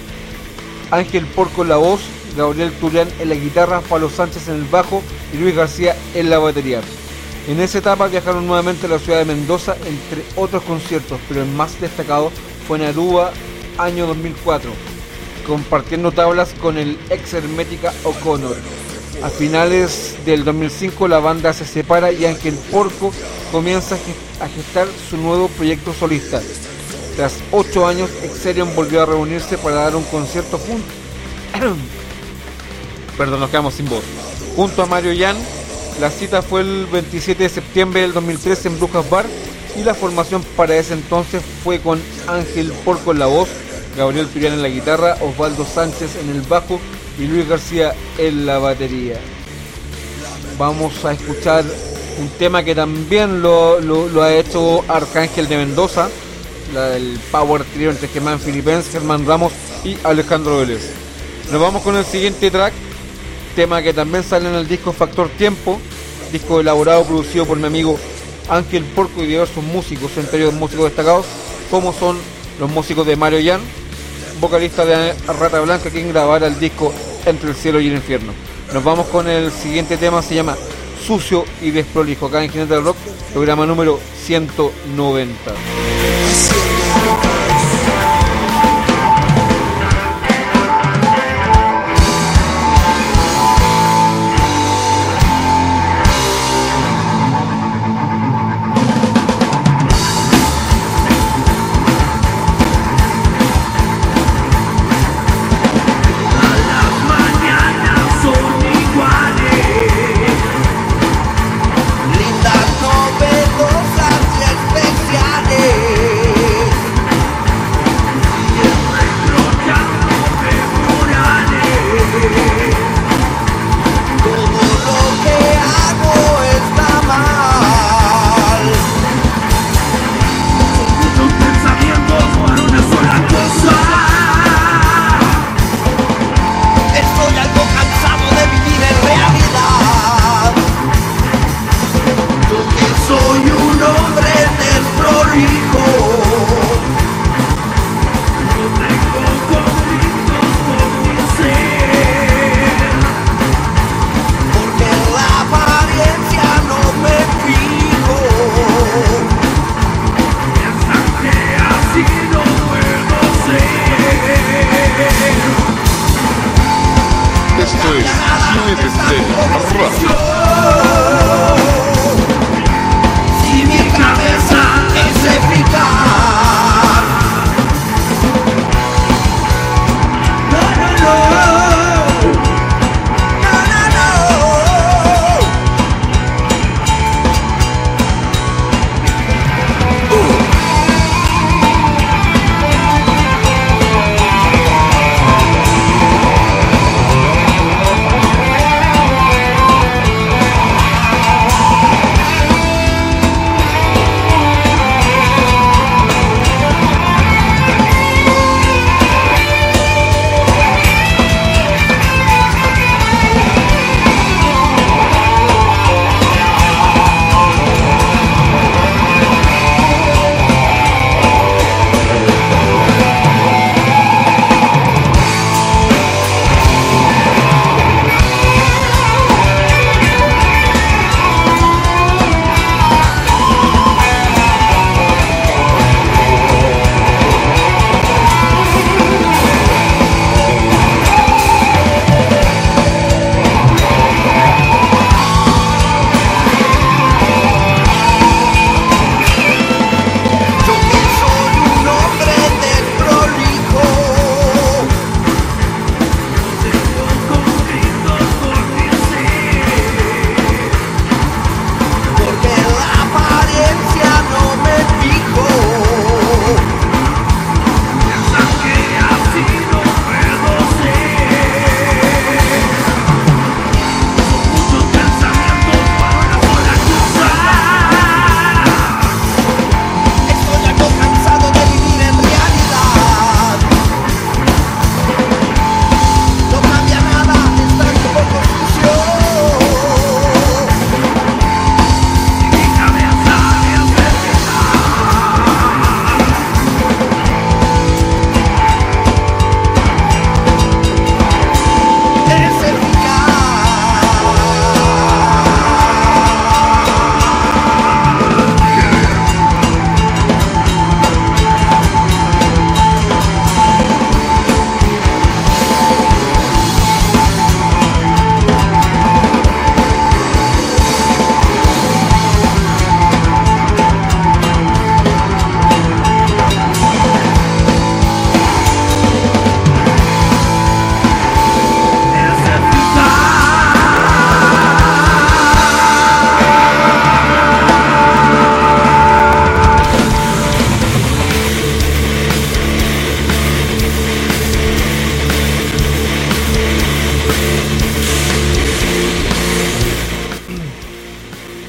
Ángel 0.90 1.26
Porco 1.26 1.62
en 1.62 1.68
la 1.68 1.76
voz, 1.76 2.00
Gabriel 2.36 2.72
Turián 2.80 3.08
en 3.20 3.28
la 3.28 3.34
guitarra, 3.34 3.80
Pablo 3.80 4.10
Sánchez 4.10 4.48
en 4.48 4.56
el 4.56 4.64
bajo 4.64 5.02
y 5.32 5.38
Luis 5.38 5.54
García 5.54 5.96
en 6.14 6.30
la 6.30 6.38
batería. 6.38 6.80
En 7.46 7.60
esa 7.60 7.78
etapa 7.78 8.06
viajaron 8.06 8.46
nuevamente 8.46 8.86
a 8.86 8.90
la 8.90 8.98
ciudad 8.98 9.18
de 9.18 9.26
Mendoza, 9.26 9.76
entre 9.84 10.24
otros 10.36 10.62
conciertos, 10.62 11.20
pero 11.28 11.42
el 11.42 11.48
más 11.48 11.78
destacado 11.80 12.30
fue 12.66 12.78
en 12.78 12.84
Aruba, 12.84 13.32
año 13.76 14.06
2004, 14.06 14.70
compartiendo 15.46 16.10
tablas 16.12 16.54
con 16.60 16.78
el 16.78 16.98
ex 17.10 17.34
Hermética 17.34 17.92
O'Connor. 18.04 18.56
A 19.24 19.30
finales 19.30 20.16
del 20.26 20.44
2005 20.44 21.08
la 21.08 21.18
banda 21.18 21.54
se 21.54 21.64
separa 21.64 22.12
y 22.12 22.26
Ángel 22.26 22.52
Porco 22.70 23.10
comienza 23.50 23.96
a 24.38 24.48
gestar 24.48 24.86
su 25.08 25.16
nuevo 25.16 25.48
proyecto 25.48 25.94
solista. 25.94 26.42
Tras 27.16 27.36
ocho 27.50 27.86
años, 27.86 28.10
Exerion 28.22 28.76
volvió 28.76 29.00
a 29.00 29.06
reunirse 29.06 29.56
para 29.56 29.76
dar 29.76 29.96
un 29.96 30.02
concierto 30.04 30.58
junto. 30.58 30.84
Perdón, 33.16 33.40
nos 33.40 33.48
quedamos 33.48 33.72
sin 33.72 33.88
voz. 33.88 34.04
Junto 34.56 34.82
a 34.82 34.86
Mario 34.86 35.14
Yan, 35.14 35.38
la 36.02 36.10
cita 36.10 36.42
fue 36.42 36.60
el 36.60 36.84
27 36.92 37.44
de 37.44 37.48
septiembre 37.48 38.02
del 38.02 38.12
2013 38.12 38.68
en 38.68 38.78
Brujas 38.78 39.08
Bar 39.08 39.24
y 39.74 39.84
la 39.84 39.94
formación 39.94 40.44
para 40.54 40.76
ese 40.76 40.92
entonces 40.92 41.42
fue 41.62 41.80
con 41.80 41.98
Ángel 42.28 42.74
Porco 42.84 43.12
en 43.12 43.20
la 43.20 43.26
voz, 43.26 43.48
Gabriel 43.96 44.28
Turián 44.28 44.52
en 44.52 44.60
la 44.60 44.68
guitarra, 44.68 45.16
Osvaldo 45.22 45.64
Sánchez 45.64 46.10
en 46.16 46.28
el 46.28 46.42
bajo 46.42 46.78
y 47.18 47.26
Luis 47.26 47.48
García 47.48 47.94
en 48.18 48.46
la 48.46 48.58
batería. 48.58 49.16
Vamos 50.58 51.04
a 51.04 51.12
escuchar 51.12 51.64
un 52.18 52.28
tema 52.38 52.62
que 52.62 52.74
también 52.74 53.42
lo, 53.42 53.78
ha 54.22 54.34
hecho 54.34 54.84
Arcángel 54.88 55.48
de 55.48 55.56
Mendoza, 55.56 56.08
la- 56.72 56.96
el 56.96 57.18
Power 57.30 57.64
Trio 57.64 57.90
entre 57.90 58.08
Germán 58.08 58.38
Filipens, 58.38 58.88
Germán 58.88 59.26
Ramos 59.26 59.52
y 59.84 59.96
Alejandro 60.04 60.58
Vélez. 60.58 60.90
Nos 61.50 61.60
vamos 61.60 61.82
con 61.82 61.96
el 61.96 62.04
siguiente 62.04 62.50
track, 62.50 62.72
tema 63.56 63.82
que 63.82 63.92
también 63.92 64.22
sale 64.24 64.48
en 64.48 64.54
el 64.54 64.66
disco 64.68 64.92
Factor 64.92 65.28
Tiempo, 65.30 65.80
disco 66.32 66.60
elaborado, 66.60 67.04
producido 67.04 67.44
por 67.46 67.58
mi 67.58 67.66
amigo 67.66 67.98
Ángel 68.48 68.84
Porco 68.84 69.22
y 69.22 69.26
diversos 69.26 69.62
músicos, 69.64 70.10
entre 70.16 70.38
ellos 70.40 70.54
músicos 70.54 70.86
destacados, 70.86 71.26
como 71.70 71.92
son 71.92 72.16
los 72.60 72.70
músicos 72.70 73.06
de 73.06 73.16
Mario 73.16 73.40
Yan, 73.40 73.60
vocalista 74.40 74.84
de 74.84 75.12
Rata 75.26 75.60
Blanca, 75.60 75.90
quien 75.90 76.10
grabara 76.10 76.46
el 76.46 76.58
disco 76.60 76.92
Entre 77.26 77.50
el 77.50 77.56
Cielo 77.56 77.80
y 77.80 77.88
el 77.88 77.94
Infierno. 77.94 78.32
Nos 78.72 78.82
vamos 78.84 79.06
con 79.06 79.28
el 79.28 79.50
siguiente 79.50 79.96
tema, 79.96 80.22
se 80.22 80.34
llama 80.34 80.56
Sucio 81.04 81.44
y 81.62 81.70
Desprolijo, 81.70 82.26
acá 82.26 82.42
en 82.42 82.50
Jinete 82.50 82.74
del 82.74 82.84
Rock, 82.84 82.96
programa 83.32 83.66
número 83.66 84.00
190. 84.24 85.93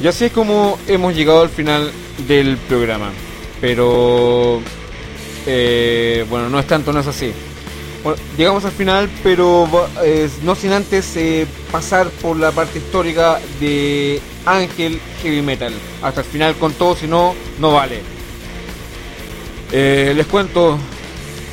Y 0.05 0.07
así 0.07 0.25
es 0.25 0.31
como 0.31 0.77
hemos 0.87 1.15
llegado 1.15 1.41
al 1.41 1.49
final 1.49 1.91
del 2.27 2.57
programa. 2.57 3.11
Pero 3.59 4.61
eh, 5.47 6.23
bueno, 6.29 6.47
no 6.47 6.59
es 6.59 6.67
tanto, 6.67 6.93
no 6.93 6.99
es 6.99 7.07
así. 7.07 7.33
Llegamos 8.37 8.63
al 8.65 8.71
final, 8.71 9.09
pero 9.23 9.67
no 10.43 10.53
sin 10.53 10.73
antes 10.73 11.17
eh, 11.17 11.47
pasar 11.71 12.09
por 12.21 12.37
la 12.37 12.51
parte 12.51 12.77
histórica 12.77 13.39
de 13.59 14.21
Ángel 14.45 15.01
Heavy 15.23 15.41
Metal. 15.41 15.73
Hasta 16.03 16.21
el 16.21 16.27
final 16.27 16.53
con 16.57 16.73
todo, 16.73 16.95
si 16.95 17.07
no, 17.07 17.33
no 17.57 17.71
vale. 17.71 18.01
Eh, 19.71 20.13
les 20.15 20.27
cuento, 20.27 20.77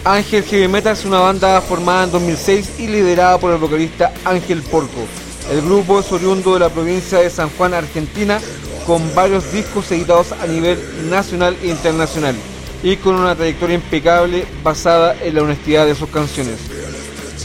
Ángel 0.04 0.44
Heavy 0.44 0.68
Metal 0.68 0.92
es 0.92 1.06
una 1.06 1.20
banda 1.20 1.58
formada 1.62 2.04
en 2.04 2.10
2006 2.10 2.80
y 2.80 2.88
liderada 2.88 3.38
por 3.38 3.50
el 3.50 3.58
vocalista 3.58 4.12
Ángel 4.26 4.60
Porco. 4.60 5.06
El 5.50 5.60
grupo 5.62 6.00
es 6.00 6.10
oriundo 6.12 6.54
de 6.54 6.60
la 6.60 6.70
provincia 6.70 7.18
de 7.18 7.28
San 7.28 7.50
Juan, 7.50 7.74
Argentina, 7.74 8.40
con 8.86 9.14
varios 9.14 9.52
discos 9.52 9.90
editados 9.90 10.32
a 10.32 10.46
nivel 10.46 10.78
nacional 11.10 11.56
e 11.62 11.68
internacional 11.68 12.34
y 12.82 12.96
con 12.96 13.16
una 13.16 13.34
trayectoria 13.34 13.76
impecable 13.76 14.46
basada 14.62 15.16
en 15.20 15.34
la 15.34 15.42
honestidad 15.42 15.86
de 15.86 15.94
sus 15.94 16.08
canciones. 16.08 16.58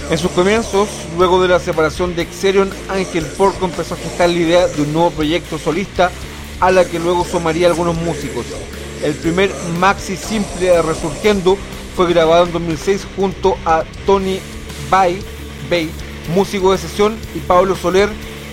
En 0.10 0.18
sus 0.18 0.32
comienzos, 0.32 0.88
luego 1.18 1.42
de 1.42 1.50
la 1.50 1.60
separación 1.60 2.16
de 2.16 2.22
Exerion, 2.22 2.70
Ángel 2.90 3.26
Porco 3.26 3.66
empezó 3.66 3.96
a 3.96 3.98
gestar 3.98 4.30
la 4.30 4.38
idea 4.38 4.68
de 4.68 4.82
un 4.84 4.94
nuevo 4.94 5.12
proyecto 5.12 5.58
solista 5.58 6.12
a 6.60 6.72
la 6.72 6.86
que 6.86 7.00
luego 7.00 7.26
sumaría 7.26 7.68
algunos 7.68 7.96
músicos. 7.98 8.46
El 9.04 9.14
primer 9.16 9.52
maxi 9.80 10.16
simple 10.16 10.82
Resurgiendo 10.82 11.58
fue 11.96 12.10
grabado 12.10 12.46
en 12.46 12.54
2006 12.54 13.06
junto 13.16 13.58
a 13.66 13.84
Tony 14.06 14.40
Bay, 14.90 15.20
Bay 15.70 15.92
músico 16.34 16.72
de 16.72 16.78
sesión, 16.78 17.16
y 17.36 17.40
Pablo 17.40 17.76
Soler, 17.76 18.10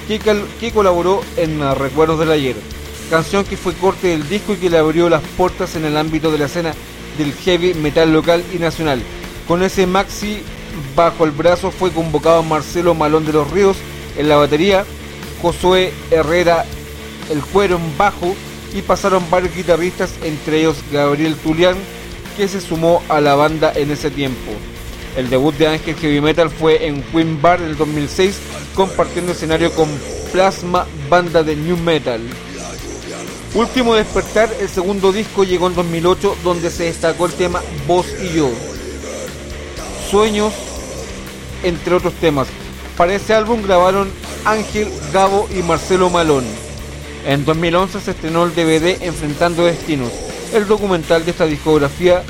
que, 0.09 0.71
colaboró 0.73 1.23
en 1.37 1.63
uh, 1.63 1.75
Recuerdos 1.75 2.19
del 2.19 2.31
Ayer, 2.31 2.57
canción 3.11 3.45
que 3.45 3.57
fue 3.57 3.73
corte 3.75 4.09
del 4.09 4.29
disco 4.29 4.53
y 4.53 4.57
que 4.57 4.71
le 4.71 4.79
abrió 4.79 5.09
las 5.09 5.23
puertas 5.37 5.77
en 5.77 5.85
el 5.85 5.97
ámbito 5.97 6.31
de 6.31 6.39
la 6.39 6.47
escena 6.47 6.75
del 7.19 7.33
heavy 7.33 7.75
metal 7.75 8.13
local 8.13 8.45
y 8.53 8.59
nacional. 8.59 9.03
Con 9.49 9.63
ese 9.63 9.87
maxi 9.87 10.43
bajo 10.97 11.25
el 11.25 11.31
brazo 11.31 11.71
fue 11.71 11.91
convocado 11.91 12.43
Marcelo 12.43 12.95
Malón 12.95 13.25
de 13.25 13.33
los 13.33 13.51
Ríos 13.51 13.77
en 14.19 14.29
la 14.29 14.37
batería, 14.37 14.85
Josué 15.41 15.93
Herrera 16.11 16.65
el 17.31 17.43
cuero 17.43 17.77
en 17.77 17.99
bajo 17.99 18.35
y 18.75 18.83
pasaron 18.83 19.25
varios 19.31 19.55
guitarristas, 19.55 20.15
entre 20.23 20.61
ellos 20.61 20.77
Gabriel 20.93 21.37
Tulián, 21.37 21.77
que 22.37 22.49
se 22.49 22.61
sumó 22.61 23.03
a 23.09 23.21
la 23.21 23.35
banda 23.35 23.73
en 23.75 23.91
ese 23.91 24.11
tiempo. 24.11 24.53
El 25.17 25.31
debut 25.31 25.55
de 25.57 25.69
Ángel 25.69 25.95
Heavy 25.95 26.21
Metal 26.21 26.51
fue 26.51 26.87
en 26.87 27.03
Queen 27.03 27.41
Bar 27.41 27.61
del 27.61 27.77
2006, 27.77 28.37
compartiendo 28.75 29.33
escenario 29.33 29.73
con 29.73 29.89
Plasma, 30.33 30.87
banda 31.09 31.45
de 31.45 31.55
New 31.55 31.77
Metal. 31.77 32.21
Último 33.55 33.95
Despertar, 33.95 34.51
el 34.61 34.69
segundo 34.69 35.13
disco 35.13 35.45
llegó 35.45 35.69
en 35.69 35.77
2008, 35.77 36.37
donde 36.43 36.71
se 36.71 36.85
destacó 36.85 37.27
el 37.27 37.33
tema 37.33 37.63
Vos 37.87 38.07
y 38.21 38.37
Yo. 38.37 38.51
Sueños, 40.11 40.53
entre 41.63 41.95
otros 41.95 42.15
temas. 42.15 42.49
Para 42.97 43.15
ese 43.15 43.35
álbum 43.35 43.63
grabaron 43.63 44.11
Ángel, 44.45 44.89
Gabo 45.13 45.49
y 45.57 45.63
Marcelo 45.63 46.11
Malón. 46.11 46.45
En 47.25 47.45
2011 47.45 48.01
se 48.01 48.11
estrenó 48.11 48.45
el 48.45 48.55
DVD 48.55 49.01
Enfrentando 49.03 49.65
Destinos, 49.65 50.11
el 50.53 50.67
documental 50.67 51.25
de 51.25 51.31
esta 51.31 51.47
discografía 51.47 52.25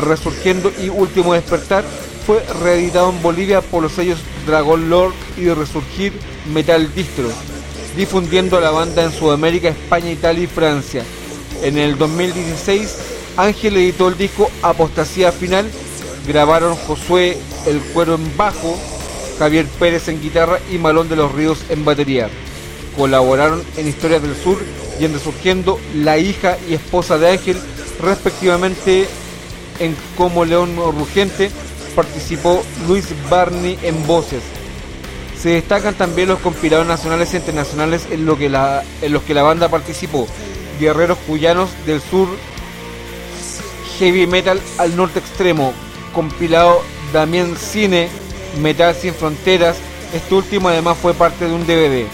Resurgiendo 0.00 0.72
y 0.82 0.88
Último 0.88 1.34
Despertar 1.34 1.84
fue 2.26 2.42
reeditado 2.62 3.10
en 3.10 3.22
Bolivia 3.22 3.60
por 3.60 3.82
los 3.82 3.92
sellos 3.92 4.18
Dragon 4.46 4.88
Lord 4.88 5.12
y 5.36 5.48
resurgir 5.48 6.12
Metal 6.52 6.92
Distro, 6.94 7.28
difundiendo 7.96 8.60
la 8.60 8.70
banda 8.70 9.04
en 9.04 9.12
Sudamérica, 9.12 9.68
España, 9.68 10.10
Italia 10.10 10.44
y 10.44 10.46
Francia. 10.46 11.04
En 11.62 11.78
el 11.78 11.96
2016, 11.98 12.96
Ángel 13.36 13.76
editó 13.76 14.08
el 14.08 14.16
disco 14.16 14.50
Apostasía 14.62 15.32
Final, 15.32 15.70
grabaron 16.26 16.76
Josué 16.76 17.36
El 17.66 17.80
Cuero 17.80 18.14
en 18.14 18.36
bajo, 18.36 18.78
Javier 19.38 19.66
Pérez 19.78 20.08
en 20.08 20.20
guitarra 20.20 20.58
y 20.72 20.78
Malón 20.78 21.08
de 21.08 21.16
los 21.16 21.32
Ríos 21.32 21.58
en 21.68 21.84
batería. 21.84 22.28
Colaboraron 22.96 23.62
en 23.76 23.88
Historias 23.88 24.22
del 24.22 24.36
Sur 24.36 24.58
y 25.00 25.04
en 25.04 25.12
Resurgiendo 25.12 25.78
la 25.94 26.18
hija 26.18 26.56
y 26.68 26.74
esposa 26.74 27.18
de 27.18 27.30
Ángel, 27.30 27.58
respectivamente 28.00 29.08
en 29.78 29.96
Como 30.16 30.44
León 30.44 30.76
Rugente 30.76 31.50
participó 31.94 32.62
Luis 32.88 33.06
Barney 33.30 33.78
en 33.82 34.06
voces. 34.06 34.42
Se 35.40 35.50
destacan 35.50 35.94
también 35.94 36.28
los 36.28 36.38
compilados 36.40 36.86
nacionales 36.86 37.34
e 37.34 37.36
internacionales 37.36 38.06
en, 38.10 38.24
lo 38.26 38.38
que 38.38 38.48
la- 38.48 38.82
en 39.02 39.12
los 39.12 39.22
que 39.22 39.34
la 39.34 39.42
banda 39.42 39.68
participó. 39.68 40.26
Guerreros 40.80 41.18
Cuyanos 41.26 41.70
del 41.86 42.00
Sur, 42.00 42.28
Heavy 43.98 44.26
Metal 44.26 44.60
al 44.78 44.96
Norte 44.96 45.18
Extremo, 45.20 45.72
compilado 46.12 46.82
Damián 47.12 47.56
Cine, 47.56 48.08
Metal 48.60 48.94
Sin 48.94 49.14
Fronteras. 49.14 49.76
Este 50.12 50.34
último 50.34 50.68
además 50.68 50.96
fue 51.00 51.14
parte 51.14 51.46
de 51.46 51.52
un 51.54 51.66
DVD. 51.66 52.06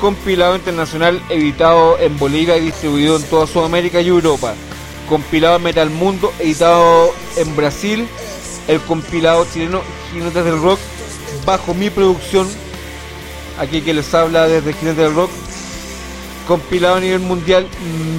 Compilado 0.00 0.56
internacional 0.56 1.20
editado 1.30 1.98
en 1.98 2.18
Bolivia 2.18 2.56
y 2.56 2.60
distribuido 2.66 3.16
en 3.16 3.22
toda 3.24 3.46
Sudamérica 3.46 4.00
y 4.00 4.08
Europa. 4.08 4.54
Compilado 5.08 5.58
Metal 5.58 5.90
Mundo 5.90 6.32
editado 6.38 7.12
en 7.36 7.54
Brasil. 7.56 8.08
El 8.68 8.80
compilado 8.80 9.46
chileno 9.52 9.82
Jinetes 10.10 10.44
del 10.44 10.60
Rock 10.60 10.78
bajo 11.44 11.74
mi 11.74 11.90
producción. 11.90 12.48
Aquí 13.58 13.82
que 13.82 13.94
les 13.94 14.12
habla 14.14 14.48
desde 14.48 14.72
Jinetes 14.72 15.04
del 15.04 15.14
Rock. 15.14 15.30
Compilado 16.48 16.96
a 16.96 17.00
nivel 17.00 17.20
mundial 17.20 17.66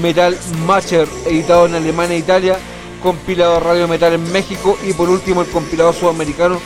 Metal 0.01 0.37
Matcher 0.65 1.07
editado 1.25 1.65
en 1.65 1.75
Alemania 1.75 2.15
e 2.15 2.19
Italia. 2.19 2.59
Compilado 3.01 3.59
Radio 3.59 3.87
Metal 3.87 4.13
en 4.13 4.31
México. 4.31 4.77
Y 4.83 4.93
por 4.93 5.09
último 5.09 5.41
el 5.41 5.47
compilado 5.49 5.93
sudamericano 5.93 6.59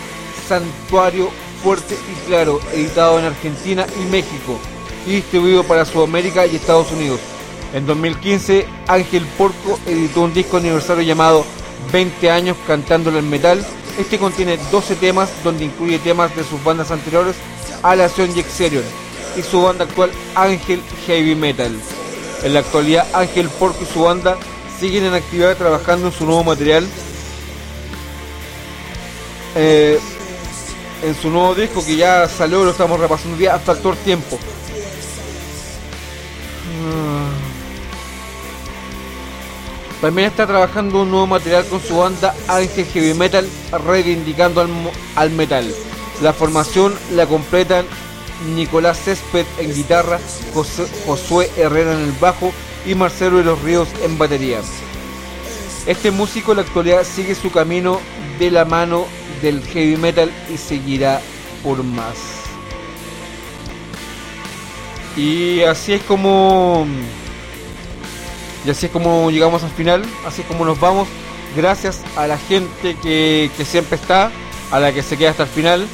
Santuario 0.48 1.30
Fuerte 1.64 1.96
y 1.96 2.28
Claro 2.28 2.60
editado 2.74 3.20
en 3.20 3.26
Argentina 3.26 3.86
y 4.02 4.06
México 4.10 4.60
y 5.06 5.16
distribuido 5.16 5.64
para 5.64 5.86
Sudamérica 5.86 6.46
y 6.46 6.56
Estados 6.56 6.92
Unidos. 6.92 7.20
En 7.74 7.86
2015, 7.86 8.66
Ángel 8.88 9.26
Porco 9.38 9.80
editó 9.86 10.22
un 10.22 10.34
disco 10.34 10.58
aniversario 10.58 11.04
llamado 11.04 11.46
20 11.92 12.32
años 12.32 12.58
cantándolo 12.66 13.20
en 13.20 13.30
metal. 13.30 13.64
Este 14.00 14.18
contiene 14.18 14.58
12 14.72 14.96
temas 14.96 15.30
donde 15.44 15.66
incluye 15.66 16.00
temas 16.00 16.36
de 16.36 16.44
sus 16.44 16.64
bandas 16.64 16.90
anteriores, 16.90 17.36
Alación 17.84 18.36
y 18.36 18.40
Exerion, 18.40 18.84
y 19.38 19.42
su 19.42 19.62
banda 19.62 19.86
actual 19.86 20.12
Ángel 20.36 20.82
Heavy 21.06 21.36
Metal. 21.36 21.72
En 22.44 22.54
la 22.54 22.62
actualidad, 22.62 23.08
Ángel 23.14 23.50
Porco 23.50 23.84
y 23.84 23.94
su 23.94 24.04
banda 24.04 24.38
siguen 24.80 25.04
en 25.04 25.14
actividad 25.14 25.58
trabajando 25.58 26.08
en 26.08 26.14
su 26.14 26.26
nuevo 26.26 26.44
material. 26.44 26.88
Eh, 29.56 30.00
en 31.04 31.16
su 31.16 31.30
nuevo 31.30 31.54
disco 31.54 31.86
que 31.86 31.96
ya 31.96 32.28
salió, 32.28 32.64
lo 32.64 32.72
estamos 32.72 33.00
repasando 33.00 33.38
día 33.38 33.56
a 33.56 33.60
factor 33.60 33.96
tiempo. 33.98 34.40
También 40.02 40.30
está 40.30 40.48
trabajando 40.48 41.02
un 41.02 41.12
nuevo 41.12 41.28
material 41.28 41.66
con 41.66 41.82
su 41.82 41.98
banda 41.98 42.34
Ángel 42.48 42.86
Heavy 42.86 43.14
Metal, 43.14 43.48
reivindicando 43.86 44.62
al, 44.62 44.70
al 45.16 45.30
metal. 45.32 45.70
La 46.22 46.32
formación 46.34 46.94
la 47.14 47.26
completan 47.26 47.86
Nicolás 48.56 48.98
Césped 49.04 49.46
en 49.58 49.74
guitarra, 49.74 50.20
José- 50.54 50.88
Josué 51.06 51.50
Herrera 51.58 51.94
en 51.94 52.00
el 52.06 52.12
bajo 52.14 52.54
y 52.86 52.96
Marcelo 52.96 53.38
de 53.40 53.44
los 53.44 53.62
Ríos 53.62 53.90
en 54.04 54.18
batería. 54.18 54.60
Este 55.86 56.12
músico 56.12 56.52
en 56.52 56.58
la 56.58 56.64
actualidad 56.64 57.04
sigue 57.04 57.36
su 57.36 57.52
camino 57.52 58.00
de 58.38 58.52
la 58.52 58.64
mano 58.64 59.06
del 59.42 59.62
heavy 59.66 59.98
metal 59.98 60.32
y 60.54 60.58
seguirá 60.58 61.20
por 61.62 61.84
más. 61.84 62.16
Y 65.18 65.62
así 65.64 65.94
es 65.94 66.02
como 66.04 66.86
y 68.66 68.70
así 68.70 68.88
es 68.88 68.92
como 68.92 69.32
llegamos 69.32 69.64
al 69.64 69.72
final, 69.72 70.04
así 70.26 70.42
es 70.42 70.48
como 70.48 70.66
nos 70.66 70.78
vamos. 70.80 71.08
Gracias 71.56 72.02
a 72.16 72.28
la 72.28 72.38
gente 72.38 72.96
que, 73.02 73.50
que 73.58 73.66
siempre 73.66 73.96
está, 73.96 74.32
a 74.72 74.80
la 74.80 74.94
que 74.94 75.02
se 75.02 75.18
queda 75.18 75.32
hasta 75.32 75.42
el 75.44 75.50
final, 75.50 75.88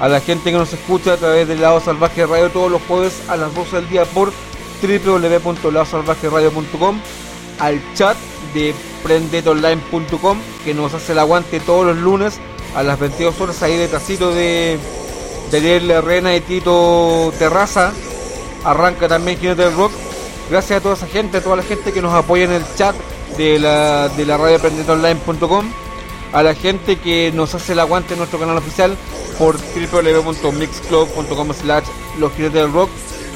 a 0.00 0.08
la 0.08 0.20
gente 0.20 0.52
que 0.52 0.58
nos 0.58 0.72
escucha 0.72 1.14
a 1.14 1.16
través 1.16 1.48
del 1.48 1.60
lado 1.60 1.80
salvaje 1.80 2.24
radio 2.26 2.50
todos 2.50 2.70
los 2.70 2.80
jueves 2.82 3.20
a 3.28 3.36
las 3.36 3.52
12 3.54 3.76
del 3.76 3.88
día 3.88 4.04
por 4.04 4.32
www.ladosalvajeradio.com, 4.82 7.00
al 7.58 7.80
chat 7.94 8.16
de 8.54 8.74
prendetonline.com 9.02 10.38
que 10.64 10.74
nos 10.74 10.94
hace 10.94 11.12
el 11.12 11.18
aguante 11.18 11.58
todos 11.60 11.86
los 11.86 11.96
lunes 11.96 12.38
a 12.74 12.82
las 12.82 12.98
22 12.98 13.40
horas 13.40 13.62
ahí 13.62 13.76
detrásito 13.76 14.32
de 14.32 14.78
de 15.52 16.36
y 16.36 16.40
Tito 16.40 17.32
Terraza. 17.38 17.92
Arranca 18.64 19.06
también 19.06 19.38
Jinete 19.38 19.62
del 19.62 19.76
Rock. 19.76 19.92
Gracias 20.52 20.80
a 20.80 20.82
toda 20.82 20.96
esa 20.96 21.06
gente, 21.06 21.38
a 21.38 21.40
toda 21.40 21.56
la 21.56 21.62
gente 21.62 21.94
que 21.94 22.02
nos 22.02 22.12
apoya 22.12 22.44
en 22.44 22.52
el 22.52 22.62
chat 22.76 22.94
de 23.38 23.58
la, 23.58 24.10
de 24.10 24.26
la 24.26 24.36
radio 24.36 24.58
prendetonline.com. 24.58 25.72
A 26.34 26.42
la 26.42 26.54
gente 26.54 26.98
que 26.98 27.32
nos 27.32 27.54
hace 27.54 27.72
el 27.72 27.80
aguante 27.80 28.12
en 28.12 28.18
nuestro 28.18 28.38
canal 28.38 28.58
oficial 28.58 28.94
por 29.38 29.56
www.mixclub.com 29.56 31.54
slash 31.54 31.84
los 32.18 32.32
jinetes 32.34 32.52
del 32.52 32.70
rock. 32.70 32.90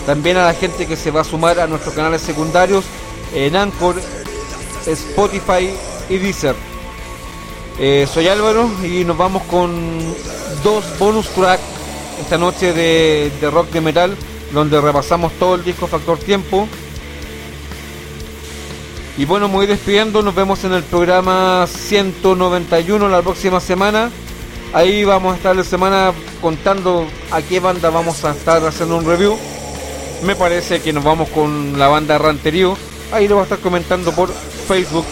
También 0.05 0.37
a 0.37 0.45
la 0.45 0.53
gente 0.53 0.87
que 0.87 0.95
se 0.95 1.11
va 1.11 1.23
a 1.23 1.25
sumar 1.25 1.59
a 1.59 1.67
nuestros 1.67 1.95
canales 1.95 2.21
secundarios 2.21 2.85
en 3.35 3.57
Anchor, 3.57 3.97
Spotify 4.85 5.71
y 6.11 6.19
Deezer. 6.19 6.55
Eh, 7.79 8.07
soy 8.13 8.29
Álvaro 8.29 8.71
y 8.85 9.05
nos 9.05 9.17
vamos 9.17 9.43
con 9.45 9.75
dos 10.63 10.85
bonus 10.99 11.31
track 11.31 11.61
esta 12.21 12.37
noche 12.37 12.75
de, 12.75 13.33
de 13.41 13.51
rock 13.51 13.71
de 13.71 13.81
metal, 13.81 14.15
donde 14.53 14.79
repasamos 14.83 15.33
todo 15.39 15.55
el 15.55 15.65
disco 15.65 15.87
Factor 15.87 16.19
Tiempo. 16.19 16.69
Y 19.19 19.25
bueno, 19.25 19.49
me 19.49 19.55
voy 19.55 19.67
despidiendo, 19.67 20.23
nos 20.23 20.35
vemos 20.35 20.63
en 20.65 20.75
el 20.75 20.83
programa 20.83 21.67
191 21.67 23.09
la 23.09 23.23
próxima 23.23 23.61
semana. 23.61 24.11
Ahí 24.75 25.05
vamos 25.05 25.33
a 25.33 25.37
estar 25.37 25.57
la 25.57 25.65
semana 25.65 26.13
contando 26.43 27.07
a 27.31 27.41
qué 27.41 27.59
banda 27.59 27.89
vamos 27.89 28.25
a 28.25 28.33
estar 28.33 28.63
haciendo 28.67 28.99
un 28.99 29.07
review. 29.07 29.39
Me 30.23 30.37
parece 30.37 30.83
que 30.83 30.93
nos 30.93 31.03
vamos 31.03 31.31
con 31.31 31.79
la 31.79 31.89
banda 31.89 32.19
Ranterío. 32.19 32.77
Ahí 33.11 33.27
lo 33.27 33.37
voy 33.37 33.43
a 33.43 33.45
estar 33.45 33.59
comentando 33.61 34.13
por 34.13 34.31
Facebook 34.69 35.07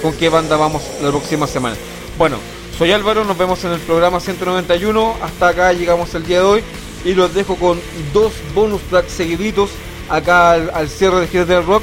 con 0.00 0.14
qué 0.14 0.30
banda 0.30 0.56
vamos 0.56 0.82
la 1.02 1.10
próxima 1.10 1.46
semana. 1.46 1.76
Bueno, 2.16 2.38
soy 2.78 2.92
Álvaro, 2.92 3.24
nos 3.26 3.36
vemos 3.36 3.62
en 3.64 3.72
el 3.72 3.80
programa 3.80 4.20
191. 4.20 5.16
Hasta 5.20 5.48
acá 5.48 5.72
llegamos 5.74 6.14
el 6.14 6.24
día 6.24 6.38
de 6.38 6.44
hoy 6.46 6.64
y 7.04 7.12
los 7.12 7.34
dejo 7.34 7.56
con 7.56 7.78
dos 8.14 8.32
bonus 8.54 8.80
tracks 8.88 9.12
seguiditos 9.12 9.68
acá 10.08 10.52
al, 10.52 10.88
cierre 10.88 11.20
de 11.20 11.28
Giras 11.28 11.48
del 11.48 11.64
Rock, 11.64 11.82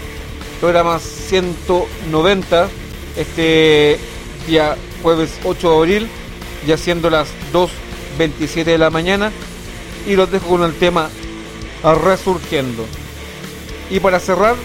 programa 0.60 1.00
190, 1.00 2.70
este 3.16 4.00
día 4.48 4.76
jueves 5.04 5.32
8 5.44 5.70
de 5.70 5.76
abril, 5.78 6.10
ya 6.66 6.78
siendo 6.78 7.10
las 7.10 7.30
2.27 7.54 8.64
de 8.64 8.78
la 8.78 8.90
mañana. 8.90 9.32
Y 10.06 10.16
los 10.16 10.32
dejo 10.32 10.48
con 10.48 10.64
el 10.64 10.74
tema 10.74 11.10
Resurgiendo. 11.84 12.86
Y 13.90 14.00
para 14.00 14.20
cerrar, 14.20 14.56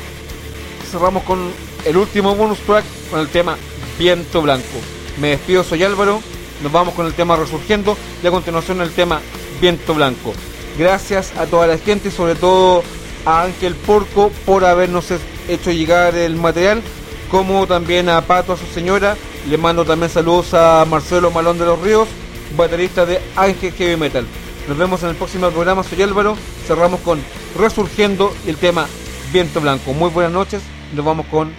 cerramos 0.91 1.25
con 1.25 1.51
el 1.85 1.97
último 1.97 2.35
bonus 2.35 2.59
track 2.61 2.85
con 3.11 3.21
el 3.21 3.29
tema 3.29 3.57
Viento 3.99 4.41
Blanco. 4.41 4.79
Me 5.21 5.29
despido, 5.29 5.65
soy 5.65 5.83
Álvaro. 5.83 6.21
Nos 6.63 6.73
vamos 6.73 6.95
con 6.95 7.07
el 7.07 7.13
tema 7.13 7.37
Resurgiendo 7.37 7.97
y 8.23 8.27
a 8.27 8.31
continuación 8.31 8.81
el 8.81 8.93
tema 8.93 9.21
Viento 9.61 9.95
Blanco. 9.95 10.33
Gracias 10.79 11.33
a 11.37 11.47
toda 11.47 11.67
la 11.67 11.77
gente, 11.77 12.11
sobre 12.11 12.35
todo 12.35 12.83
a 13.25 13.43
Ángel 13.43 13.75
Porco 13.75 14.31
por 14.45 14.65
habernos 14.65 15.07
hecho 15.49 15.71
llegar 15.71 16.15
el 16.15 16.37
material, 16.37 16.83
como 17.31 17.67
también 17.67 18.09
a 18.09 18.21
Pato, 18.23 18.53
a 18.53 18.57
su 18.57 18.67
señora. 18.67 19.17
Le 19.49 19.59
mando 19.59 19.85
también 19.85 20.11
saludos 20.11 20.55
a 20.55 20.85
Marcelo 20.89 21.31
Malón 21.31 21.59
de 21.59 21.65
los 21.65 21.81
Ríos, 21.81 22.09
baterista 22.57 23.07
de 23.07 23.21
Ángel 23.37 23.73
Heavy 23.73 23.97
Metal. 23.97 24.27
Nos 24.69 24.79
vemos 24.79 25.03
en 25.03 25.11
el 25.11 25.17
próximo 25.17 25.51
programa, 25.51 25.83
soy 25.83 26.03
Álvaro. 26.03 26.37
Cerramos 26.67 27.01
con 27.01 27.21
Resurgiendo 27.59 28.33
el 28.47 28.57
tema 28.57 28.87
Viento 29.33 29.61
Blanco. 29.61 29.93
Muy 29.93 30.11
buenas 30.11 30.33
noches, 30.33 30.63
nos 30.95 31.05
vamos 31.05 31.27
con 31.27 31.53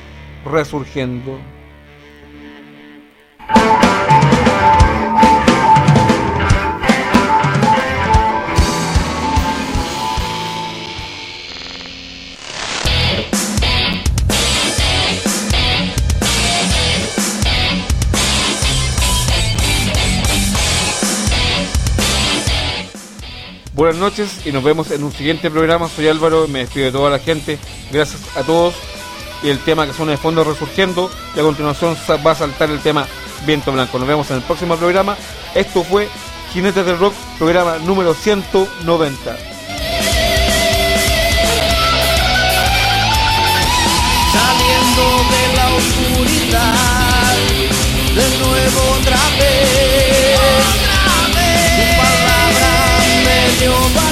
Resurgiendo. 0.45 1.40
Buenas 23.76 23.98
noches 23.98 24.45
y 24.45 24.52
nos 24.52 24.64
vemos 24.64 24.91
en 24.91 25.04
un 25.04 25.12
siguiente 25.12 25.50
programa. 25.50 25.90
Soy 25.90 26.08
Álvaro, 26.08 26.48
me 26.48 26.60
despido 26.60 26.86
de 26.86 26.91
toda 26.91 27.10
la 27.10 27.18
gente. 27.18 27.58
Gracias 27.91 28.22
a 28.38 28.44
todos. 28.44 28.76
Y 29.41 29.50
el 29.50 29.60
tema 29.60 29.88
que 29.88 29.94
suena 29.94 30.12
de 30.12 30.18
fondo 30.18 30.44
resurgiendo. 30.44 31.10
Y 31.36 31.40
a 31.40 31.44
continuación 31.44 31.98
va 32.26 32.32
a 32.32 32.36
saltar 32.36 32.70
el 32.70 32.80
tema 32.82 33.08
Viento 33.48 33.72
Blanco. 33.72 33.98
Nos 33.98 34.08
vemos 34.08 34.30
en 34.30 34.38
el 34.38 34.44
próximo 34.44 34.76
programa. 34.78 35.18
Esto 35.56 35.84
fue 35.84 36.08
Jinetes 36.54 36.86
del 36.86 37.00
Rock, 37.00 37.14
programa 37.40 37.78
número 37.80 38.14
190. 38.14 39.38
saliendo 44.34 45.06
de 45.30 45.56
la 45.56 45.68
oscuridad, 45.76 47.36
de 48.16 48.38
nuevo 48.40 48.82
otra 49.00 49.18
vez. 49.40 50.02
情 53.64 54.02